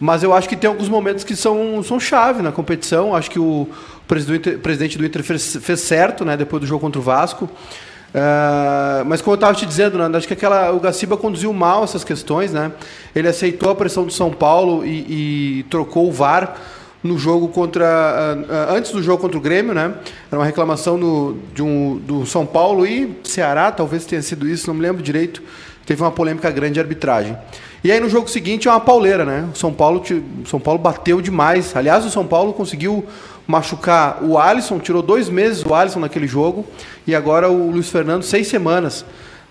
Mas 0.00 0.22
eu 0.22 0.32
acho 0.32 0.48
que 0.48 0.56
tem 0.56 0.66
alguns 0.66 0.88
momentos 0.88 1.22
que 1.22 1.36
são, 1.36 1.82
são 1.82 2.00
chave 2.00 2.40
na 2.40 2.50
competição. 2.50 3.14
Acho 3.14 3.30
que 3.30 3.38
o 3.38 3.68
presidente, 4.08 4.96
do 4.96 5.04
Inter 5.04 5.22
fez, 5.22 5.58
fez 5.60 5.80
certo, 5.80 6.24
né? 6.24 6.38
Depois 6.38 6.62
do 6.62 6.66
jogo 6.66 6.80
contra 6.80 6.98
o 6.98 7.04
Vasco. 7.04 7.44
Uh, 7.44 9.04
mas 9.06 9.20
como 9.20 9.34
eu 9.34 9.36
estava 9.36 9.54
te 9.54 9.64
dizendo, 9.64 9.96
né, 9.96 10.16
acho 10.16 10.26
que 10.26 10.32
aquela, 10.32 10.72
o 10.72 10.80
Gaciba 10.80 11.16
conduziu 11.16 11.52
mal 11.52 11.84
essas 11.84 12.02
questões, 12.02 12.52
né? 12.52 12.72
Ele 13.14 13.28
aceitou 13.28 13.70
a 13.70 13.74
pressão 13.74 14.04
do 14.04 14.12
São 14.12 14.32
Paulo 14.32 14.84
e, 14.84 15.60
e 15.60 15.62
trocou 15.70 16.08
o 16.08 16.12
VAR 16.12 16.56
no 17.04 17.16
jogo 17.16 17.48
contra 17.48 18.36
uh, 18.36 18.74
antes 18.74 18.90
do 18.90 19.00
jogo 19.02 19.22
contra 19.22 19.38
o 19.38 19.40
Grêmio, 19.40 19.72
né? 19.72 19.94
Era 20.28 20.40
uma 20.40 20.44
reclamação 20.44 20.98
no, 20.98 21.38
de 21.54 21.62
um, 21.62 21.98
do 21.98 22.26
São 22.26 22.44
Paulo 22.44 22.84
e 22.84 23.16
Ceará, 23.22 23.70
talvez 23.70 24.04
tenha 24.06 24.22
sido 24.22 24.48
isso, 24.48 24.66
não 24.66 24.74
me 24.74 24.82
lembro 24.82 25.02
direito. 25.02 25.40
Teve 25.86 26.02
uma 26.02 26.10
polêmica 26.10 26.50
grande 26.50 26.74
de 26.74 26.80
arbitragem. 26.80 27.36
E 27.82 27.90
aí 27.90 27.98
no 27.98 28.08
jogo 28.08 28.28
seguinte 28.28 28.68
é 28.68 28.70
uma 28.70 28.80
pauleira, 28.80 29.24
né? 29.24 29.48
O 29.54 29.56
São 29.56 29.72
Paulo, 29.72 30.02
São 30.46 30.60
Paulo 30.60 30.78
bateu 30.78 31.20
demais. 31.20 31.74
Aliás, 31.74 32.04
o 32.04 32.10
São 32.10 32.26
Paulo 32.26 32.52
conseguiu 32.52 33.06
machucar 33.46 34.22
o 34.22 34.38
Alisson, 34.38 34.78
tirou 34.78 35.02
dois 35.02 35.28
meses 35.28 35.64
o 35.64 35.74
Alisson 35.74 35.98
naquele 35.98 36.26
jogo, 36.26 36.64
e 37.06 37.14
agora 37.14 37.50
o 37.50 37.70
Luiz 37.70 37.88
Fernando, 37.88 38.22
seis 38.22 38.46
semanas, 38.46 39.04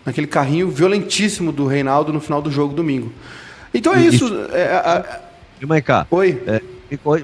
naquele 0.06 0.28
carrinho 0.28 0.70
violentíssimo 0.70 1.52
do 1.52 1.66
Reinaldo 1.66 2.14
no 2.14 2.22
final 2.22 2.42
do 2.42 2.50
jogo 2.50 2.74
domingo. 2.74 3.12
Então 3.74 3.94
é 3.94 4.02
isso. 4.02 4.26
É, 4.54 5.20
E, 5.62 5.66
Maicá, 5.66 6.08
Oi. 6.10 6.42
É, 6.48 6.62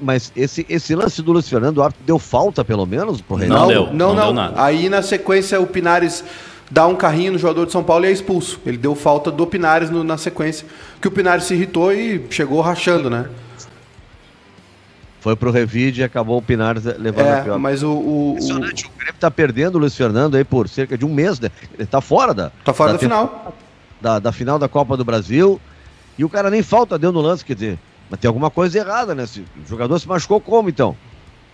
Mas 0.02 0.30
esse, 0.36 0.66
esse 0.68 0.94
lance 0.94 1.22
do 1.22 1.32
Luiz 1.32 1.48
Fernando, 1.48 1.78
o 1.78 1.82
árbitro 1.82 2.04
deu 2.04 2.18
falta, 2.18 2.64
pelo 2.64 2.84
menos, 2.84 3.20
pro 3.20 3.36
Reinaldo? 3.36 3.92
Não, 3.92 4.14
não, 4.14 4.14
não. 4.14 4.32
não. 4.32 4.52
Aí 4.56 4.88
na 4.88 5.02
sequência 5.02 5.60
o 5.60 5.66
Pinares 5.66 6.22
dá 6.70 6.86
um 6.86 6.96
carrinho 6.96 7.32
no 7.32 7.38
jogador 7.38 7.66
de 7.66 7.72
São 7.72 7.82
Paulo 7.82 8.04
e 8.04 8.08
é 8.08 8.12
expulso. 8.12 8.60
Ele 8.66 8.76
deu 8.76 8.94
falta 8.94 9.30
do 9.30 9.46
Pinares 9.46 9.90
no, 9.90 10.02
na 10.02 10.16
sequência, 10.16 10.66
que 11.00 11.08
o 11.08 11.10
Pinares 11.10 11.44
se 11.44 11.54
irritou 11.54 11.92
e 11.92 12.24
chegou 12.30 12.60
rachando, 12.60 13.08
né? 13.08 13.28
Foi 15.20 15.34
pro 15.34 15.50
revide 15.50 16.02
e 16.02 16.04
acabou 16.04 16.38
o 16.38 16.42
Pinares 16.42 16.84
levando 16.84 17.26
é, 17.26 17.40
a 17.40 17.42
pior. 17.42 17.58
Mas 17.58 17.82
o. 17.82 17.90
o, 17.90 18.36
o... 18.38 18.56
o 18.56 18.60
Grêmio 18.60 19.14
tá 19.18 19.30
perdendo 19.30 19.74
o 19.74 19.78
Luiz 19.78 19.96
Fernando 19.96 20.36
aí 20.36 20.44
por 20.44 20.68
cerca 20.68 20.96
de 20.96 21.04
um 21.04 21.12
mês, 21.12 21.40
né? 21.40 21.50
Ele 21.74 21.86
tá 21.86 22.00
fora 22.00 22.32
da. 22.32 22.50
Tá 22.64 22.72
fora 22.72 22.92
da, 22.92 22.94
da 22.94 22.98
final. 23.00 23.56
Da, 24.00 24.18
da 24.20 24.32
final 24.32 24.58
da 24.58 24.68
Copa 24.68 24.96
do 24.96 25.04
Brasil. 25.04 25.60
E 26.16 26.24
o 26.24 26.28
cara 26.28 26.48
nem 26.48 26.62
falta 26.62 26.98
deu 26.98 27.10
no 27.10 27.20
lance, 27.20 27.44
quer 27.44 27.54
dizer. 27.54 27.78
Mas 28.08 28.20
tem 28.20 28.28
alguma 28.28 28.50
coisa 28.50 28.78
errada, 28.78 29.14
né? 29.14 29.24
O 29.24 29.68
jogador 29.68 29.98
se 29.98 30.06
machucou 30.06 30.40
como 30.40 30.68
então? 30.68 30.96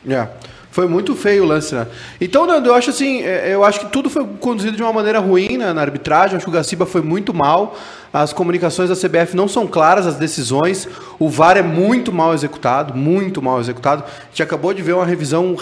É. 0.07 0.29
Foi 0.73 0.89
muito 0.89 1.15
feio 1.15 1.45
o 1.45 1.47
lance, 1.47 1.75
né? 1.75 1.87
Então, 2.19 2.47
Nando, 2.47 2.71
eu 2.71 2.75
acho 2.75 2.89
assim, 2.89 3.21
é, 3.23 3.53
eu 3.53 3.63
acho 3.63 3.81
que 3.81 3.87
tudo 3.93 4.09
foi 4.09 4.27
conduzido 4.41 4.75
de 4.75 4.83
uma 4.83 4.91
maneira 4.91 5.19
ruim 5.19 5.59
né, 5.59 5.71
na 5.71 5.83
arbitragem. 5.83 6.35
Acho 6.35 6.47
que 6.47 6.51
o 6.51 6.55
Gaciba 6.55 6.87
foi 6.87 7.03
muito 7.03 7.35
mal. 7.35 7.77
As 8.11 8.33
comunicações 8.33 8.89
da 8.89 8.97
CBF 8.97 9.37
não 9.37 9.47
são 9.47 9.67
claras, 9.67 10.07
as 10.07 10.17
decisões. 10.17 10.89
O 11.19 11.29
VAR 11.29 11.59
é 11.59 11.63
muito 11.63 12.11
mal 12.11 12.33
executado, 12.33 12.95
muito 12.97 13.43
mal 13.43 13.61
executado. 13.61 14.03
A 14.03 14.29
gente 14.31 14.43
acabou 14.43 14.73
de 14.73 14.81
ver 14.81 14.95
uma 14.95 15.05
revisão 15.05 15.55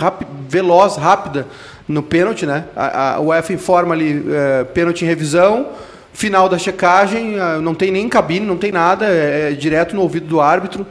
veloz, 0.48 0.94
rápida 0.94 1.44
no 1.88 2.04
pênalti, 2.04 2.46
né? 2.46 2.66
A, 2.76 3.16
a 3.16 3.20
UEFA 3.20 3.52
informa 3.52 3.96
ali, 3.96 4.24
é, 4.30 4.62
pênalti 4.62 5.02
em 5.02 5.08
revisão 5.08 5.66
final 6.12 6.48
da 6.48 6.58
checagem, 6.58 7.36
não 7.62 7.74
tem 7.74 7.90
nem 7.90 8.08
cabine, 8.08 8.44
não 8.44 8.56
tem 8.56 8.72
nada, 8.72 9.06
é, 9.06 9.50
é 9.50 9.54
direto 9.54 9.94
no 9.94 10.02
ouvido 10.02 10.26
do 10.26 10.40
árbitro. 10.40 10.86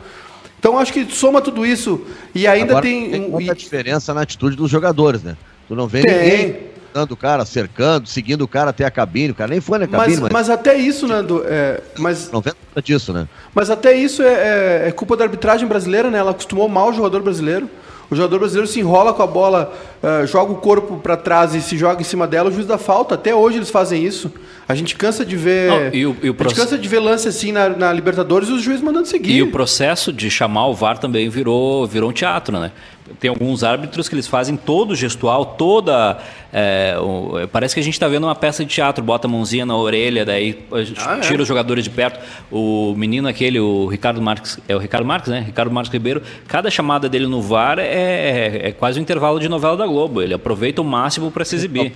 Então 0.59 0.77
acho 0.77 0.91
que 0.91 1.05
soma 1.09 1.41
tudo 1.41 1.65
isso 1.65 2.05
e 2.35 2.45
ainda 2.45 2.73
Agora, 2.73 2.83
tem. 2.83 3.09
Tem 3.09 3.29
muita 3.29 3.55
diferença 3.55 4.13
na 4.13 4.21
atitude 4.21 4.57
dos 4.57 4.69
jogadores, 4.69 5.23
né? 5.23 5.37
Tu 5.67 5.75
não 5.75 5.87
vê 5.87 6.01
tem. 6.01 6.13
ninguém 6.13 6.69
o 7.09 7.15
cara, 7.15 7.45
cercando, 7.45 8.07
seguindo 8.07 8.41
o 8.41 8.47
cara 8.47 8.71
até 8.71 8.83
a 8.83 8.91
cabine, 8.91 9.31
o 9.31 9.35
cara 9.35 9.51
nem 9.51 9.61
foi 9.61 9.77
na 9.77 9.87
cabine. 9.87 10.15
Mas, 10.15 10.19
mas... 10.21 10.31
mas 10.31 10.49
até 10.49 10.75
isso, 10.75 11.07
Nando, 11.07 11.43
é, 11.45 11.81
mas... 11.97 12.31
Não 12.31 12.41
vê 12.41 12.49
nada 12.49 12.81
disso, 12.81 13.13
né? 13.13 13.27
Mas 13.53 13.69
até 13.69 13.95
isso 13.95 14.21
é, 14.21 14.33
é, 14.33 14.87
é, 14.87 14.91
culpa 14.91 15.15
da 15.15 15.23
arbitragem 15.23 15.67
brasileira, 15.67 16.09
né? 16.09 16.17
Ela 16.17 16.31
acostumou 16.31 16.67
mal 16.67 16.89
o 16.89 16.93
jogador 16.93 17.21
brasileiro. 17.21 17.69
O 18.11 18.15
jogador 18.15 18.39
brasileiro 18.39 18.67
se 18.67 18.79
enrola 18.79 19.13
com 19.13 19.21
a 19.21 19.27
bola, 19.27 19.71
uh, 20.01 20.25
joga 20.25 20.51
o 20.51 20.55
corpo 20.55 20.97
para 20.97 21.15
trás 21.15 21.53
e 21.53 21.61
se 21.61 21.77
joga 21.77 22.01
em 22.01 22.03
cima 22.03 22.25
dela, 22.25 22.49
o 22.49 22.51
juiz 22.51 22.65
dá 22.65 22.77
falta. 22.77 23.15
Até 23.15 23.35
hoje 23.35 23.57
eles 23.57 23.69
fazem 23.69 24.03
isso. 24.03 24.31
A 24.67 24.73
gente 24.73 24.95
cansa 24.95 25.25
de 25.25 25.35
ver. 25.35 25.69
Não, 25.69 25.93
e 25.93 26.05
o, 26.05 26.15
e 26.23 26.29
o 26.29 26.35
a 26.37 26.43
gente 26.43 26.55
cansa 26.55 26.77
de 26.77 26.87
ver 26.87 26.99
lance 26.99 27.27
assim 27.27 27.51
na, 27.51 27.69
na 27.69 27.93
Libertadores 27.93 28.49
e 28.49 28.51
os 28.51 28.61
juízes 28.61 28.83
mandando 28.83 29.07
seguir. 29.07 29.33
E 29.33 29.43
o 29.43 29.51
processo 29.51 30.11
de 30.11 30.29
chamar 30.29 30.67
o 30.67 30.73
VAR 30.73 30.97
também 30.97 31.29
virou, 31.29 31.85
virou 31.85 32.09
um 32.09 32.13
teatro, 32.13 32.59
né? 32.59 32.71
Tem 33.19 33.29
alguns 33.29 33.63
árbitros 33.63 34.09
que 34.09 34.15
eles 34.15 34.27
fazem 34.27 34.57
todo 34.57 34.91
o 34.91 34.95
gestual, 34.95 35.45
toda. 35.45 36.19
É, 36.51 36.95
o, 36.99 37.47
parece 37.51 37.73
que 37.73 37.79
a 37.79 37.83
gente 37.83 37.93
está 37.93 38.07
vendo 38.07 38.25
uma 38.25 38.35
peça 38.35 38.63
de 38.63 38.73
teatro, 38.73 39.03
bota 39.03 39.27
a 39.27 39.29
mãozinha 39.29 39.65
na 39.65 39.75
orelha, 39.75 40.25
daí 40.25 40.65
ah, 40.97 41.17
é? 41.17 41.19
tira 41.21 41.39
é? 41.39 41.41
os 41.41 41.47
jogadores 41.47 41.83
de 41.83 41.89
perto. 41.89 42.19
O 42.51 42.93
menino 42.95 43.27
aquele, 43.27 43.59
o 43.59 43.87
Ricardo 43.87 44.21
Marques, 44.21 44.59
é 44.67 44.75
o 44.75 44.79
Ricardo 44.79 45.05
Marques, 45.05 45.29
né? 45.29 45.39
Ricardo 45.39 45.71
Marques 45.71 45.91
Ribeiro, 45.91 46.21
cada 46.47 46.69
chamada 46.69 47.07
dele 47.07 47.27
no 47.27 47.41
VAR 47.41 47.79
é, 47.79 47.83
é, 47.83 48.67
é 48.67 48.71
quase 48.71 48.99
um 48.99 49.01
intervalo 49.01 49.39
de 49.39 49.47
novela 49.47 49.77
da 49.77 49.85
Globo. 49.85 50.21
Ele 50.21 50.33
aproveita 50.33 50.81
o 50.81 50.85
máximo 50.85 51.31
para 51.31 51.45
se 51.45 51.55
exibir. 51.55 51.93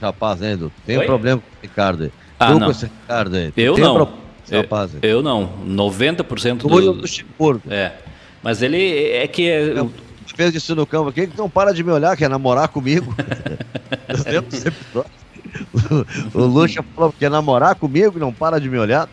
Rapaz, 0.00 0.40
né, 0.40 0.52
Edu? 0.52 0.72
Tem 0.84 0.98
Oi? 0.98 1.04
um 1.04 1.06
problema 1.06 1.40
com 1.40 1.46
o 1.46 1.62
Ricardo 1.62 2.04
aí. 2.04 2.12
Ah, 2.38 2.54
não. 2.54 2.70
Ricardo 2.70 3.36
aí. 3.36 3.52
Eu 3.56 3.74
tem 3.74 3.84
não. 3.84 4.02
Um 4.02 4.24
eu, 4.50 4.60
rapaz, 4.60 4.90
eu 5.02 5.22
não. 5.22 5.48
90% 5.66 6.56
do. 6.58 6.68
do, 6.68 6.92
do 6.92 7.62
É. 7.70 7.92
Mas 8.42 8.62
ele 8.62 9.08
é 9.10 9.26
que. 9.26 9.48
É, 9.48 9.86
fez 10.32 10.54
isso 10.54 10.74
no 10.74 10.86
campo 10.86 11.10
aqui, 11.10 11.26
que 11.26 11.36
não 11.36 11.50
para 11.50 11.74
de 11.74 11.82
me 11.82 11.90
olhar, 11.90 12.16
quer 12.16 12.30
namorar 12.30 12.68
comigo. 12.68 13.14
o, 16.32 16.38
o 16.38 16.46
Lucha 16.46 16.82
falou 16.94 17.12
que 17.12 17.18
quer 17.18 17.30
namorar 17.30 17.74
comigo, 17.74 18.18
não 18.18 18.32
para 18.32 18.60
de 18.60 18.68
me 18.68 18.78
olhar. 18.78 19.08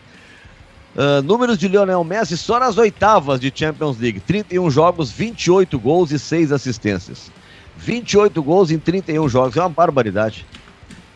Uh, 0.95 1.21
números 1.23 1.57
de 1.57 1.67
Lionel 1.67 2.03
Messi 2.03 2.37
só 2.37 2.59
nas 2.59 2.77
oitavas 2.77 3.39
de 3.39 3.51
Champions 3.53 3.97
League: 3.97 4.19
31 4.19 4.69
jogos, 4.69 5.09
28 5.11 5.79
gols 5.79 6.11
e 6.11 6.19
6 6.19 6.51
assistências. 6.51 7.31
28 7.77 8.43
gols 8.43 8.71
em 8.71 8.77
31 8.77 9.27
jogos, 9.27 9.57
é 9.57 9.61
uma 9.61 9.69
barbaridade. 9.69 10.45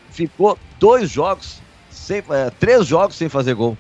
Ficou 0.10 0.58
dois 0.80 1.12
jogos, 1.12 1.62
sem, 1.92 2.24
é, 2.30 2.50
três 2.50 2.88
jogos 2.88 3.16
sem 3.16 3.28
fazer 3.28 3.54
gol. 3.54 3.78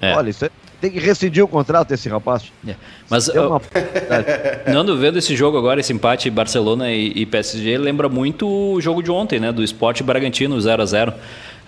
É. 0.00 0.14
Olha, 0.14 0.30
isso 0.30 0.44
é 0.44 0.50
tem 0.80 0.90
que 0.90 0.98
rescindir 0.98 1.42
o 1.44 1.48
contrato 1.48 1.88
desse 1.88 2.08
rapaz. 2.08 2.52
É. 2.66 2.74
Mas 3.08 3.28
é 3.28 3.40
uma... 3.40 3.60
Nando, 4.72 4.96
vendo 4.98 5.18
esse 5.18 5.34
jogo 5.34 5.56
agora, 5.56 5.80
esse 5.80 5.92
empate 5.92 6.30
Barcelona 6.30 6.90
e, 6.90 7.12
e, 7.14 7.26
PSG, 7.26 7.78
lembra 7.78 8.08
muito 8.08 8.46
o 8.46 8.80
jogo 8.80 9.02
de 9.02 9.10
ontem, 9.10 9.40
né? 9.40 9.52
Do 9.52 9.62
Esporte 9.62 10.02
Bragantino 10.02 10.60
0 10.60 10.82
a 10.82 10.86
0 10.86 11.14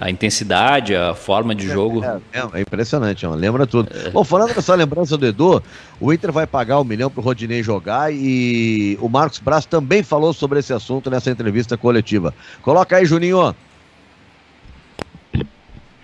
a 0.01 0.09
intensidade, 0.09 0.95
a 0.95 1.13
forma 1.13 1.55
de 1.55 1.67
jogo. 1.67 2.05
É, 2.05 2.39
é, 2.39 2.49
é 2.55 2.61
impressionante, 2.61 3.27
ó, 3.27 3.35
lembra 3.35 3.67
tudo. 3.67 3.91
É. 3.93 4.11
Bom, 4.11 4.23
falando 4.23 4.55
dessa 4.55 4.75
lembrança 4.75 5.17
do 5.17 5.27
Edu, 5.27 5.63
o 5.99 6.13
Inter 6.13 6.31
vai 6.31 6.47
pagar 6.47 6.81
um 6.81 6.85
milhão 6.85 7.11
para 7.11 7.21
o 7.21 7.25
Rodinei 7.25 7.63
jogar 7.63 8.13
e 8.13 8.97
o 9.01 9.09
Marcos 9.09 9.41
Braz 9.41 9.67
também 9.67 10.05
falou 10.05 10.33
sobre 10.33 10.61
esse 10.61 10.73
assunto 10.73 11.11
nessa 11.11 11.31
entrevista 11.31 11.77
coletiva. 11.77 12.33
Coloca 12.63 12.97
aí, 12.97 13.05
Juninho. 13.05 13.55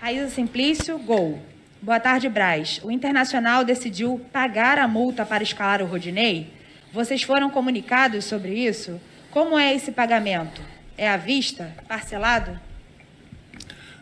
Raíza 0.00 0.28
Simplício, 0.28 0.98
gol. 0.98 1.53
Boa 1.84 2.00
tarde, 2.00 2.30
Braz. 2.30 2.80
O 2.82 2.90
Internacional 2.90 3.62
decidiu 3.62 4.18
pagar 4.32 4.78
a 4.78 4.88
multa 4.88 5.26
para 5.26 5.42
escalar 5.42 5.82
o 5.82 5.84
Rodinei? 5.84 6.50
Vocês 6.90 7.22
foram 7.22 7.50
comunicados 7.50 8.24
sobre 8.24 8.54
isso? 8.54 8.98
Como 9.30 9.58
é 9.58 9.74
esse 9.74 9.92
pagamento? 9.92 10.62
É 10.96 11.06
à 11.06 11.18
vista? 11.18 11.72
Parcelado? 11.86 12.58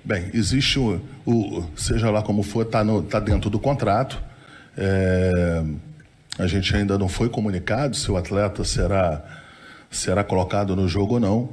Bem, 0.04 0.30
existe 0.32 0.78
o, 0.78 1.00
o 1.26 1.66
seja 1.76 2.08
lá 2.08 2.22
como 2.22 2.44
for, 2.44 2.64
está 2.64 2.84
tá 3.10 3.18
dentro 3.18 3.50
do 3.50 3.58
contrato. 3.58 4.22
É, 4.78 5.64
a 6.38 6.46
gente 6.46 6.76
ainda 6.76 6.96
não 6.96 7.08
foi 7.08 7.28
comunicado 7.28 7.96
se 7.96 8.08
o 8.12 8.16
atleta 8.16 8.62
será, 8.62 9.24
será 9.90 10.22
colocado 10.22 10.76
no 10.76 10.86
jogo 10.86 11.14
ou 11.14 11.20
não. 11.20 11.50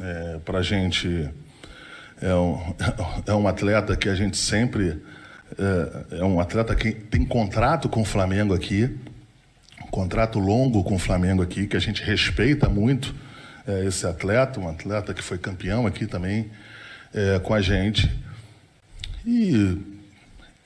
É, 0.00 0.38
Para 0.46 0.60
a 0.60 0.62
gente, 0.62 1.28
é 2.22 2.34
um, 2.34 2.74
é 3.26 3.34
um 3.34 3.46
atleta 3.46 3.94
que 3.94 4.08
a 4.08 4.14
gente 4.14 4.38
sempre 4.38 5.11
é, 5.58 6.18
é 6.18 6.24
um 6.24 6.40
atleta 6.40 6.74
que 6.74 6.92
tem 6.92 7.24
contrato 7.24 7.88
com 7.88 8.02
o 8.02 8.04
Flamengo 8.04 8.54
aqui, 8.54 8.90
um 9.84 9.90
contrato 9.90 10.38
longo 10.38 10.82
com 10.82 10.94
o 10.94 10.98
Flamengo 10.98 11.42
aqui, 11.42 11.66
que 11.66 11.76
a 11.76 11.80
gente 11.80 12.02
respeita 12.02 12.68
muito 12.68 13.14
é, 13.66 13.84
esse 13.84 14.06
atleta, 14.06 14.60
um 14.60 14.68
atleta 14.68 15.12
que 15.12 15.22
foi 15.22 15.38
campeão 15.38 15.86
aqui 15.86 16.06
também 16.06 16.50
é, 17.12 17.38
com 17.38 17.54
a 17.54 17.60
gente. 17.60 18.10
E 19.26 19.78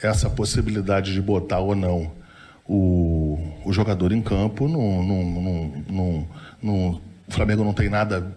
essa 0.00 0.30
possibilidade 0.30 1.12
de 1.12 1.20
botar 1.20 1.58
ou 1.58 1.74
não 1.74 2.12
o, 2.68 3.38
o 3.64 3.72
jogador 3.72 4.12
em 4.12 4.22
campo, 4.22 4.68
não, 4.68 5.02
não, 5.02 6.28
não, 6.62 7.00
o 7.26 7.32
Flamengo 7.32 7.64
não 7.64 7.72
tem 7.72 7.88
nada 7.88 8.36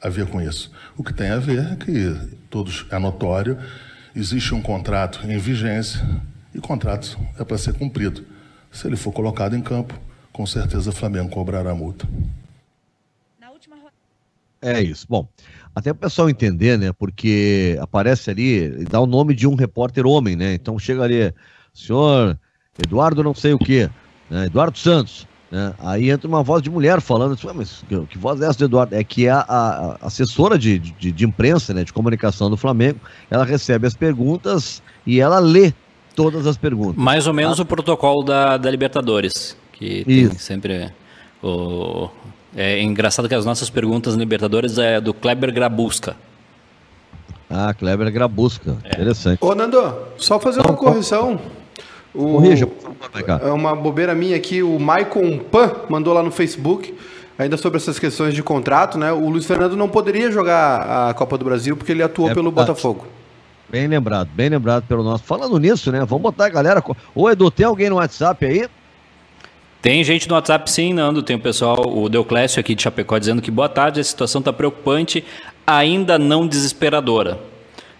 a 0.00 0.08
ver 0.08 0.26
com 0.26 0.40
isso. 0.40 0.70
O 0.96 1.02
que 1.02 1.12
tem 1.12 1.30
a 1.30 1.38
ver 1.38 1.72
é 1.72 1.76
que 1.76 2.36
todos 2.50 2.86
é 2.90 2.98
notório 2.98 3.58
existe 4.14 4.54
um 4.54 4.62
contrato 4.62 5.20
em 5.26 5.38
vigência 5.38 6.04
e 6.54 6.58
o 6.58 6.62
contrato 6.62 7.18
é 7.38 7.44
para 7.44 7.58
ser 7.58 7.74
cumprido. 7.74 8.24
Se 8.70 8.86
ele 8.86 8.96
for 8.96 9.12
colocado 9.12 9.56
em 9.56 9.62
campo, 9.62 9.98
com 10.32 10.46
certeza 10.46 10.90
o 10.90 10.92
Flamengo 10.92 11.30
cobrará 11.30 11.70
a 11.70 11.74
multa. 11.74 12.08
É 14.64 14.80
isso. 14.80 15.06
Bom, 15.08 15.28
até 15.74 15.90
o 15.90 15.94
pessoal 15.94 16.30
entender, 16.30 16.78
né? 16.78 16.90
Porque 16.92 17.76
aparece 17.80 18.30
ali, 18.30 18.84
dá 18.86 18.98
o 18.98 19.06
nome 19.06 19.34
de 19.34 19.46
um 19.46 19.54
repórter 19.54 20.06
homem, 20.06 20.34
né? 20.34 20.54
Então 20.54 20.78
chega 20.78 21.02
ali, 21.02 21.34
senhor 21.74 22.38
Eduardo 22.82 23.22
não 23.22 23.34
sei 23.34 23.52
o 23.52 23.58
quê, 23.58 23.90
né? 24.30 24.46
Eduardo 24.46 24.78
Santos. 24.78 25.28
Né? 25.54 25.72
Aí 25.78 26.10
entra 26.10 26.26
uma 26.26 26.42
voz 26.42 26.60
de 26.60 26.68
mulher 26.68 27.00
falando, 27.00 27.38
mas 27.54 27.84
que, 27.88 28.06
que 28.06 28.18
voz 28.18 28.40
é 28.40 28.46
essa 28.46 28.58
do 28.58 28.64
Eduardo? 28.64 28.92
É 28.92 29.04
que 29.04 29.28
é 29.28 29.30
a, 29.30 29.44
a 29.48 29.98
assessora 30.02 30.58
de, 30.58 30.80
de, 30.80 31.12
de, 31.12 31.24
imprensa, 31.24 31.72
né, 31.72 31.84
de 31.84 31.92
comunicação 31.92 32.50
do 32.50 32.56
Flamengo, 32.56 32.98
ela 33.30 33.44
recebe 33.44 33.86
as 33.86 33.94
perguntas 33.94 34.82
e 35.06 35.20
ela 35.20 35.38
lê 35.38 35.72
todas 36.16 36.44
as 36.48 36.56
perguntas. 36.56 36.96
Mais 36.96 37.28
ou 37.28 37.32
menos 37.32 37.60
o 37.60 37.64
protocolo 37.64 38.24
da, 38.24 38.56
da 38.56 38.68
Libertadores, 38.68 39.56
que 39.72 40.04
Isso. 40.04 40.30
tem 40.30 40.38
sempre 40.40 40.92
o... 41.40 42.08
É 42.56 42.82
engraçado 42.82 43.28
que 43.28 43.34
as 43.36 43.46
nossas 43.46 43.70
perguntas 43.70 44.14
na 44.14 44.20
Libertadores 44.20 44.76
é 44.76 45.00
do 45.00 45.14
Kleber 45.14 45.52
Grabusca. 45.52 46.16
Ah, 47.48 47.72
Kleber 47.72 48.10
Grabusca, 48.10 48.76
é. 48.82 48.88
interessante. 48.88 49.38
Ô, 49.40 49.54
Nando, 49.54 49.78
só 50.16 50.40
fazer 50.40 50.62
uma 50.62 50.74
correção. 50.74 51.38
O, 52.12 52.34
Corrija, 52.34 52.68
É 53.42 53.50
uma 53.52 53.74
bobeira 53.74 54.14
minha 54.14 54.36
aqui, 54.36 54.62
o 54.62 54.78
Maicon 54.78 55.38
Pan 55.38 55.72
mandou 55.88 56.12
lá 56.12 56.22
no 56.22 56.30
Facebook, 56.30 56.94
ainda 57.38 57.56
sobre 57.56 57.78
essas 57.78 57.98
questões 57.98 58.34
de 58.34 58.42
contrato, 58.42 58.98
né? 58.98 59.12
O 59.12 59.28
Luiz 59.28 59.46
Fernando 59.46 59.76
não 59.76 59.88
poderia 59.88 60.30
jogar 60.30 61.08
a 61.08 61.14
Copa 61.14 61.36
do 61.36 61.44
Brasil 61.44 61.76
porque 61.76 61.92
ele 61.92 62.02
atuou 62.02 62.30
é 62.30 62.34
pelo 62.34 62.50
verdade. 62.50 62.68
Botafogo. 62.68 63.06
Bem 63.68 63.86
lembrado, 63.86 64.28
bem 64.34 64.48
lembrado 64.48 64.84
pelo 64.86 65.02
nosso. 65.02 65.24
Falando 65.24 65.58
nisso, 65.58 65.90
né? 65.90 66.04
Vamos 66.04 66.22
botar 66.22 66.46
a 66.46 66.48
galera. 66.48 66.82
Ô, 67.14 67.28
Edu, 67.28 67.50
tem 67.50 67.66
alguém 67.66 67.90
no 67.90 67.96
WhatsApp 67.96 68.44
aí? 68.46 68.68
Tem 69.82 70.02
gente 70.04 70.28
no 70.28 70.34
WhatsApp 70.34 70.70
sim, 70.70 70.94
Nando. 70.94 71.22
Tem 71.22 71.36
o 71.36 71.40
pessoal, 71.40 71.84
o 71.86 72.08
Deuclésio 72.08 72.60
aqui 72.60 72.74
de 72.74 72.82
Chapecó, 72.82 73.18
dizendo 73.18 73.42
que 73.42 73.50
boa 73.50 73.68
tarde, 73.68 74.00
a 74.00 74.04
situação 74.04 74.38
está 74.38 74.52
preocupante, 74.52 75.24
ainda 75.66 76.18
não 76.18 76.46
desesperadora. 76.46 77.38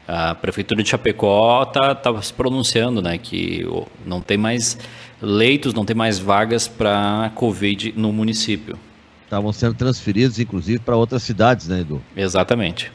A 0.06 0.34
prefeitura 0.34 0.82
de 0.82 0.88
Chapecó 0.88 1.62
está 1.62 1.94
tá 1.94 2.22
se 2.22 2.32
pronunciando, 2.32 3.00
né, 3.00 3.16
que 3.16 3.66
não 4.04 4.20
tem 4.20 4.36
mais 4.36 4.78
leitos, 5.20 5.72
não 5.72 5.84
tem 5.84 5.96
mais 5.96 6.18
vagas 6.18 6.68
para 6.68 7.32
Covid 7.34 7.94
no 7.96 8.12
município. 8.12 8.78
Estavam 9.24 9.52
sendo 9.52 9.74
transferidos, 9.74 10.38
inclusive, 10.38 10.78
para 10.78 10.96
outras 10.96 11.22
cidades, 11.22 11.68
né, 11.68 11.80
Edu? 11.80 12.02
Exatamente. 12.14 12.92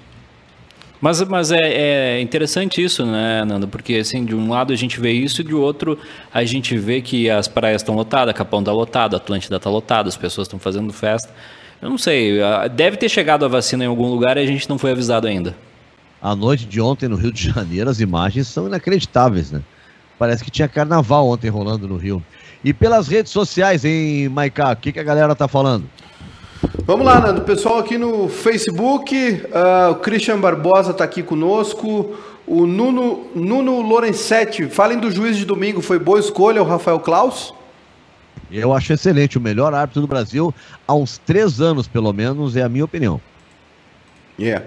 Mas, 1.02 1.22
mas 1.24 1.52
é, 1.52 2.18
é, 2.18 2.22
interessante 2.22 2.84
isso, 2.84 3.06
né, 3.06 3.44
Nando? 3.46 3.68
Porque, 3.68 3.96
assim, 3.96 4.26
de 4.26 4.36
um 4.36 4.50
lado 4.50 4.74
a 4.74 4.76
gente 4.76 5.00
vê 5.00 5.12
isso 5.12 5.42
e 5.42 5.44
de 5.44 5.56
outro 5.56 5.98
a 6.32 6.44
gente 6.44 6.78
vê 6.78 7.02
que 7.02 7.30
as 7.30 7.48
praias 7.48 7.82
estão 7.82 7.96
lotadas, 7.96 8.36
Capão 8.36 8.60
está 8.60 8.72
lotado, 8.72 9.16
Atlântida 9.16 9.56
está 9.56 9.70
lotado, 9.70 10.08
as 10.08 10.18
pessoas 10.18 10.48
estão 10.48 10.60
fazendo 10.60 10.92
festa. 10.92 11.34
Eu 11.82 11.90
não 11.90 11.98
sei, 11.98 12.40
deve 12.76 12.98
ter 12.98 13.08
chegado 13.08 13.46
a 13.46 13.48
vacina 13.48 13.86
em 13.86 13.88
algum 13.88 14.10
lugar 14.10 14.38
e 14.38 14.42
a 14.42 14.46
gente 14.46 14.70
não 14.70 14.78
foi 14.78 14.92
avisado 14.92 15.26
ainda. 15.26 15.56
A 16.22 16.36
noite 16.36 16.66
de 16.66 16.82
ontem 16.82 17.08
no 17.08 17.16
Rio 17.16 17.32
de 17.32 17.50
Janeiro, 17.50 17.90
as 17.90 18.00
imagens 18.00 18.48
são 18.48 18.68
inacreditáveis, 18.68 19.52
né? 19.52 19.62
Parece 20.18 20.44
que 20.44 20.52
tinha 20.52 20.68
carnaval 20.68 21.28
ontem 21.28 21.50
rolando 21.50 21.88
no 21.88 21.96
Rio. 21.96 22.22
E 22.64 22.74
pelas 22.74 23.08
redes 23.08 23.32
sociais, 23.32 23.86
hein, 23.86 24.28
Maiká? 24.28 24.74
O 24.74 24.76
que, 24.76 24.92
que 24.92 25.00
a 25.00 25.04
galera 25.04 25.34
tá 25.34 25.48
falando? 25.48 25.86
Vamos 26.86 27.06
lá, 27.06 27.22
Nando. 27.22 27.42
Pessoal 27.42 27.80
aqui 27.80 27.98
no 27.98 28.28
Facebook, 28.28 29.16
uh, 29.16 29.92
o 29.92 29.96
Christian 29.96 30.42
Barbosa 30.42 30.92
está 30.92 31.06
aqui 31.06 31.24
conosco. 31.24 32.18
O 32.46 32.66
Nuno, 32.66 33.28
Nuno 33.34 33.80
Lorenzetti, 33.82 34.66
falem 34.66 35.00
do 35.00 35.10
juiz 35.10 35.38
de 35.38 35.46
domingo, 35.46 35.82
foi 35.82 36.00
boa 36.00 36.20
escolha 36.20 36.62
o 36.62 36.66
Rafael 36.66 37.00
Klaus? 37.00 37.54
Eu 38.52 38.74
acho 38.74 38.92
excelente, 38.92 39.38
o 39.38 39.42
melhor 39.42 39.74
árbitro 39.74 40.02
do 40.02 40.08
Brasil 40.08 40.54
há 40.88 40.94
uns 40.96 41.20
três 41.20 41.62
anos, 41.62 41.88
pelo 41.88 42.12
menos, 42.12 42.58
é 42.58 42.64
a 42.64 42.70
minha 42.70 42.84
opinião. 42.84 43.22
Yeah. 44.38 44.66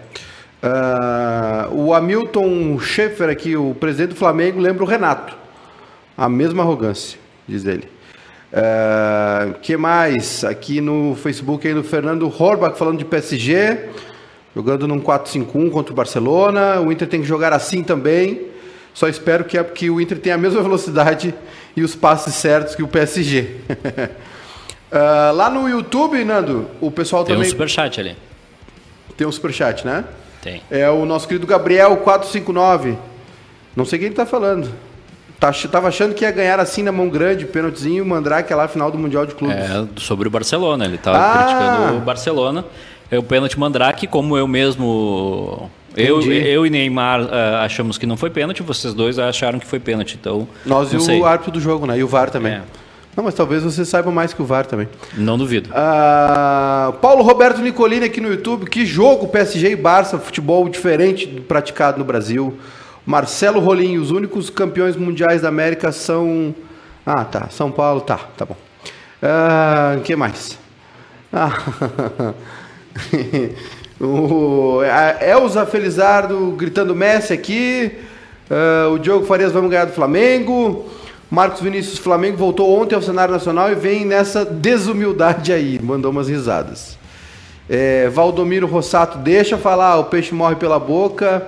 Uh, 0.63 1.75
o 1.75 1.93
Hamilton 1.93 2.79
Schaefer 2.79 3.29
aqui, 3.29 3.57
o 3.57 3.75
presidente 3.75 4.11
do 4.11 4.17
Flamengo, 4.17 4.61
lembra 4.61 4.85
o 4.85 4.87
Renato. 4.87 5.37
A 6.17 6.29
mesma 6.29 6.63
arrogância, 6.63 7.19
diz 7.49 7.67
ele. 7.67 7.89
Uh, 8.53 9.55
que 9.61 9.77
mais? 9.77 10.45
Aqui 10.45 10.81
no 10.81 11.17
Facebook 11.17 11.67
aí 11.67 11.75
do 11.75 11.83
Fernando 11.83 12.29
Horbach 12.29 12.79
falando 12.79 12.99
de 12.99 13.05
PSG, 13.05 13.89
jogando 14.55 14.87
num 14.87 15.01
4-5-1 15.01 15.71
contra 15.71 15.93
o 15.93 15.97
Barcelona. 15.97 16.81
O 16.81 16.93
Inter 16.93 17.09
tem 17.09 17.23
que 17.23 17.27
jogar 17.27 17.53
assim 17.53 17.83
também. 17.83 18.53
Só 18.95 19.09
espero 19.09 19.45
que, 19.45 19.63
que 19.65 19.91
o 19.91 20.01
Inter 20.01 20.21
tenha 20.21 20.37
a 20.37 20.39
mesma 20.39 20.61
velocidade 20.63 21.35
e 21.75 21.83
os 21.83 21.97
passes 21.97 22.35
certos 22.35 22.77
que 22.77 22.85
o 22.85 22.89
PSG. 22.89 23.57
uh, 23.69 24.09
ah, 24.93 25.33
lá 25.35 25.51
no 25.51 25.69
YouTube, 25.69 26.23
Nando, 26.23 26.69
o 26.81 26.91
pessoal 26.91 27.25
tem 27.25 27.35
também. 27.35 27.49
Tem 27.49 27.49
um 27.49 27.51
superchat 27.51 27.99
ali. 27.99 28.17
Tem 29.17 29.27
um 29.27 29.33
superchat, 29.33 29.85
né? 29.85 30.05
Tem. 30.43 30.61
É 30.71 30.91
o 30.91 31.07
nosso 31.07 31.27
querido 31.27 31.47
Gabriel 31.47 31.97
459. 31.99 32.99
Não 33.77 33.85
sei 33.85 33.99
quem 33.99 34.07
ele 34.07 34.15
tá 34.15 34.27
falando. 34.27 34.69
Tá, 35.39 35.53
tava 35.71 35.89
achando 35.89 36.15
que 36.15 36.25
ia 36.25 36.31
ganhar 36.31 36.61
assim 36.61 36.83
na 36.83 36.93
mão 36.93 37.09
grande, 37.09 37.47
pênaltizinho, 37.47 38.05
Mandrake 38.05 38.53
lá 38.53 38.69
final 38.69 38.91
do 38.91 38.99
Mundial 38.99 39.25
de 39.25 39.35
Clubes. 39.35 39.57
É, 39.57 39.87
sobre 39.97 40.29
o 40.29 40.31
Barcelona. 40.31 40.85
Ele 40.85 40.99
tava 40.99 41.19
ah. 41.19 41.45
criticando 41.45 41.97
o 41.97 42.01
Barcelona. 42.01 42.65
É 43.11 43.19
o 43.19 43.23
pênalti 43.23 43.59
Mandrake, 43.59 44.07
como 44.07 44.37
eu 44.37 44.49
mesmo. 44.49 45.71
Eu, 45.97 46.23
eu 46.23 46.67
e 46.67 46.71
Neymar 46.71 47.23
uh, 47.23 47.29
achamos 47.61 47.99
que 47.99 48.07
não 48.07 48.17
foi 48.17 48.31
pênalti, 48.31 48.63
vocês 48.63 48.95
dois 48.95 49.19
acharam 49.19 49.59
que 49.59 49.67
foi 49.67 49.79
pênalti. 49.79 50.17
Então, 50.19 50.49
Nós 50.65 50.93
e 50.93 50.99
sei. 51.01 51.21
o 51.21 51.27
árbitro 51.27 51.53
do 51.53 51.61
jogo, 51.61 51.87
né? 51.87 51.99
E 51.99 52.03
o 52.03 52.09
VAR 52.09 52.31
também. 52.31 52.55
É. 52.55 52.63
Não, 53.17 53.23
mas 53.23 53.35
talvez 53.35 53.63
você 53.63 53.85
saiba 53.85 54.11
mais 54.11 54.33
que 54.33 54.41
o 54.41 54.45
VAR 54.45 54.65
também. 54.65 54.89
Não 55.15 55.37
duvido. 55.37 55.69
Ah, 55.75 56.95
Paulo 57.03 57.23
Roberto 57.23 57.61
Nicolini 57.61 58.07
aqui 58.07 58.23
no 58.23 58.29
YouTube. 58.29 58.71
Que 58.71 58.87
jogo 58.87 59.29
PSG 59.29 59.73
e 59.73 59.77
Barça, 59.77 60.19
futebol 60.19 60.67
diferente 60.69 61.27
praticado 61.27 61.99
no 61.99 62.05
Brasil. 62.05 62.59
Marcelo 63.05 63.61
Rolim, 63.61 63.99
os 63.99 64.11
únicos 64.11 64.49
campeões 64.49 64.97
mundiais 64.97 65.43
da 65.43 65.49
América 65.49 65.93
são. 65.93 66.55
Ah, 67.05 67.25
tá. 67.25 67.49
São 67.51 67.71
Paulo, 67.71 68.01
tá, 68.01 68.17
tá 68.37 68.47
bom. 68.47 68.55
O 68.55 68.59
ah, 69.23 69.99
que 70.03 70.17
mais? 70.17 70.59
Ah, 71.31 71.53
o, 74.01 74.81
Elza 75.21 75.67
Felizardo 75.67 76.53
gritando 76.53 76.95
Messi 76.95 77.35
aqui. 77.35 77.93
Ah, 78.51 78.89
o 78.89 78.99
Diogo 78.99 79.27
Farias, 79.27 79.53
vamos 79.53 79.71
ganhar 79.71 79.85
do 79.85 79.93
Flamengo. 79.93 80.89
Marcos 81.33 81.63
Vinícius 81.63 81.99
Flamengo 81.99 82.37
voltou 82.37 82.79
ontem 82.79 82.95
ao 82.95 83.01
cenário 83.01 83.33
nacional 83.33 83.73
e 83.73 83.75
vem 83.75 84.05
nessa 84.05 84.45
desumildade 84.45 85.51
aí. 85.51 85.81
Mandou 85.83 86.11
umas 86.11 86.29
risadas. 86.29 86.99
É, 87.71 88.11
Valdomiro 88.11 88.67
Rossato, 88.67 89.17
deixa 89.17 89.57
falar, 89.57 89.97
o 89.97 90.05
peixe 90.05 90.35
morre 90.35 90.57
pela 90.57 90.79
boca. 90.79 91.43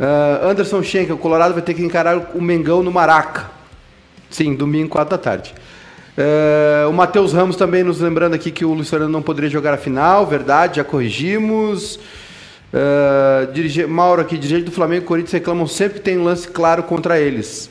Uh, 0.00 0.48
Anderson 0.48 0.82
Schenker, 0.82 1.14
o 1.14 1.18
Colorado 1.18 1.54
vai 1.54 1.62
ter 1.62 1.74
que 1.74 1.82
encarar 1.84 2.32
o 2.34 2.42
Mengão 2.42 2.82
no 2.82 2.90
Maraca. 2.90 3.48
Sim, 4.28 4.56
domingo, 4.56 4.88
4 4.88 5.16
da 5.16 5.22
tarde. 5.22 5.54
Uh, 6.18 6.90
o 6.90 6.92
Matheus 6.92 7.32
Ramos 7.32 7.54
também 7.54 7.84
nos 7.84 8.00
lembrando 8.00 8.34
aqui 8.34 8.50
que 8.50 8.64
o 8.64 8.72
Luiz 8.72 8.90
Fernando 8.90 9.12
não 9.12 9.22
poderia 9.22 9.48
jogar 9.48 9.74
a 9.74 9.78
final, 9.78 10.26
verdade, 10.26 10.78
já 10.78 10.82
corrigimos. 10.82 12.00
Uh, 12.74 13.52
dirige... 13.52 13.86
Mauro 13.86 14.20
aqui, 14.22 14.36
dirigente 14.36 14.64
do 14.64 14.72
Flamengo 14.72 15.04
e 15.04 15.06
Corinthians 15.06 15.34
reclamam 15.34 15.68
sempre 15.68 16.00
que 16.00 16.04
tem 16.04 16.18
um 16.18 16.24
lance 16.24 16.48
claro 16.48 16.82
contra 16.82 17.20
eles, 17.20 17.70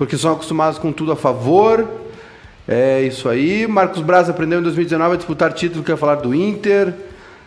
porque 0.00 0.16
são 0.16 0.32
acostumados 0.32 0.78
com 0.78 0.90
tudo 0.90 1.12
a 1.12 1.16
favor. 1.16 1.86
É 2.66 3.02
isso 3.02 3.28
aí. 3.28 3.66
Marcos 3.66 4.00
Braz 4.00 4.30
aprendeu 4.30 4.58
em 4.58 4.62
2019 4.62 5.12
a 5.12 5.16
disputar 5.18 5.52
título, 5.52 5.84
quer 5.84 5.98
falar 5.98 6.14
do 6.14 6.34
Inter. 6.34 6.94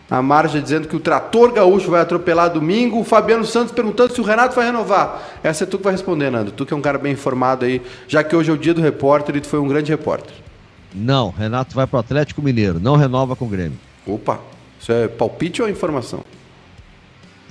A 0.08 0.22
Marja 0.22 0.60
dizendo 0.62 0.86
que 0.86 0.94
o 0.94 1.00
trator 1.00 1.50
gaúcho 1.52 1.90
vai 1.90 2.00
atropelar 2.00 2.48
domingo. 2.52 3.00
O 3.00 3.02
Fabiano 3.02 3.44
Santos 3.44 3.72
perguntando 3.72 4.14
se 4.14 4.20
o 4.20 4.24
Renato 4.24 4.54
vai 4.54 4.66
renovar. 4.66 5.40
Essa 5.42 5.64
é 5.64 5.66
tu 5.66 5.78
que 5.78 5.82
vai 5.82 5.94
responder, 5.94 6.30
Nando. 6.30 6.52
Tu 6.52 6.64
que 6.64 6.72
é 6.72 6.76
um 6.76 6.80
cara 6.80 6.96
bem 6.96 7.14
informado 7.14 7.64
aí, 7.64 7.82
já 8.06 8.22
que 8.22 8.36
hoje 8.36 8.52
é 8.52 8.54
o 8.54 8.56
dia 8.56 8.72
do 8.72 8.80
repórter 8.80 9.34
e 9.34 9.40
tu 9.40 9.48
foi 9.48 9.58
um 9.58 9.66
grande 9.66 9.90
repórter. 9.90 10.32
Não, 10.94 11.30
Renato 11.30 11.74
vai 11.74 11.88
para 11.88 11.96
o 11.96 12.00
Atlético 12.00 12.40
Mineiro, 12.40 12.78
não 12.78 12.94
renova 12.94 13.34
com 13.34 13.46
o 13.46 13.48
Grêmio. 13.48 13.80
Opa, 14.06 14.38
isso 14.80 14.92
é 14.92 15.08
palpite 15.08 15.60
ou 15.60 15.68
informação? 15.68 16.20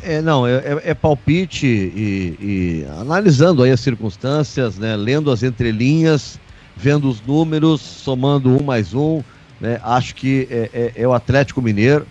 É, 0.04 0.22
não, 0.22 0.46
é, 0.46 0.56
é, 0.56 0.82
é 0.86 0.94
palpite 0.94 1.66
e, 1.66 2.38
e, 2.40 2.88
analisando 3.00 3.64
aí 3.64 3.72
as 3.72 3.80
circunstâncias, 3.80 4.78
né, 4.78 4.96
lendo 4.96 5.32
as 5.32 5.44
entrelinhas, 5.44 6.40
vendo 6.76 7.10
os 7.10 7.22
números, 7.22 7.82
somando 7.82 8.50
um 8.50 8.64
mais 8.64 8.94
um, 8.94 9.22
né, 9.62 9.80
acho 9.84 10.16
que 10.16 10.48
é, 10.52 10.70
é, 10.74 10.92
é 11.04 11.08
o 11.08 11.14
Atlético 11.14 11.62
Mineiro 11.62 12.06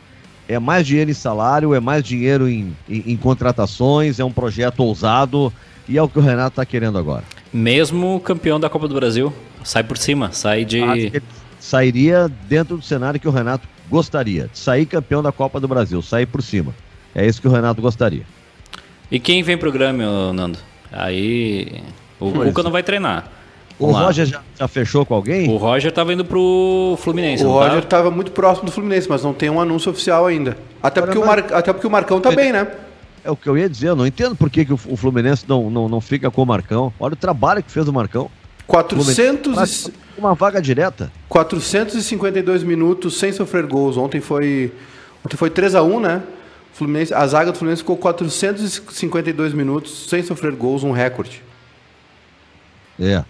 é 0.48 0.58
mais 0.58 0.86
dinheiro 0.86 1.10
em 1.10 1.14
salário, 1.14 1.74
é 1.74 1.80
mais 1.80 2.02
dinheiro 2.04 2.48
em, 2.48 2.76
em, 2.88 3.12
em 3.12 3.16
contratações, 3.16 4.18
é 4.18 4.24
um 4.24 4.32
projeto 4.32 4.80
ousado 4.80 5.52
e 5.88 5.96
é 5.96 6.02
o 6.02 6.08
que 6.08 6.18
o 6.18 6.22
Renato 6.22 6.50
está 6.50 6.66
querendo 6.66 6.98
agora. 6.98 7.24
Mesmo 7.52 8.20
campeão 8.20 8.58
da 8.58 8.68
Copa 8.68 8.88
do 8.88 8.94
Brasil, 8.94 9.32
sai 9.64 9.82
por 9.82 9.96
cima, 9.98 10.32
sai 10.32 10.64
de. 10.64 10.80
Sairia 11.58 12.28
dentro 12.48 12.76
do 12.76 12.82
cenário 12.82 13.20
que 13.20 13.28
o 13.28 13.30
Renato 13.30 13.68
gostaria, 13.88 14.48
de 14.52 14.58
sair 14.58 14.84
campeão 14.84 15.22
da 15.22 15.30
Copa 15.30 15.60
do 15.60 15.68
Brasil, 15.68 16.02
sair 16.02 16.26
por 16.26 16.42
cima. 16.42 16.74
É 17.14 17.26
isso 17.26 17.40
que 17.40 17.48
o 17.48 17.50
Renato 17.50 17.80
gostaria. 17.82 18.22
E 19.10 19.20
quem 19.20 19.42
vem 19.42 19.58
pro 19.58 19.70
Grêmio, 19.70 20.32
Nando? 20.32 20.58
Aí. 20.90 21.82
O 22.18 22.28
Luca 22.28 22.62
não 22.62 22.70
vai 22.70 22.82
treinar. 22.82 23.30
O 23.78 23.90
Roger 23.90 24.26
já, 24.26 24.40
já, 24.58 24.68
fechou 24.68 25.04
com 25.04 25.14
alguém? 25.14 25.50
O 25.50 25.56
Roger 25.56 25.88
estava 25.88 26.12
indo 26.12 26.24
pro 26.24 26.96
Fluminense. 27.00 27.44
O 27.44 27.50
Roger 27.50 27.78
estava 27.78 28.10
muito 28.10 28.30
próximo 28.30 28.66
do 28.66 28.72
Fluminense, 28.72 29.08
mas 29.08 29.24
não 29.24 29.34
tem 29.34 29.50
um 29.50 29.60
anúncio 29.60 29.90
oficial 29.90 30.26
ainda. 30.26 30.56
Até, 30.82 31.00
porque, 31.00 31.18
o, 31.18 31.26
Mar... 31.26 31.38
Até 31.38 31.72
porque 31.72 31.86
o 31.86 31.90
Marcão 31.90 32.20
tá 32.20 32.30
bem, 32.30 32.52
né? 32.52 32.68
É 33.24 33.30
o 33.30 33.36
que 33.36 33.48
eu 33.48 33.56
ia 33.56 33.68
dizer, 33.68 33.88
eu 33.88 33.96
não 33.96 34.06
entendo 34.06 34.34
por 34.34 34.50
que, 34.50 34.64
que 34.64 34.72
o 34.72 34.76
Fluminense 34.76 35.44
não, 35.48 35.70
não, 35.70 35.88
não 35.88 36.00
fica 36.00 36.30
com 36.30 36.42
o 36.42 36.46
Marcão. 36.46 36.92
Olha 36.98 37.14
o 37.14 37.16
trabalho 37.16 37.62
que 37.62 37.70
fez 37.70 37.86
o 37.88 37.92
Marcão. 37.92 38.30
400 38.66 39.88
e... 39.88 39.92
Uma 40.16 40.34
vaga 40.34 40.60
direta. 40.60 41.10
452 41.28 42.62
minutos 42.62 43.18
sem 43.18 43.32
sofrer 43.32 43.66
gols. 43.66 43.96
Ontem 43.96 44.20
foi 44.20 44.72
ontem 45.24 45.36
foi 45.36 45.50
3 45.50 45.74
a 45.74 45.82
1 45.82 46.00
né? 46.00 46.22
Fluminense, 46.72 47.12
a 47.12 47.26
zaga 47.26 47.52
do 47.52 47.58
Fluminense 47.58 47.82
ficou 47.82 47.96
452 47.96 49.52
minutos 49.52 50.08
sem 50.08 50.22
sofrer 50.22 50.52
gols, 50.52 50.82
um 50.82 50.92
recorde. 50.92 51.42
É. 52.98 53.24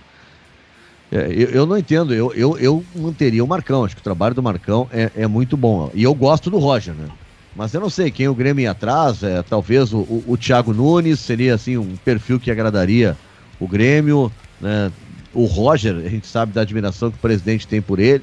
É, 1.11 1.26
eu, 1.30 1.51
eu, 1.51 1.66
não 1.66 1.76
entendo, 1.76 2.14
eu, 2.14 2.32
eu, 2.32 2.57
eu 2.59 2.84
manteria 2.97 3.45
o 3.45 3.47
Marcão, 3.47 3.84
acho 3.84 3.95
que 3.95 4.01
o 4.01 4.05
trabalho 4.05 4.34
do 4.34 4.43
Marcão 4.43 4.88
é, 4.90 5.11
é 5.14 5.26
muito 5.26 5.59
bom. 5.59 5.90
E 5.93 6.03
eu 6.03 6.14
gosto 6.14 6.49
do 6.49 6.59
Roger, 6.59 6.95
né? 6.95 7.09
Mas 7.55 7.74
eu 7.74 7.82
não 7.82 7.90
sei 7.90 8.11
quem 8.11 8.28
o 8.28 8.34
Grêmio 8.34 8.70
atrás, 8.70 9.22
é, 9.22 9.43
talvez 9.43 9.93
o, 9.93 9.99
o, 9.99 10.24
o 10.28 10.36
Thiago 10.38 10.72
Nunes 10.72 11.20
seria 11.20 11.55
assim 11.55 11.76
um 11.76 11.97
perfil 11.97 12.40
que 12.40 12.51
agradaria 12.51 13.14
o 13.61 13.68
Grêmio, 13.68 14.32
né? 14.59 14.90
O 15.34 15.45
Roger, 15.45 15.97
a 15.97 16.09
gente 16.09 16.26
sabe 16.26 16.53
da 16.53 16.62
admiração 16.62 17.11
que 17.11 17.16
o 17.16 17.20
presidente 17.20 17.66
tem 17.66 17.80
por 17.80 17.99
ele. 17.99 18.22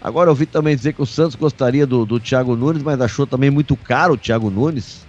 Agora 0.00 0.28
eu 0.28 0.32
ouvi 0.32 0.46
também 0.46 0.76
dizer 0.76 0.92
que 0.92 1.02
o 1.02 1.06
Santos 1.06 1.34
gostaria 1.34 1.86
do, 1.86 2.06
do 2.06 2.20
Thiago 2.20 2.54
Nunes, 2.54 2.82
mas 2.82 3.00
achou 3.00 3.26
também 3.26 3.50
muito 3.50 3.76
caro 3.76 4.14
o 4.14 4.16
Thiago 4.16 4.50
Nunes. 4.50 5.06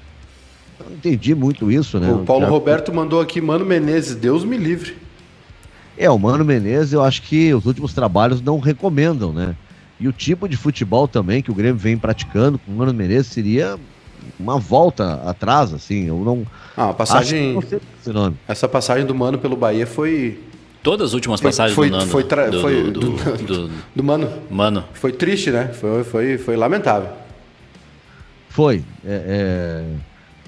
Eu 0.80 0.88
não 0.88 0.96
entendi 0.96 1.36
muito 1.36 1.72
isso, 1.72 2.00
né? 2.00 2.12
O 2.12 2.20
Paulo 2.20 2.48
o. 2.48 2.50
Roberto 2.50 2.94
mandou 2.94 3.22
aqui, 3.22 3.40
Mano 3.40 3.66
Menezes, 3.66 4.16
Deus 4.16 4.44
me 4.44 4.58
livre. 4.58 4.98
É, 5.98 6.10
o 6.10 6.18
Mano 6.18 6.44
Menezes, 6.46 6.94
eu 6.94 7.04
acho 7.04 7.22
que 7.22 7.54
os 7.54 7.66
últimos 7.66 7.94
trabalhos 7.94 8.42
não 8.42 8.60
recomendam, 8.60 9.34
né? 9.34 9.56
E 10.00 10.08
o 10.08 10.14
tipo 10.14 10.48
de 10.48 10.56
futebol 10.56 11.08
também 11.08 11.42
que 11.42 11.52
o 11.52 11.54
Grêmio 11.54 11.76
vem 11.76 11.98
praticando 11.98 12.58
com 12.58 12.72
o 12.72 12.76
Mano 12.76 12.94
Menezes 12.94 13.28
seria 13.28 13.78
uma 14.40 14.58
volta 14.58 15.16
atrás, 15.26 15.74
assim. 15.74 16.08
Eu 16.08 16.20
não. 16.20 16.48
Ah, 16.76 16.90
a 16.90 16.94
passagem. 16.94 17.60
Não 18.06 18.34
essa 18.48 18.68
passagem 18.68 19.06
do 19.06 19.14
Mano 19.14 19.38
pelo 19.38 19.56
Bahia 19.56 19.86
foi. 19.86 20.40
Todas 20.82 21.10
as 21.10 21.14
últimas 21.14 21.42
passagens 21.42 21.76
foi, 21.76 21.90
do 21.90 21.98
Nando. 21.98 22.10
Foi, 22.10 22.24
tra... 22.24 22.50
do, 22.50 22.62
foi 22.62 22.84
do, 22.84 23.00
do, 23.00 23.38
do, 23.38 23.72
do, 23.96 24.04
Mano. 24.04 24.32
Mano. 24.50 24.86
Foi 24.94 25.12
triste, 25.12 25.52
né? 25.52 25.72
Foi, 25.74 26.04
foi, 26.04 26.38
foi 26.38 26.56
lamentável. 26.56 27.10
Foi. 28.50 28.84
É, 29.06 29.86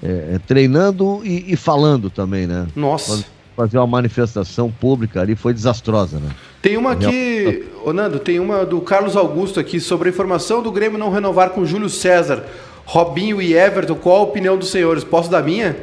é, 0.02 0.34
é, 0.34 0.38
treinando 0.46 1.20
e, 1.24 1.52
e, 1.52 1.56
falando 1.56 2.10
também, 2.10 2.46
né? 2.46 2.66
Nossa. 2.74 3.24
Fazer 3.54 3.76
uma 3.76 3.86
manifestação 3.86 4.70
pública 4.70 5.20
ali 5.20 5.36
foi 5.36 5.52
desastrosa, 5.52 6.18
né? 6.18 6.30
Tem 6.62 6.76
uma 6.78 6.92
aqui, 6.92 7.66
ô 7.84 7.92
Nando, 7.92 8.18
tem 8.18 8.40
uma 8.40 8.64
do 8.64 8.80
Carlos 8.80 9.16
Augusto 9.16 9.60
aqui 9.60 9.78
sobre 9.78 10.08
a 10.08 10.12
informação 10.12 10.62
do 10.62 10.72
Grêmio 10.72 10.98
não 10.98 11.10
renovar 11.10 11.50
com 11.50 11.64
Júlio 11.64 11.90
César, 11.90 12.46
Robinho 12.86 13.42
e 13.42 13.54
Everton. 13.54 13.94
Qual 13.94 14.16
a 14.16 14.22
opinião 14.22 14.56
dos 14.56 14.70
senhores? 14.70 15.04
Posso 15.04 15.30
dar 15.30 15.42
minha? 15.42 15.76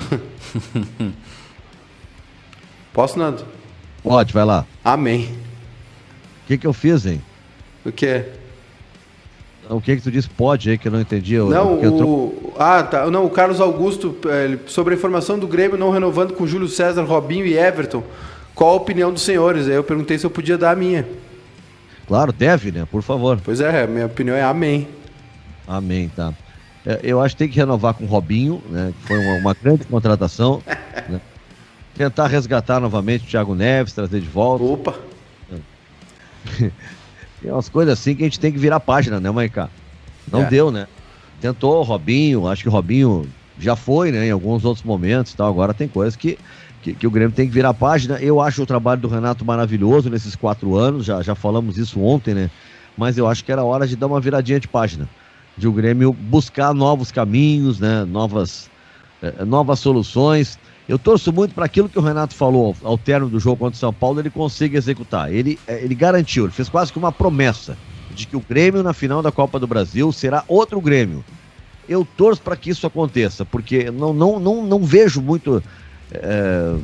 Posso, 2.92 3.18
Nando? 3.18 3.44
Pode, 4.02 4.32
vai 4.32 4.44
lá. 4.44 4.66
Amém. 4.84 5.28
O 6.44 6.46
que, 6.48 6.58
que 6.58 6.66
eu 6.66 6.72
fiz, 6.72 7.06
hein? 7.06 7.22
O 7.84 7.92
que? 7.92 8.24
O 9.70 9.80
que 9.80 9.96
que 9.96 10.02
tu 10.02 10.10
disse 10.10 10.28
pode 10.28 10.70
aí 10.70 10.76
que 10.76 10.88
eu 10.88 10.92
não 10.92 11.00
entendi? 11.00 11.38
Não, 11.38 11.74
o, 11.74 12.04
o... 12.04 12.52
Ah, 12.58 12.82
tá. 12.82 13.10
Não, 13.10 13.24
o 13.24 13.30
Carlos 13.30 13.60
Augusto, 13.60 14.16
é, 14.26 14.58
sobre 14.66 14.94
a 14.94 14.96
informação 14.96 15.38
do 15.38 15.46
Grêmio 15.46 15.78
não 15.78 15.90
renovando 15.90 16.34
com 16.34 16.46
Júlio 16.46 16.68
César, 16.68 17.02
Robinho 17.04 17.46
e 17.46 17.56
Everton. 17.56 18.02
Qual 18.54 18.70
a 18.70 18.76
opinião 18.76 19.12
dos 19.12 19.22
senhores? 19.22 19.66
Aí 19.66 19.74
eu 19.74 19.84
perguntei 19.84 20.18
se 20.18 20.26
eu 20.26 20.30
podia 20.30 20.58
dar 20.58 20.72
a 20.72 20.76
minha. 20.76 21.06
Claro, 22.06 22.32
deve, 22.32 22.72
né? 22.72 22.86
Por 22.90 23.02
favor. 23.02 23.40
Pois 23.42 23.60
é, 23.60 23.86
minha 23.86 24.06
opinião 24.06 24.36
é 24.36 24.42
amém. 24.42 24.88
Amém, 25.66 26.10
tá. 26.14 26.34
É, 26.84 27.00
eu 27.02 27.20
acho 27.20 27.34
que 27.34 27.38
tem 27.38 27.48
que 27.48 27.56
renovar 27.56 27.94
com 27.94 28.04
o 28.04 28.08
Robinho, 28.08 28.60
né? 28.68 28.92
Que 29.00 29.08
foi 29.08 29.18
uma, 29.18 29.38
uma 29.38 29.54
grande 29.54 29.84
contratação. 29.84 30.60
né? 31.08 31.20
Tentar 31.94 32.26
resgatar 32.26 32.80
novamente 32.80 33.24
o 33.24 33.28
Thiago 33.28 33.54
Neves, 33.54 33.92
trazer 33.92 34.20
de 34.20 34.28
volta. 34.28 34.64
Opa! 34.64 34.94
Tem 37.40 37.50
umas 37.50 37.68
coisas 37.68 37.98
assim 37.98 38.14
que 38.14 38.22
a 38.22 38.26
gente 38.26 38.38
tem 38.38 38.52
que 38.52 38.58
virar 38.58 38.78
página, 38.78 39.18
né, 39.18 39.30
Maiká? 39.30 39.68
Não 40.30 40.42
é. 40.42 40.44
deu, 40.44 40.70
né? 40.70 40.86
Tentou 41.40 41.80
o 41.80 41.82
Robinho, 41.82 42.46
acho 42.46 42.62
que 42.62 42.68
o 42.68 42.72
Robinho 42.72 43.28
já 43.58 43.74
foi, 43.74 44.12
né, 44.12 44.28
em 44.28 44.30
alguns 44.30 44.64
outros 44.64 44.84
momentos 44.84 45.32
e 45.32 45.36
tal. 45.36 45.48
Agora 45.48 45.74
tem 45.74 45.88
coisas 45.88 46.14
que, 46.14 46.38
que, 46.80 46.94
que, 46.94 47.06
o 47.06 47.10
Grêmio 47.10 47.34
tem 47.34 47.48
que 47.48 47.52
virar 47.52 47.74
página. 47.74 48.16
Eu 48.20 48.40
acho 48.40 48.62
o 48.62 48.66
trabalho 48.66 49.00
do 49.00 49.08
Renato 49.08 49.44
maravilhoso 49.44 50.08
nesses 50.08 50.36
quatro 50.36 50.76
anos, 50.76 51.04
já, 51.04 51.20
já 51.20 51.34
falamos 51.34 51.76
isso 51.78 52.00
ontem, 52.00 52.32
né? 52.32 52.50
Mas 52.96 53.18
eu 53.18 53.26
acho 53.26 53.44
que 53.44 53.50
era 53.50 53.64
hora 53.64 53.86
de 53.86 53.96
dar 53.96 54.06
uma 54.06 54.20
viradinha 54.20 54.60
de 54.60 54.68
página. 54.68 55.08
De 55.56 55.66
o 55.66 55.72
Grêmio 55.72 56.12
buscar 56.12 56.72
novos 56.72 57.10
caminhos, 57.10 57.80
né? 57.80 58.04
Novas, 58.04 58.70
eh, 59.20 59.44
novas 59.44 59.80
soluções. 59.80 60.58
Eu 60.88 60.98
torço 60.98 61.32
muito 61.32 61.54
para 61.54 61.64
aquilo 61.64 61.88
que 61.88 61.98
o 61.98 62.02
Renato 62.02 62.34
falou 62.34 62.76
ao 62.82 62.98
término 62.98 63.30
do 63.30 63.38
jogo 63.38 63.58
contra 63.58 63.76
o 63.76 63.78
São 63.78 63.92
Paulo, 63.92 64.20
ele 64.20 64.30
consiga 64.30 64.76
executar. 64.76 65.32
Ele, 65.32 65.58
é, 65.66 65.82
ele 65.82 65.94
garantiu, 65.94 66.44
ele 66.44 66.52
fez 66.52 66.68
quase 66.68 66.92
que 66.92 66.98
uma 66.98 67.12
promessa 67.12 67.76
de 68.10 68.26
que 68.26 68.36
o 68.36 68.40
Grêmio 68.46 68.82
na 68.82 68.92
final 68.92 69.22
da 69.22 69.32
Copa 69.32 69.58
do 69.58 69.66
Brasil 69.66 70.10
será 70.12 70.44
outro 70.48 70.80
Grêmio. 70.80 71.24
Eu 71.88 72.06
torço 72.16 72.42
para 72.42 72.56
que 72.56 72.70
isso 72.70 72.86
aconteça, 72.86 73.44
porque 73.44 73.90
não, 73.90 74.12
não, 74.12 74.38
não, 74.38 74.66
não 74.66 74.84
vejo 74.84 75.20
muito. 75.20 75.62
É, 76.12 76.74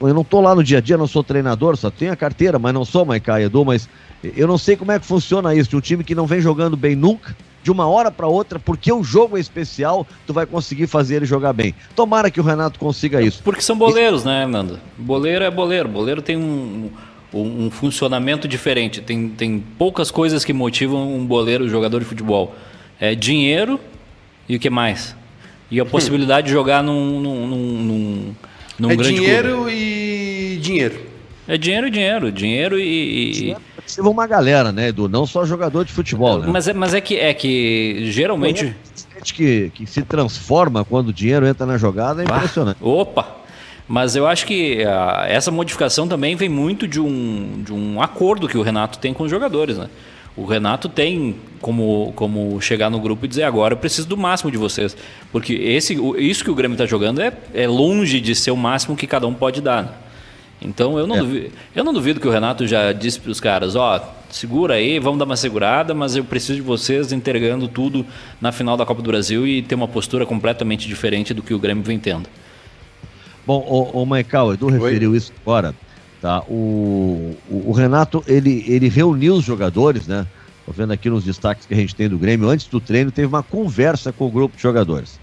eu 0.00 0.14
não 0.14 0.22
estou 0.22 0.40
lá 0.40 0.54
no 0.54 0.64
dia 0.64 0.78
a 0.78 0.80
dia, 0.80 0.96
não 0.96 1.06
sou 1.06 1.22
treinador, 1.22 1.76
só 1.76 1.90
tenho 1.90 2.12
a 2.12 2.16
carteira, 2.16 2.58
mas 2.58 2.72
não 2.72 2.84
sou 2.84 3.04
Maicá 3.04 3.40
Edu, 3.40 3.64
mas 3.64 3.88
eu 4.22 4.46
não 4.46 4.56
sei 4.56 4.76
como 4.76 4.92
é 4.92 4.98
que 4.98 5.04
funciona 5.04 5.54
isso. 5.54 5.76
Um 5.76 5.80
time 5.80 6.04
que 6.04 6.14
não 6.14 6.26
vem 6.26 6.40
jogando 6.40 6.76
bem 6.76 6.94
nunca, 6.94 7.36
de 7.62 7.70
uma 7.70 7.86
hora 7.86 8.10
para 8.10 8.26
outra, 8.26 8.58
porque 8.58 8.92
o 8.92 9.02
jogo 9.02 9.36
é 9.36 9.40
especial, 9.40 10.06
tu 10.26 10.32
vai 10.32 10.46
conseguir 10.46 10.86
fazer 10.86 11.16
ele 11.16 11.26
jogar 11.26 11.52
bem. 11.52 11.74
Tomara 11.94 12.30
que 12.30 12.40
o 12.40 12.42
Renato 12.44 12.78
consiga 12.78 13.20
isso. 13.20 13.42
Porque 13.42 13.60
são 13.60 13.76
boleiros, 13.76 14.24
né, 14.24 14.46
Nando? 14.46 14.80
Boleiro 14.96 15.44
é 15.44 15.50
boleiro. 15.50 15.88
Boleiro 15.88 16.22
tem 16.22 16.36
um, 16.36 16.90
um, 17.32 17.66
um, 17.66 17.70
funcionamento 17.70 18.48
diferente. 18.48 19.00
Tem, 19.00 19.28
tem 19.28 19.62
poucas 19.78 20.10
coisas 20.10 20.44
que 20.44 20.52
motivam 20.52 21.14
um 21.14 21.24
boleiro, 21.24 21.68
jogador 21.68 21.98
de 21.98 22.06
futebol. 22.06 22.54
É 22.98 23.14
dinheiro 23.14 23.78
e 24.48 24.56
o 24.56 24.60
que 24.60 24.70
mais? 24.70 25.14
E 25.70 25.78
a 25.80 25.84
possibilidade 25.84 26.48
de 26.48 26.52
jogar 26.52 26.82
num, 26.82 27.20
num, 27.20 27.46
num, 27.46 28.34
num 28.78 28.90
é 28.90 28.96
grande 28.96 29.14
dinheiro 29.14 29.56
clube. 29.56 29.72
e 29.72 30.58
dinheiro. 30.60 31.00
É 31.46 31.56
dinheiro 31.56 31.86
e 31.86 31.90
dinheiro. 31.90 32.32
Dinheiro 32.32 32.78
e. 32.78 33.30
Dinheiro 33.30 33.60
participa 33.90 34.08
uma 34.08 34.26
galera, 34.26 34.70
né, 34.70 34.88
Edu? 34.88 35.08
Não 35.08 35.26
só 35.26 35.44
jogador 35.44 35.84
de 35.84 35.92
futebol, 35.92 36.38
né? 36.38 36.46
Mas 36.50 36.68
é, 36.68 36.72
mas 36.72 36.94
é 36.94 37.00
que 37.00 37.16
é 37.16 37.34
que 37.34 38.10
geralmente. 38.10 38.74
Que, 39.22 39.70
que 39.74 39.86
se 39.86 40.00
transforma 40.02 40.82
quando 40.82 41.08
o 41.08 41.12
dinheiro 41.12 41.46
entra 41.46 41.66
na 41.66 41.76
jogada 41.76 42.22
é 42.22 42.24
impressionante. 42.24 42.78
opa! 42.80 43.36
Mas 43.86 44.16
eu 44.16 44.26
acho 44.26 44.46
que 44.46 44.84
uh, 44.84 45.24
essa 45.26 45.50
modificação 45.50 46.08
também 46.08 46.36
vem 46.36 46.48
muito 46.48 46.88
de 46.88 47.00
um, 47.00 47.62
de 47.62 47.72
um 47.72 48.00
acordo 48.00 48.48
que 48.48 48.56
o 48.56 48.62
Renato 48.62 48.98
tem 48.98 49.12
com 49.12 49.24
os 49.24 49.30
jogadores, 49.30 49.76
né? 49.76 49.90
O 50.36 50.46
Renato 50.46 50.88
tem 50.88 51.36
como, 51.60 52.12
como 52.14 52.58
chegar 52.60 52.88
no 52.88 53.00
grupo 53.00 53.24
e 53.24 53.28
dizer 53.28 53.42
agora 53.42 53.74
eu 53.74 53.78
preciso 53.78 54.08
do 54.08 54.16
máximo 54.16 54.50
de 54.50 54.56
vocês. 54.56 54.96
Porque 55.32 55.52
esse, 55.52 55.98
isso 56.18 56.44
que 56.44 56.50
o 56.50 56.54
Grêmio 56.54 56.76
está 56.76 56.86
jogando 56.86 57.20
é, 57.20 57.32
é 57.52 57.66
longe 57.66 58.20
de 58.20 58.34
ser 58.34 58.52
o 58.52 58.56
máximo 58.56 58.96
que 58.96 59.06
cada 59.08 59.26
um 59.26 59.34
pode 59.34 59.60
dar. 59.60 59.82
Né? 59.82 59.90
Então 60.60 60.98
eu 60.98 61.06
não, 61.06 61.16
é. 61.16 61.20
duvido, 61.20 61.50
eu 61.74 61.84
não 61.84 61.92
duvido 61.92 62.20
que 62.20 62.28
o 62.28 62.30
Renato 62.30 62.66
já 62.66 62.92
disse 62.92 63.18
para 63.18 63.30
os 63.30 63.40
caras, 63.40 63.74
ó, 63.76 63.96
oh, 63.96 64.32
segura 64.32 64.74
aí, 64.74 64.98
vamos 64.98 65.18
dar 65.18 65.24
uma 65.24 65.36
segurada, 65.36 65.94
mas 65.94 66.16
eu 66.16 66.24
preciso 66.24 66.56
de 66.56 66.60
vocês 66.60 67.12
entregando 67.12 67.66
tudo 67.66 68.04
na 68.40 68.52
final 68.52 68.76
da 68.76 68.84
Copa 68.84 69.00
do 69.00 69.08
Brasil 69.08 69.46
e 69.46 69.62
ter 69.62 69.74
uma 69.74 69.88
postura 69.88 70.26
completamente 70.26 70.86
diferente 70.86 71.32
do 71.32 71.42
que 71.42 71.54
o 71.54 71.58
Grêmio 71.58 71.82
vem 71.82 71.98
tendo. 71.98 72.28
Bom, 73.46 73.58
o, 73.58 74.02
o 74.02 74.06
Michael, 74.06 74.54
Edu 74.54 74.68
referiu 74.68 75.12
Oi? 75.12 75.16
isso 75.16 75.32
agora, 75.42 75.74
tá? 76.20 76.42
O, 76.42 77.34
o, 77.48 77.70
o, 77.70 77.72
Renato, 77.72 78.22
ele, 78.26 78.64
ele 78.66 78.88
reuniu 78.88 79.34
os 79.34 79.44
jogadores, 79.44 80.06
né? 80.06 80.26
Tô 80.66 80.72
vendo 80.72 80.92
aqui 80.92 81.08
nos 81.08 81.24
destaques 81.24 81.66
que 81.66 81.74
a 81.74 81.76
gente 81.76 81.94
tem 81.94 82.08
do 82.08 82.18
Grêmio, 82.18 82.48
antes 82.48 82.66
do 82.66 82.80
treino 82.80 83.10
teve 83.10 83.26
uma 83.26 83.42
conversa 83.42 84.12
com 84.12 84.26
o 84.26 84.30
grupo 84.30 84.56
de 84.56 84.62
jogadores. 84.62 85.19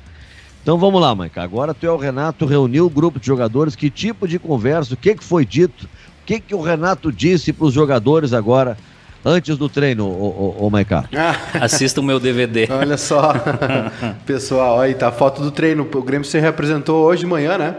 Então 0.68 0.78
vamos 0.78 1.00
lá, 1.00 1.16
Maica. 1.16 1.42
Agora 1.42 1.74
tu 1.74 1.86
é 1.86 1.90
o 1.90 1.96
Renato, 1.96 2.46
reuniu 2.46 2.88
o 2.88 2.90
grupo 2.90 3.22
de 3.22 3.26
jogadores. 3.26 3.74
Que 3.74 3.90
tipo 3.90 4.28
de 4.28 4.38
conversa? 4.38 4.96
O 4.96 4.98
que, 4.98 5.16
que 5.16 5.24
foi 5.24 5.46
dito? 5.46 5.86
O 5.86 6.26
que, 6.26 6.42
que 6.42 6.54
o 6.54 6.60
Renato 6.60 7.10
disse 7.10 7.54
para 7.54 7.68
os 7.68 7.74
jogadores 7.74 8.34
agora, 8.34 8.78
antes 9.24 9.58
do 9.58 9.70
treino, 9.70 10.06
ô, 10.06 10.56
ô, 10.60 10.66
ô 10.66 10.70
Maica? 10.70 11.10
Assista 11.62 12.02
o 12.02 12.04
meu 12.04 12.20
DVD. 12.20 12.68
Olha 12.70 12.98
só, 12.98 13.34
pessoal, 14.28 14.82
aí 14.82 14.94
tá 14.94 15.08
a 15.08 15.12
foto 15.14 15.42
do 15.42 15.52
treino. 15.52 15.88
O 15.90 16.02
Grêmio 16.02 16.28
se 16.28 16.38
representou 16.38 17.06
hoje 17.06 17.22
de 17.22 17.28
manhã, 17.28 17.58
né? 17.58 17.74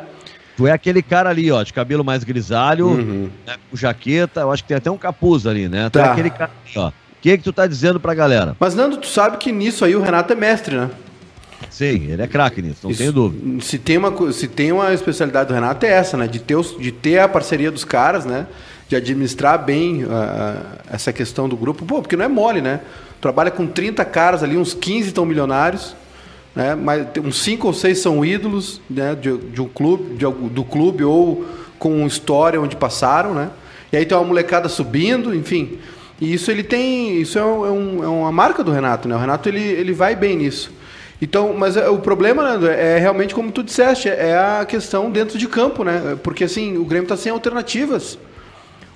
Tu 0.57 0.67
é 0.67 0.73
aquele 0.73 1.03
cara 1.03 1.29
ali, 1.29 1.53
ó, 1.53 1.63
de 1.63 1.75
cabelo 1.75 2.03
mais 2.03 2.25
grisalho, 2.25 2.87
uhum. 2.87 3.29
né, 3.47 3.57
com 3.71 3.77
jaqueta, 3.77 4.41
eu 4.41 4.51
acho 4.51 4.63
que 4.63 4.69
tem 4.69 4.79
até 4.79 4.91
um 4.91 4.97
capuz 4.97 5.47
ali, 5.47 5.69
né? 5.69 5.91
Tu 5.91 5.99
é 5.99 6.03
tá. 6.03 6.09
é 6.09 6.13
aquele 6.13 6.31
cara 6.31 6.53
ali, 6.65 6.79
ó. 6.79 6.89
O 6.89 6.93
que, 7.21 7.37
que 7.37 7.45
tu 7.45 7.53
tá 7.53 7.67
dizendo 7.67 8.01
pra 8.01 8.15
galera? 8.15 8.57
Mas, 8.59 8.75
Nando, 8.75 8.97
tu 8.97 9.09
sabe 9.09 9.37
que 9.37 9.53
nisso 9.53 9.85
aí 9.85 9.95
o 9.95 10.01
Renato 10.01 10.33
é 10.33 10.37
mestre, 10.37 10.75
né? 10.75 10.89
Sim, 11.71 12.11
ele 12.11 12.23
é 12.23 12.27
craque 12.27 12.63
nisso, 12.63 12.81
não 12.83 12.91
Isso, 12.91 12.99
tenho 12.99 13.13
dúvida. 13.13 13.61
Se 13.63 13.79
tem, 13.79 13.99
uma, 13.99 14.33
se 14.33 14.49
tem 14.49 14.73
uma 14.73 14.93
especialidade 14.93 15.49
do 15.49 15.55
Renato 15.55 15.85
é 15.87 15.91
essa, 15.91 16.17
né? 16.17 16.27
De 16.27 16.39
ter, 16.39 16.57
os, 16.57 16.77
de 16.79 16.91
ter 16.91 17.19
a 17.19 17.29
parceria 17.29 17.71
dos 17.71 17.85
caras, 17.85 18.25
né? 18.25 18.47
De 18.89 18.97
administrar 18.97 19.65
bem 19.65 20.05
uh, 20.05 20.09
essa 20.91 21.13
questão 21.13 21.49
do 21.49 21.57
grupo. 21.57 21.85
Pô, 21.85 22.01
porque 22.01 22.17
não 22.17 22.25
é 22.25 22.29
mole, 22.29 22.61
né? 22.61 22.81
Trabalha 23.21 23.51
com 23.51 23.67
30 23.67 24.05
caras 24.05 24.43
ali, 24.43 24.57
uns 24.57 24.75
15 24.75 25.09
estão 25.09 25.27
milionários, 25.27 25.95
né? 26.55 26.75
Mas 26.75 27.07
uns 27.23 27.39
5 27.43 27.67
ou 27.67 27.75
6 27.75 27.99
são 27.99 28.25
ídolos 28.25 28.81
né? 28.89 29.15
de, 29.15 29.37
de 29.37 29.61
um 29.61 29.69
clube, 29.69 30.15
de, 30.15 30.25
do 30.51 30.65
clube 30.65 31.05
ou 31.05 31.47
com 31.79 32.07
história 32.07 32.61
onde 32.61 32.77
passaram, 32.77 33.35
né? 33.35 33.51
E 33.93 33.97
aí 33.97 34.05
tem 34.05 34.17
uma 34.17 34.27
molecada 34.27 34.69
subindo, 34.69 35.35
enfim. 35.35 35.79
E 36.21 36.35
isso 36.35 36.51
ele 36.51 36.63
tem. 36.63 37.21
Isso 37.21 37.39
é, 37.39 37.45
um, 37.45 38.03
é 38.03 38.09
uma 38.09 38.33
marca 38.33 38.65
do 38.65 38.73
Renato, 38.73 39.09
né? 39.09 39.15
O 39.15 39.19
Renato 39.19 39.49
ele, 39.49 39.61
ele 39.61 39.93
vai 39.93 40.17
bem 40.17 40.37
nisso. 40.37 40.73
Então, 41.21 41.53
mas 41.53 41.77
é, 41.77 41.89
o 41.89 41.99
problema, 41.99 42.43
Nando, 42.43 42.69
é 42.69 42.99
realmente 42.99 43.35
como 43.35 43.51
tu 43.51 43.63
disseste, 43.63 44.09
é 44.09 44.37
a 44.37 44.65
questão 44.65 45.11
dentro 45.11 45.37
de 45.37 45.49
campo, 45.49 45.83
né? 45.83 46.17
Porque 46.23 46.45
assim, 46.45 46.77
o 46.77 46.85
Grêmio 46.85 47.05
está 47.05 47.17
sem 47.17 47.33
alternativas. 47.33 48.19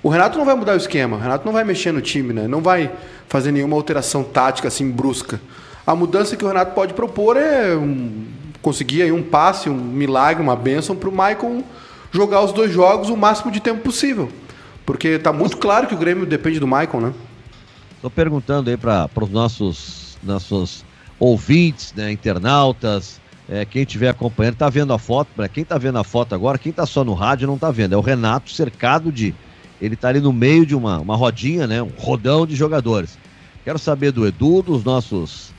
O 0.01 0.09
Renato 0.09 0.37
não 0.37 0.45
vai 0.45 0.55
mudar 0.55 0.73
o 0.73 0.77
esquema, 0.77 1.17
o 1.17 1.19
Renato 1.19 1.45
não 1.45 1.53
vai 1.53 1.63
mexer 1.63 1.91
no 1.91 2.01
time, 2.01 2.33
né? 2.33 2.47
Não 2.47 2.61
vai 2.61 2.91
fazer 3.27 3.51
nenhuma 3.51 3.75
alteração 3.75 4.23
tática 4.23 4.67
assim 4.67 4.89
brusca. 4.89 5.39
A 5.85 5.95
mudança 5.95 6.37
que 6.37 6.45
o 6.45 6.47
Renato 6.47 6.73
pode 6.73 6.93
propor 6.93 7.35
é 7.35 7.75
um, 7.75 8.25
conseguir 8.61 9.01
aí 9.01 9.11
um 9.11 9.23
passe, 9.23 9.69
um 9.69 9.75
milagre, 9.75 10.41
uma 10.41 10.55
bênção 10.55 10.95
para 10.95 11.09
o 11.09 11.11
Maicon 11.11 11.63
jogar 12.11 12.41
os 12.41 12.53
dois 12.53 12.71
jogos 12.71 13.09
o 13.09 13.17
máximo 13.17 13.51
de 13.51 13.59
tempo 13.59 13.81
possível. 13.81 14.29
Porque 14.85 15.09
está 15.09 15.33
muito 15.33 15.57
claro 15.57 15.87
que 15.87 15.93
o 15.93 15.97
Grêmio 15.97 16.25
depende 16.25 16.59
do 16.59 16.67
Maicon, 16.67 16.99
né? 16.99 17.13
Estou 17.95 18.09
perguntando 18.09 18.69
aí 18.69 18.77
para 18.77 19.09
os 19.15 19.29
nossos, 19.29 20.17
nossos 20.21 20.85
ouvintes, 21.23 21.93
né, 21.93 22.11
internautas, 22.11 23.21
é, 23.47 23.63
quem 23.63 23.83
estiver 23.83 24.09
acompanhando, 24.09 24.55
tá 24.55 24.69
vendo 24.69 24.91
a 24.91 24.99
foto, 24.99 25.29
para 25.33 25.47
quem 25.47 25.63
tá 25.63 25.77
vendo 25.77 25.97
a 25.97 26.03
foto 26.03 26.35
agora, 26.35 26.57
quem 26.57 26.73
tá 26.73 26.85
só 26.85 27.01
no 27.05 27.13
rádio 27.13 27.47
não 27.47 27.57
tá 27.57 27.71
vendo, 27.71 27.93
é 27.93 27.97
o 27.97 28.01
Renato 28.01 28.51
cercado 28.51 29.09
de 29.09 29.33
ele 29.81 29.95
está 29.95 30.09
ali 30.09 30.19
no 30.19 30.33
meio 30.33 30.65
de 30.65 30.75
uma, 30.75 30.99
uma 30.99 31.15
rodinha, 31.15 31.67
né? 31.67 31.81
Um 31.81 31.91
rodão 31.97 32.45
de 32.45 32.55
jogadores. 32.55 33.17
Quero 33.65 33.79
saber 33.79 34.11
do 34.11 34.25
Edu, 34.25 34.61
dos 34.61 34.83
nossos, 34.83 35.53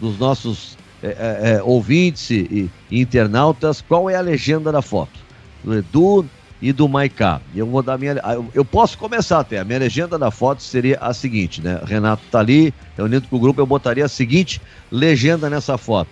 dos 0.00 0.18
nossos 0.18 0.78
é, 1.02 1.08
é, 1.08 1.50
é 1.52 1.62
ouvintes 1.62 2.30
e, 2.30 2.70
e, 2.90 3.00
internautas, 3.00 3.82
qual 3.82 4.08
é 4.08 4.16
a 4.16 4.20
legenda 4.20 4.72
da 4.72 4.80
foto? 4.80 5.18
Do 5.62 5.74
Edu 5.74 6.26
e 6.60 6.72
do 6.72 6.88
Maiká. 6.88 7.40
Eu 7.54 7.66
vou 7.66 7.82
dar 7.82 7.98
minha. 7.98 8.12
Eu, 8.12 8.48
eu 8.54 8.64
posso 8.64 8.96
começar 8.96 9.40
até. 9.40 9.58
A 9.58 9.64
minha 9.64 9.78
legenda 9.78 10.18
da 10.18 10.30
foto 10.30 10.62
seria 10.62 10.98
a 11.00 11.12
seguinte, 11.12 11.60
né? 11.60 11.80
Renato 11.84 12.22
tá 12.30 12.40
ali, 12.40 12.72
reunido 12.96 13.28
com 13.28 13.36
o 13.36 13.40
grupo, 13.40 13.60
eu 13.60 13.66
botaria 13.66 14.04
a 14.04 14.08
seguinte 14.08 14.60
legenda 14.90 15.50
nessa 15.50 15.76
foto. 15.76 16.10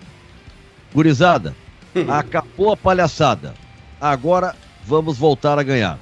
Gurizada, 0.93 1.55
acabou 2.07 2.71
a 2.71 2.77
palhaçada. 2.77 3.53
Agora 3.99 4.55
vamos 4.85 5.17
voltar 5.17 5.57
a 5.57 5.63
ganhar. 5.63 5.99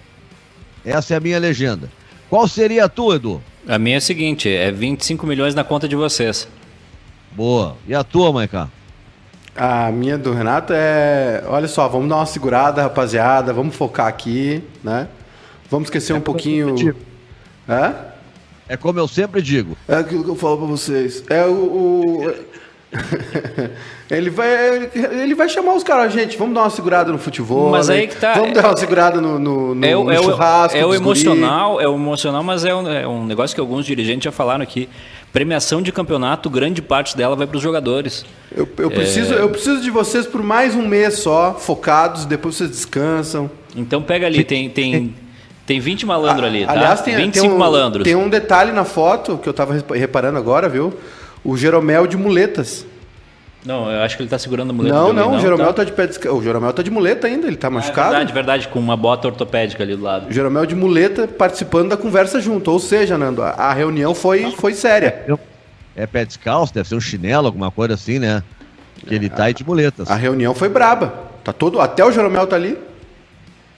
Essa 0.86 1.14
é 1.14 1.18
a 1.18 1.22
minha 1.22 1.40
legenda. 1.40 1.90
Qual 2.30 2.48
seria 2.48 2.86
a 2.86 2.90
tua, 2.90 3.16
Edu? 3.16 3.42
A 3.68 3.78
minha 3.80 3.96
é 3.96 3.98
a 3.98 4.02
seguinte: 4.02 4.50
é 4.50 4.72
25 4.72 5.26
milhões 5.26 5.56
na 5.56 5.64
conta 5.64 5.88
de 5.88 5.96
vocês. 5.96 6.48
Boa. 7.32 7.78
E 7.88 7.96
a 7.96 8.04
tua, 8.04 8.32
Maiká? 8.32 8.70
A 9.56 9.92
minha 9.92 10.18
do 10.18 10.34
Renato 10.34 10.74
é. 10.76 11.44
Olha 11.48 11.68
só, 11.68 11.88
vamos 11.88 12.10
dar 12.10 12.16
uma 12.16 12.26
segurada, 12.26 12.82
rapaziada. 12.82 13.54
Vamos 13.54 13.76
focar 13.76 14.08
aqui, 14.08 14.64
né? 14.84 15.08
Vamos 15.70 15.88
esquecer 15.88 16.14
é 16.14 16.16
um 16.16 16.22
pouquinho. 16.22 16.96
É? 17.68 18.14
É 18.68 18.78
como 18.78 19.00
eu 19.00 19.08
sempre 19.08 19.42
digo. 19.42 19.78
É 19.88 19.96
aquilo 19.96 20.24
que 20.24 20.30
eu 20.30 20.36
falo 20.36 20.58
pra 20.58 20.68
vocês. 20.68 21.24
É 21.30 21.46
o. 21.46 21.52
o... 21.52 22.34
ele, 24.10 24.30
vai, 24.30 24.92
ele 24.94 25.34
vai 25.34 25.50
chamar 25.50 25.74
os 25.74 25.84
caras, 25.84 26.14
gente, 26.14 26.38
vamos 26.38 26.54
dar 26.54 26.62
uma 26.62 26.70
segurada 26.70 27.12
no 27.12 27.18
futebol. 27.18 27.72
Mas 27.72 27.90
aí 27.90 28.08
que 28.08 28.16
tá. 28.16 28.34
Vamos 28.34 28.54
dar 28.54 28.68
uma 28.68 28.78
segurada 28.78 29.20
no, 29.20 29.40
no, 29.40 29.76
no, 29.76 29.86
é, 29.86 29.94
no 29.96 30.12
é 30.12 30.18
churrasco. 30.18 30.78
É 30.78 30.86
o 30.86 30.94
emocional, 30.94 31.74
guri. 31.74 31.86
é 31.86 31.88
o 31.88 31.96
emocional, 31.96 32.44
mas 32.44 32.66
é 32.66 32.74
um, 32.74 32.88
é 32.90 33.08
um 33.08 33.26
negócio 33.26 33.56
que 33.56 33.62
alguns 33.62 33.86
dirigentes 33.86 34.26
já 34.26 34.32
falaram 34.32 34.64
aqui. 34.64 34.90
Premiação 35.34 35.82
de 35.82 35.92
campeonato, 35.92 36.48
grande 36.48 36.80
parte 36.80 37.18
dela 37.18 37.36
vai 37.36 37.48
para 37.48 37.58
os 37.58 37.64
jogadores. 37.64 38.24
Eu, 38.56 38.70
eu 38.78 38.92
preciso, 38.92 39.34
é... 39.34 39.42
eu 39.42 39.50
preciso 39.50 39.82
de 39.82 39.90
vocês 39.90 40.28
por 40.28 40.44
mais 40.44 40.76
um 40.76 40.88
mês 40.88 41.16
só, 41.16 41.56
focados, 41.56 42.26
depois 42.26 42.54
vocês 42.54 42.70
descansam. 42.70 43.50
Então 43.76 44.00
pega 44.04 44.28
ali, 44.28 44.44
tem, 44.44 44.70
tem, 44.70 45.16
tem 45.66 45.80
20 45.80 46.06
malandros 46.06 46.46
ali, 46.46 46.64
tá? 46.68 46.74
Aliás, 46.74 47.02
tem, 47.02 47.16
25 47.16 47.48
tem 47.48 47.56
um, 47.56 47.58
malandros. 47.58 48.04
Tem 48.04 48.16
um 48.16 48.30
detalhe 48.30 48.72
na 48.72 48.86
foto 48.86 49.40
que 49.40 49.50
eu 49.50 49.52
estava 49.52 49.74
reparando 49.96 50.38
agora, 50.38 50.70
viu? 50.70 50.94
O 51.44 51.58
Jeromel 51.58 52.06
de 52.06 52.16
muletas. 52.16 52.86
Não, 53.66 53.90
eu 53.90 54.02
acho 54.02 54.18
que 54.18 54.24
ele 54.24 54.28
está 54.28 54.38
segurando 54.38 54.72
a 54.72 54.74
muleta. 54.74 54.96
Não, 54.96 55.14
não, 55.14 55.32
não, 55.32 55.38
o 55.38 55.40
Jeromel 55.40 55.68
tá... 55.68 55.74
tá 55.74 55.84
de 55.86 55.94
pé 55.94 56.06
de... 56.06 56.28
O 56.28 56.42
Jeromel 56.42 56.74
tá 56.74 56.84
de 56.84 56.92
muleta 56.92 57.28
ainda, 57.28 57.48
ele 57.48 57.56
está 57.56 57.68
ah, 57.68 57.70
é 57.70 57.74
machucado. 57.74 58.08
É 58.08 58.18
verdade, 58.18 58.34
verdade, 58.34 58.68
com 58.68 58.80
uma 58.80 58.98
bota 58.98 59.28
ortopédica 59.28 59.84
ali 59.84 59.96
do 59.96 60.04
lado. 60.04 60.30
O 60.30 60.34
Jeromel 60.34 60.66
de 60.66 60.76
muleta 60.76 61.28
participando 61.28 61.90
da 61.90 61.98
conversa 61.98 62.42
junto. 62.42 62.72
Ou 62.72 62.80
seja, 62.80 63.18
Nando, 63.18 63.42
a, 63.42 63.52
a 63.52 63.74
reunião 63.74 64.14
foi, 64.14 64.52
foi 64.52 64.74
séria. 64.74 65.24
Eu, 65.28 65.40
é 65.96 66.06
pé 66.06 66.26
descalço, 66.26 66.74
deve 66.74 66.90
ser 66.90 66.96
um 66.96 67.02
chinelo, 67.02 67.48
alguma 67.48 67.72
coisa 67.72 67.94
assim, 67.94 68.20
né? 68.20 68.44
Que 69.08 69.16
ele 69.16 69.30
tá 69.30 69.46
aí 69.46 69.54
de 69.54 69.66
muletas. 69.66 70.10
A 70.10 70.16
reunião 70.16 70.54
foi 70.54 70.68
braba. 70.68 71.14
Tá 71.44 71.54
todo, 71.54 71.80
até 71.80 72.04
o 72.04 72.12
Jeromel 72.12 72.48
tá 72.48 72.56
ali. 72.56 72.78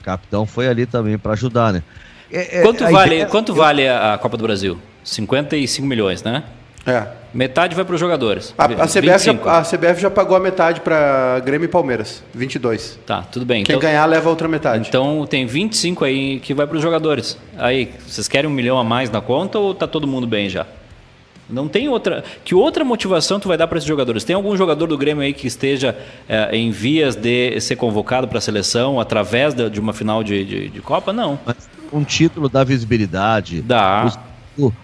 O 0.00 0.04
capitão 0.04 0.46
foi 0.46 0.68
ali 0.68 0.86
também 0.86 1.18
para 1.18 1.32
ajudar, 1.32 1.72
né? 1.72 1.82
É, 2.30 2.58
é, 2.58 2.62
quanto 2.62 2.84
vale, 2.84 3.14
ideia... 3.14 3.26
quanto 3.26 3.54
vale 3.54 3.88
a 3.88 4.18
Copa 4.18 4.36
do 4.36 4.42
Brasil? 4.42 4.78
55 5.04 5.86
milhões, 5.86 6.22
né? 6.22 6.42
É. 6.86 7.06
Metade 7.34 7.74
vai 7.74 7.84
para 7.84 7.94
os 7.94 8.00
jogadores. 8.00 8.54
A, 8.56 8.64
a, 8.64 8.86
CBF 8.86 9.24
já, 9.24 9.32
a, 9.32 9.62
CBF 9.62 10.00
já, 10.00 10.10
pagou 10.10 10.36
a 10.36 10.40
metade 10.40 10.80
para 10.80 11.40
Grêmio 11.44 11.66
e 11.66 11.68
Palmeiras, 11.68 12.22
22. 12.32 12.98
Tá, 13.04 13.22
tudo 13.22 13.44
bem. 13.44 13.64
Quem 13.64 13.76
então, 13.76 13.88
ganhar 13.88 14.06
leva 14.06 14.28
a 14.28 14.30
outra 14.30 14.48
metade. 14.48 14.88
Então 14.88 15.26
tem 15.26 15.44
25 15.44 16.04
aí 16.04 16.40
que 16.40 16.54
vai 16.54 16.66
para 16.66 16.76
os 16.76 16.82
jogadores. 16.82 17.36
Aí, 17.58 17.90
vocês 18.06 18.28
querem 18.28 18.48
um 18.48 18.52
milhão 18.52 18.78
a 18.78 18.84
mais 18.84 19.10
na 19.10 19.20
conta 19.20 19.58
ou 19.58 19.74
tá 19.74 19.86
todo 19.86 20.06
mundo 20.06 20.26
bem 20.26 20.48
já? 20.48 20.64
Não 21.48 21.68
tem 21.68 21.88
outra. 21.88 22.24
Que 22.44 22.54
outra 22.54 22.84
motivação 22.84 23.38
tu 23.38 23.48
vai 23.48 23.56
dar 23.56 23.66
para 23.66 23.78
esses 23.78 23.86
jogadores? 23.86 24.24
Tem 24.24 24.34
algum 24.34 24.56
jogador 24.56 24.86
do 24.86 24.98
Grêmio 24.98 25.22
aí 25.22 25.32
que 25.32 25.46
esteja 25.46 25.96
é, 26.28 26.56
em 26.56 26.70
vias 26.70 27.14
de 27.14 27.60
ser 27.60 27.76
convocado 27.76 28.26
para 28.26 28.38
a 28.38 28.40
seleção 28.40 28.98
através 28.98 29.54
de, 29.54 29.70
de 29.70 29.78
uma 29.78 29.92
final 29.92 30.24
de, 30.24 30.44
de, 30.44 30.68
de, 30.68 30.80
Copa? 30.80 31.12
Não. 31.12 31.38
Mas 31.46 31.68
um 31.92 32.02
título 32.02 32.48
dá 32.48 32.64
visibilidade. 32.64 33.62
Dá. 33.62 34.04
Os, 34.06 34.18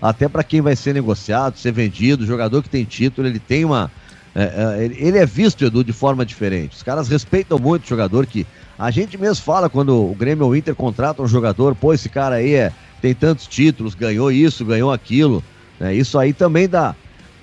até 0.00 0.28
para 0.28 0.42
quem 0.42 0.60
vai 0.60 0.76
ser 0.76 0.94
negociado, 0.94 1.58
ser 1.58 1.72
vendido, 1.72 2.26
jogador 2.26 2.62
que 2.62 2.68
tem 2.68 2.84
título, 2.84 3.26
ele 3.26 3.38
tem 3.38 3.64
uma. 3.64 3.90
É, 4.34 4.42
é, 4.42 4.84
ele 4.84 5.18
é 5.18 5.26
visto, 5.26 5.64
Edu, 5.64 5.84
de 5.84 5.92
forma 5.92 6.24
diferente. 6.24 6.76
Os 6.76 6.82
caras 6.82 7.08
respeitam 7.08 7.58
muito 7.58 7.84
o 7.84 7.88
jogador 7.88 8.26
que. 8.26 8.46
A 8.78 8.90
gente 8.90 9.16
mesmo 9.18 9.44
fala 9.44 9.68
quando 9.68 9.94
o 9.94 10.14
Grêmio 10.14 10.44
ou 10.44 10.52
o 10.52 10.56
Inter 10.56 10.74
contrata 10.74 11.22
um 11.22 11.28
jogador, 11.28 11.74
pô, 11.74 11.92
esse 11.92 12.08
cara 12.08 12.36
aí 12.36 12.54
é, 12.54 12.72
tem 13.00 13.14
tantos 13.14 13.46
títulos, 13.46 13.94
ganhou 13.94 14.32
isso, 14.32 14.64
ganhou 14.64 14.90
aquilo. 14.90 15.42
É, 15.80 15.94
isso 15.94 16.18
aí 16.18 16.32
também 16.32 16.68
dá 16.68 16.94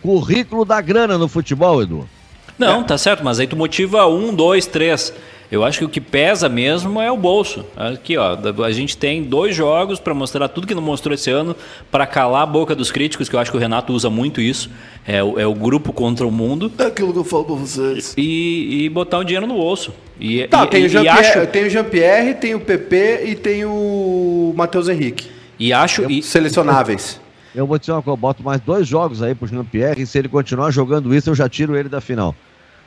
currículo 0.01 0.65
da 0.65 0.81
grana 0.81 1.17
no 1.17 1.27
futebol, 1.27 1.81
Edu. 1.81 2.09
Não, 2.57 2.81
é. 2.81 2.83
tá 2.83 2.97
certo, 2.97 3.23
mas 3.23 3.39
aí 3.39 3.47
tu 3.47 3.55
motiva 3.55 4.05
um, 4.07 4.33
dois, 4.33 4.65
três. 4.65 5.13
Eu 5.51 5.63
acho 5.63 5.79
que 5.79 5.85
o 5.85 5.89
que 5.89 5.99
pesa 5.99 6.47
mesmo 6.47 7.01
é 7.01 7.11
o 7.11 7.17
bolso. 7.17 7.65
Aqui, 7.75 8.15
ó, 8.17 8.37
a 8.63 8.71
gente 8.71 8.95
tem 8.95 9.23
dois 9.23 9.55
jogos 9.55 9.99
para 9.99 10.13
mostrar 10.13 10.47
tudo 10.47 10.67
que 10.67 10.75
não 10.75 10.81
mostrou 10.81 11.13
esse 11.13 11.31
ano, 11.31 11.55
para 11.89 12.05
calar 12.05 12.43
a 12.43 12.45
boca 12.45 12.75
dos 12.75 12.91
críticos, 12.91 13.27
que 13.27 13.35
eu 13.35 13.39
acho 13.39 13.49
que 13.49 13.57
o 13.57 13.59
Renato 13.59 13.91
usa 13.91 14.11
muito 14.11 14.39
isso. 14.39 14.69
É 15.07 15.23
o, 15.23 15.39
é 15.39 15.47
o 15.47 15.55
grupo 15.55 15.91
contra 15.91 16.27
o 16.27 16.31
mundo. 16.31 16.71
É 16.77 16.83
aquilo 16.83 17.11
que 17.11 17.17
eu 17.17 17.23
falo 17.23 17.45
para 17.45 17.55
vocês. 17.55 18.13
E, 18.15 18.85
e, 18.85 18.89
botar 18.89 19.17
o 19.17 19.23
dinheiro 19.23 19.47
no 19.47 19.55
bolso. 19.55 19.91
E, 20.19 20.47
tá, 20.47 20.65
e, 20.65 20.67
tem, 20.67 20.85
o 20.85 20.89
Jean 20.89 21.01
-Pierre, 21.01 21.19
acho... 21.19 21.47
tem 21.47 21.65
o 21.65 21.69
Jean-Pierre, 21.69 22.33
tem 22.35 22.53
o 22.53 22.59
PP 22.59 23.23
e 23.25 23.35
tem 23.35 23.65
o 23.65 24.53
Matheus 24.55 24.87
Henrique. 24.87 25.29
E 25.57 25.73
acho. 25.73 26.09
E... 26.11 26.21
Selecionáveis. 26.21 27.19
Eu 27.55 27.65
vou 27.65 27.79
dizer 27.79 27.93
uma 27.93 28.03
coisa, 28.03 28.13
eu 28.13 28.21
boto 28.21 28.43
mais 28.43 28.61
dois 28.61 28.87
jogos 28.87 29.23
aí 29.23 29.33
pro 29.33 29.47
Jean-Pierre 29.47 30.03
e 30.03 30.05
se 30.05 30.19
ele 30.19 30.29
continuar 30.29 30.69
jogando 30.69 31.13
isso, 31.15 31.31
eu 31.31 31.35
já 31.35 31.49
tiro 31.49 31.75
ele 31.75 31.89
da 31.89 31.99
final. 31.99 32.35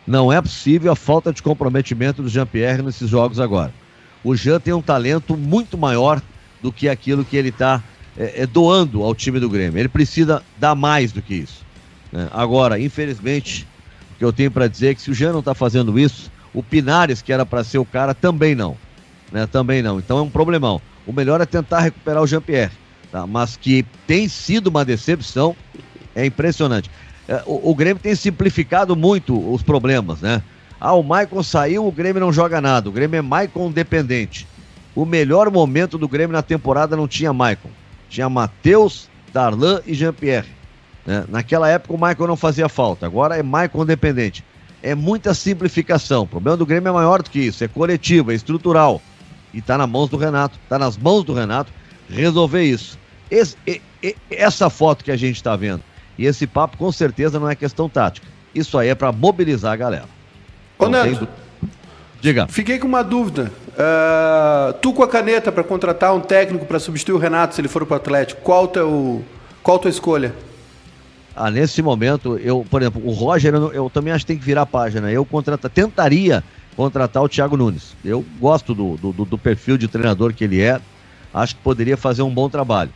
Não 0.07 0.33
é 0.33 0.41
possível 0.41 0.91
a 0.93 0.97
falta 0.97 1.33
de 1.33 1.43
comprometimento 1.43 2.23
do 2.23 2.29
Jean-Pierre 2.29 2.83
nesses 2.83 3.09
jogos 3.09 3.39
agora. 3.39 3.73
O 4.25 4.35
Jean 4.35 4.61
tem 4.61 4.73
um 4.73 4.83
talento 4.83 5.37
muito 5.37 5.77
maior 5.79 6.21
do 6.61 6.73
que 6.73 6.89
aquilo 6.89 7.25
que 7.25 7.37
ele 7.37 7.49
está 7.49 7.83
é, 8.17 8.43
é, 8.43 8.47
doando 8.47 9.03
ao 9.03 9.15
time 9.15 9.39
do 9.41 9.49
Grêmio. 9.49 9.79
Ele 9.79 9.89
precisa 9.89 10.43
dar 10.59 10.75
mais 10.75 11.13
do 11.13 11.23
que 11.23 11.35
isso. 11.35 11.65
Né? 12.11 12.29
Agora, 12.33 12.79
infelizmente, 12.79 13.67
o 14.15 14.19
que 14.19 14.25
eu 14.25 14.33
tenho 14.33 14.51
para 14.51 14.69
dizer 14.69 14.91
é 14.91 14.95
que 14.95 15.03
se 15.03 15.11
o 15.11 15.15
Jean 15.15 15.33
não 15.33 15.41
está 15.41 15.55
fazendo 15.55 15.99
isso, 15.99 16.31
o 16.55 16.63
Pinares, 16.63 17.23
que 17.23 17.33
era 17.33 17.47
para 17.47 17.65
ser 17.65 17.79
o 17.79 17.85
cara, 17.85 18.15
também 18.15 18.55
não. 18.55 18.77
Né? 19.31 19.47
Também 19.47 19.83
não. 19.83 19.99
Então 19.99 20.19
é 20.19 20.23
um 20.23 20.31
problemão. 20.31 20.81
O 21.07 21.13
melhor 21.13 21.41
é 21.41 21.47
tentar 21.47 21.81
recuperar 21.81 22.23
o 22.23 22.27
Jean-Pierre 22.27 22.83
tá? 23.13 23.27
mas 23.27 23.57
que 23.57 23.85
tem 24.07 24.27
sido 24.27 24.69
uma 24.69 24.85
decepção, 24.85 25.55
é 26.15 26.25
impressionante. 26.25 26.91
É, 27.33 27.43
o, 27.47 27.71
o, 27.71 27.75
Grêmio 27.75 27.99
tem 27.99 28.15
simplificado 28.15 28.95
muito 28.95 29.35
os 29.55 29.63
problemas, 29.63 30.21
né? 30.21 30.43
Ah, 30.79 30.93
o 30.93 31.03
Maicon 31.03 31.43
saiu, 31.43 31.87
o 31.87 31.91
Grêmio 31.91 32.21
não 32.21 32.31
joga 32.31 32.61
nada. 32.61 32.91
O 32.91 32.93
Grêmio 32.93 33.17
é 33.17 33.23
Maicon 33.23 33.71
dependente. 33.71 34.47
O 34.95 35.07
melhor 35.07 35.51
momento 35.51 35.97
do 35.97 36.07
Grêmio 36.07 36.35
na 36.35 36.43
temporada 36.43 36.95
não 36.95 37.09
tinha 37.09 37.33
Maicon. 37.33 37.71
Tinha 38.11 38.29
Matheus, 38.29 39.09
Darlan 39.33 39.81
e 39.87 39.95
Jean-Pierre. 39.95 40.49
Né? 41.07 41.25
Naquela 41.27 41.71
época 41.71 41.95
o 41.95 41.99
Maicon 41.99 42.27
não 42.27 42.37
fazia 42.37 42.69
falta. 42.69 43.07
Agora 43.07 43.39
é 43.39 43.43
Maicon 43.43 43.87
dependente. 43.87 44.45
É 44.83 44.95
muita 44.95 45.33
simplificação. 45.33 46.25
O 46.25 46.27
problema 46.27 46.59
do 46.59 46.67
Grêmio 46.67 46.91
é 46.91 46.93
maior 46.93 47.23
do 47.23 47.31
que 47.31 47.41
isso. 47.41 47.65
É 47.65 47.69
coletivo, 47.69 48.31
é 48.31 48.35
estrutural. 48.35 49.01
E 49.55 49.59
está 49.61 49.79
na 49.79 49.87
mãos 49.87 50.11
do 50.11 50.19
Renato. 50.19 50.59
Está 50.63 50.79
nas 50.79 50.99
mãos 50.99 51.25
do 51.25 51.33
Renato 51.33 51.73
resolver 52.11 52.63
isso. 52.63 52.99
Esse, 53.31 53.57
essa 54.31 54.69
foto 54.69 55.03
que 55.03 55.11
a 55.11 55.17
gente 55.17 55.37
está 55.37 55.57
vendo 55.57 55.83
e 56.23 56.27
esse 56.27 56.47
papo 56.47 56.77
com 56.77 56.93
certeza 56.93 57.41
não 57.41 57.51
é 57.51 57.57
questão 57.57 57.89
tática. 57.89 58.29
Isso 58.55 58.79
aí 58.79 58.89
é 58.89 58.95
para 58.95 59.11
mobilizar 59.11 59.73
a 59.73 59.77
galera. 59.77 60.05
Ô, 60.79 60.87
Neto, 60.89 61.27
diga. 62.21 62.47
Fiquei 62.47 62.79
com 62.79 62.87
uma 62.87 63.03
dúvida. 63.03 63.51
Uh, 63.73 64.73
tu 64.75 64.93
com 64.93 65.03
a 65.03 65.09
caneta 65.09 65.51
para 65.51 65.65
contratar 65.65 66.15
um 66.15 66.21
técnico 66.21 66.65
para 66.65 66.79
substituir 66.79 67.15
o 67.15 67.19
Renato 67.19 67.57
se 67.57 67.61
ele 67.61 67.67
for 67.67 67.85
para 67.85 67.95
o 67.95 67.97
Atlético, 67.97 68.41
qual 68.43 68.69
teu, 68.69 69.25
qual 69.65 69.81
tua 69.81 69.91
escolha? 69.91 70.33
Ah, 71.35 71.51
nesse 71.51 71.83
momento, 71.83 72.39
eu, 72.39 72.65
por 72.71 72.83
exemplo, 72.83 73.03
o 73.05 73.11
Roger, 73.11 73.53
eu, 73.55 73.73
eu 73.73 73.91
também 73.91 74.13
acho 74.13 74.25
que 74.25 74.29
tem 74.29 74.39
que 74.39 74.45
virar 74.45 74.63
a 74.63 74.67
página. 74.67 75.11
Eu 75.11 75.25
contrata, 75.25 75.69
tentaria 75.69 76.45
contratar 76.77 77.21
o 77.21 77.29
Thiago 77.29 77.57
Nunes. 77.57 77.97
Eu 78.05 78.25
gosto 78.39 78.75
do, 78.77 78.97
do, 78.97 79.13
do 79.25 79.39
perfil 79.39 79.77
de 79.77 79.89
treinador 79.89 80.33
que 80.33 80.45
ele 80.45 80.63
é. 80.63 80.81
Acho 81.35 81.57
que 81.57 81.63
poderia 81.63 81.97
fazer 81.97 82.23
um 82.23 82.31
bom 82.31 82.49
trabalho. 82.49 82.93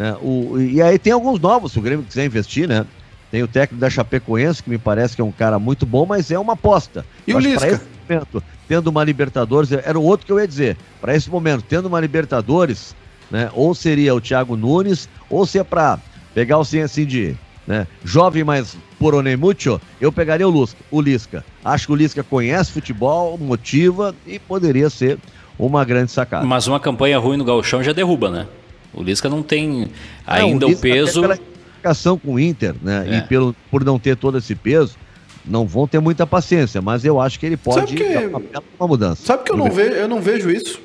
Né? 0.00 0.16
O, 0.22 0.58
e 0.58 0.80
aí 0.80 0.98
tem 0.98 1.12
alguns 1.12 1.38
novos, 1.38 1.72
se 1.72 1.78
o 1.78 1.82
Grêmio 1.82 2.06
quiser 2.06 2.24
investir, 2.24 2.66
né? 2.66 2.86
Tem 3.30 3.42
o 3.42 3.46
técnico 3.46 3.78
da 3.78 3.90
Chapecoense, 3.90 4.62
que 4.62 4.70
me 4.70 4.78
parece 4.78 5.14
que 5.14 5.20
é 5.20 5.24
um 5.24 5.30
cara 5.30 5.58
muito 5.58 5.84
bom, 5.84 6.06
mas 6.06 6.30
é 6.30 6.38
uma 6.38 6.54
aposta. 6.54 7.04
E 7.26 7.34
o 7.34 7.38
Lisca? 7.38 7.82
Momento, 8.08 8.42
tendo 8.66 8.86
uma 8.86 9.04
Libertadores, 9.04 9.70
era 9.70 9.98
o 9.98 10.02
outro 10.02 10.24
que 10.24 10.32
eu 10.32 10.40
ia 10.40 10.48
dizer. 10.48 10.78
Para 11.02 11.14
esse 11.14 11.28
momento, 11.28 11.62
tendo 11.68 11.84
uma 11.84 12.00
Libertadores, 12.00 12.96
né? 13.30 13.50
Ou 13.52 13.74
seria 13.74 14.14
o 14.14 14.22
Thiago 14.22 14.56
Nunes, 14.56 15.06
ou 15.28 15.44
se 15.44 15.58
é 15.58 15.64
para 15.64 15.98
pegar 16.34 16.56
o 16.56 16.62
assim, 16.62 16.80
assim 16.80 17.04
de 17.04 17.36
né, 17.66 17.86
jovem, 18.02 18.42
mas 18.42 18.78
porone 18.98 19.36
mucho, 19.36 19.78
eu 20.00 20.10
pegaria 20.10 20.48
o, 20.48 20.50
Lusca, 20.50 20.78
o 20.90 20.98
Lisca. 21.02 21.44
Acho 21.62 21.88
que 21.88 21.92
o 21.92 21.96
Lisca 21.96 22.24
conhece 22.24 22.72
futebol, 22.72 23.36
motiva 23.36 24.14
e 24.26 24.38
poderia 24.38 24.88
ser 24.88 25.18
uma 25.58 25.84
grande 25.84 26.10
sacada. 26.10 26.46
Mas 26.46 26.66
uma 26.66 26.80
campanha 26.80 27.18
ruim 27.18 27.36
no 27.36 27.44
Gauchão 27.44 27.82
já 27.82 27.92
derruba, 27.92 28.30
né? 28.30 28.46
O 28.92 29.02
Lisca 29.02 29.28
não 29.28 29.42
tem 29.42 29.88
ainda 30.26 30.66
não, 30.66 30.72
o, 30.72 30.76
o 30.76 30.78
peso. 30.78 31.20
Pela 31.20 31.34
identificação 31.34 32.18
com 32.18 32.34
o 32.34 32.40
Inter, 32.40 32.74
né? 32.82 33.06
É. 33.08 33.18
E 33.18 33.22
pelo, 33.22 33.54
por 33.70 33.84
não 33.84 33.98
ter 33.98 34.16
todo 34.16 34.38
esse 34.38 34.54
peso, 34.54 34.96
não 35.44 35.66
vão 35.66 35.86
ter 35.86 36.00
muita 36.00 36.26
paciência, 36.26 36.80
mas 36.82 37.04
eu 37.04 37.20
acho 37.20 37.38
que 37.38 37.46
ele 37.46 37.56
pode 37.56 37.94
que, 37.94 38.02
uma, 38.02 38.42
uma, 38.78 38.88
mudança. 38.88 39.24
Sabe 39.24 39.44
que 39.44 39.52
eu 39.52 39.56
não, 39.56 39.70
vejo, 39.70 39.92
eu 39.92 40.08
não 40.08 40.20
vejo 40.20 40.50
isso? 40.50 40.80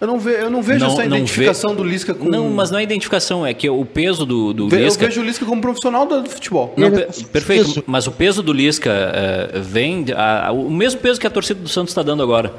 Eu 0.00 0.08
não, 0.08 0.18
ve, 0.18 0.32
eu 0.32 0.50
não 0.50 0.62
vejo 0.62 0.84
não, 0.84 0.92
essa 0.92 1.04
identificação 1.04 1.70
ve... 1.70 1.76
do 1.76 1.84
Lisca 1.84 2.12
com. 2.12 2.28
Não, 2.28 2.50
mas 2.50 2.72
não 2.72 2.78
é 2.80 2.82
identificação, 2.82 3.46
é 3.46 3.54
que 3.54 3.70
o 3.70 3.84
peso 3.84 4.26
do, 4.26 4.52
do 4.52 4.68
Ve, 4.68 4.78
Lisca. 4.78 5.04
Eu 5.04 5.08
vejo 5.08 5.20
o 5.20 5.24
Lisca 5.24 5.44
como 5.46 5.60
profissional 5.60 6.04
do 6.06 6.28
futebol. 6.28 6.74
Não, 6.76 6.88
é 6.88 7.06
perfeito, 7.32 7.70
isso. 7.70 7.84
mas 7.86 8.08
o 8.08 8.10
peso 8.10 8.42
do 8.42 8.52
Lisca 8.52 8.90
uh, 8.90 9.62
vem. 9.62 10.06
A, 10.16 10.48
a, 10.48 10.52
o 10.52 10.68
mesmo 10.68 11.00
peso 11.00 11.20
que 11.20 11.26
a 11.26 11.30
torcida 11.30 11.60
do 11.60 11.68
Santos 11.68 11.92
está 11.92 12.02
dando 12.02 12.20
agora. 12.20 12.52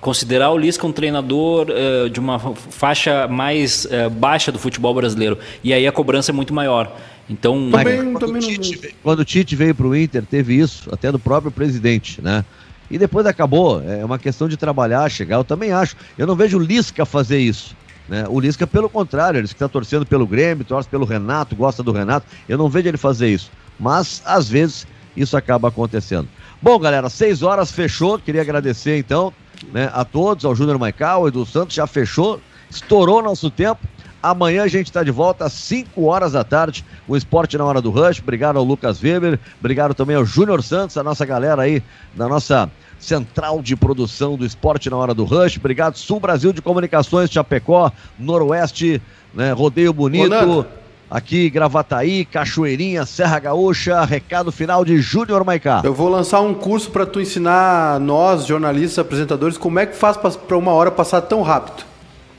Considerar 0.00 0.50
o 0.50 0.58
Lisca 0.58 0.86
um 0.86 0.92
treinador 0.92 1.68
uh, 1.70 2.08
de 2.08 2.20
uma 2.20 2.38
faixa 2.38 3.26
mais 3.26 3.84
uh, 3.86 4.08
baixa 4.08 4.52
do 4.52 4.58
futebol 4.58 4.94
brasileiro. 4.94 5.38
E 5.62 5.72
aí 5.72 5.86
a 5.86 5.92
cobrança 5.92 6.30
é 6.30 6.34
muito 6.34 6.54
maior. 6.54 6.96
Então, 7.28 7.70
também, 7.70 8.12
quando, 8.12 8.18
também 8.20 8.42
o 8.42 8.46
Tite, 8.46 8.94
quando 9.02 9.18
o 9.20 9.24
Tite 9.24 9.54
veio 9.56 9.74
para 9.74 9.86
o 9.86 9.94
Inter, 9.94 10.24
teve 10.24 10.54
isso, 10.54 10.88
até 10.92 11.12
do 11.12 11.18
próprio 11.18 11.50
presidente, 11.50 12.22
né? 12.22 12.44
E 12.90 12.96
depois 12.96 13.26
acabou. 13.26 13.82
É 13.82 14.04
uma 14.04 14.18
questão 14.18 14.48
de 14.48 14.56
trabalhar, 14.56 15.10
chegar. 15.10 15.36
Eu 15.36 15.44
também 15.44 15.72
acho. 15.72 15.94
Eu 16.16 16.26
não 16.26 16.34
vejo 16.34 16.56
o 16.58 16.60
Lisca 16.60 17.04
fazer 17.04 17.38
isso. 17.38 17.76
Né? 18.08 18.24
O 18.28 18.40
Lisca, 18.40 18.66
pelo 18.66 18.88
contrário, 18.88 19.38
ele 19.38 19.44
está 19.44 19.68
torcendo 19.68 20.06
pelo 20.06 20.26
Grêmio, 20.26 20.64
torce 20.64 20.88
pelo 20.88 21.04
Renato, 21.04 21.54
gosta 21.54 21.82
do 21.82 21.92
Renato. 21.92 22.26
Eu 22.48 22.56
não 22.56 22.68
vejo 22.68 22.88
ele 22.88 22.96
fazer 22.96 23.28
isso. 23.28 23.50
Mas, 23.78 24.22
às 24.24 24.48
vezes, 24.48 24.86
isso 25.14 25.36
acaba 25.36 25.68
acontecendo. 25.68 26.28
Bom, 26.62 26.78
galera, 26.78 27.10
seis 27.10 27.42
horas 27.42 27.70
fechou. 27.70 28.18
Queria 28.18 28.40
agradecer, 28.40 28.96
então, 28.96 29.32
né, 29.72 29.90
a 29.92 30.04
todos, 30.04 30.44
ao 30.44 30.54
Júnior 30.54 30.78
Maical, 30.78 31.22
o 31.22 31.28
Edu 31.28 31.44
Santos 31.44 31.74
já 31.74 31.86
fechou. 31.86 32.40
Estourou 32.70 33.22
nosso 33.22 33.50
tempo. 33.50 33.80
Amanhã 34.22 34.64
a 34.64 34.68
gente 34.68 34.86
está 34.86 35.04
de 35.04 35.12
volta 35.12 35.44
às 35.44 35.52
5 35.52 36.04
horas 36.04 36.32
da 36.32 36.42
tarde, 36.42 36.84
o 37.06 37.16
Esporte 37.16 37.56
na 37.56 37.64
Hora 37.64 37.80
do 37.80 37.90
Rush. 37.90 38.18
Obrigado 38.20 38.56
ao 38.56 38.64
Lucas 38.64 39.00
Weber, 39.00 39.38
obrigado 39.60 39.94
também 39.94 40.16
ao 40.16 40.24
Júnior 40.24 40.60
Santos, 40.62 40.96
a 40.96 41.04
nossa 41.04 41.24
galera 41.24 41.62
aí 41.62 41.82
da 42.16 42.26
nossa 42.26 42.68
central 42.98 43.62
de 43.62 43.76
produção 43.76 44.36
do 44.36 44.44
Esporte 44.44 44.90
na 44.90 44.96
Hora 44.96 45.14
do 45.14 45.24
Rush. 45.24 45.56
Obrigado, 45.56 45.96
Sul 45.96 46.18
Brasil 46.18 46.52
de 46.52 46.60
Comunicações, 46.60 47.30
Chapecó, 47.30 47.92
Noroeste, 48.18 49.00
né, 49.32 49.52
Rodeio 49.52 49.92
Bonito. 49.92 50.66
Aqui, 51.10 51.48
Gravataí, 51.48 52.24
Cachoeirinha, 52.26 53.06
Serra 53.06 53.38
Gaúcha, 53.38 54.04
recado 54.04 54.52
final 54.52 54.84
de 54.84 55.00
Júnior 55.00 55.42
Maicá. 55.42 55.80
Eu 55.82 55.94
vou 55.94 56.08
lançar 56.08 56.40
um 56.42 56.52
curso 56.52 56.90
para 56.90 57.06
tu 57.06 57.18
ensinar 57.18 57.98
nós, 57.98 58.44
jornalistas, 58.44 58.98
apresentadores, 58.98 59.56
como 59.56 59.78
é 59.78 59.86
que 59.86 59.96
faz 59.96 60.16
para 60.16 60.56
uma 60.56 60.72
hora 60.72 60.90
passar 60.90 61.22
tão 61.22 61.40
rápido. 61.40 61.84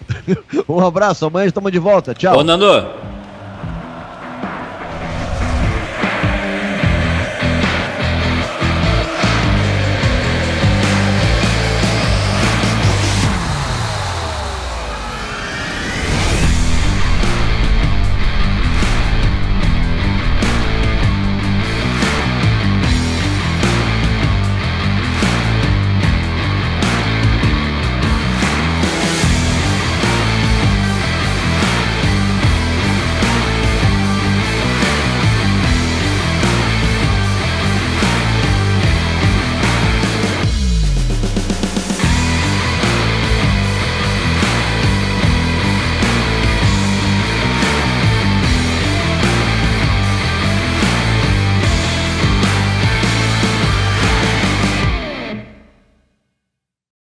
um 0.70 0.80
abraço, 0.86 1.26
amanhã 1.26 1.48
estamos 1.48 1.72
de 1.72 1.80
volta. 1.80 2.14
Tchau. 2.14 2.38
Ô, 2.38 2.44
Nando. 2.44 3.19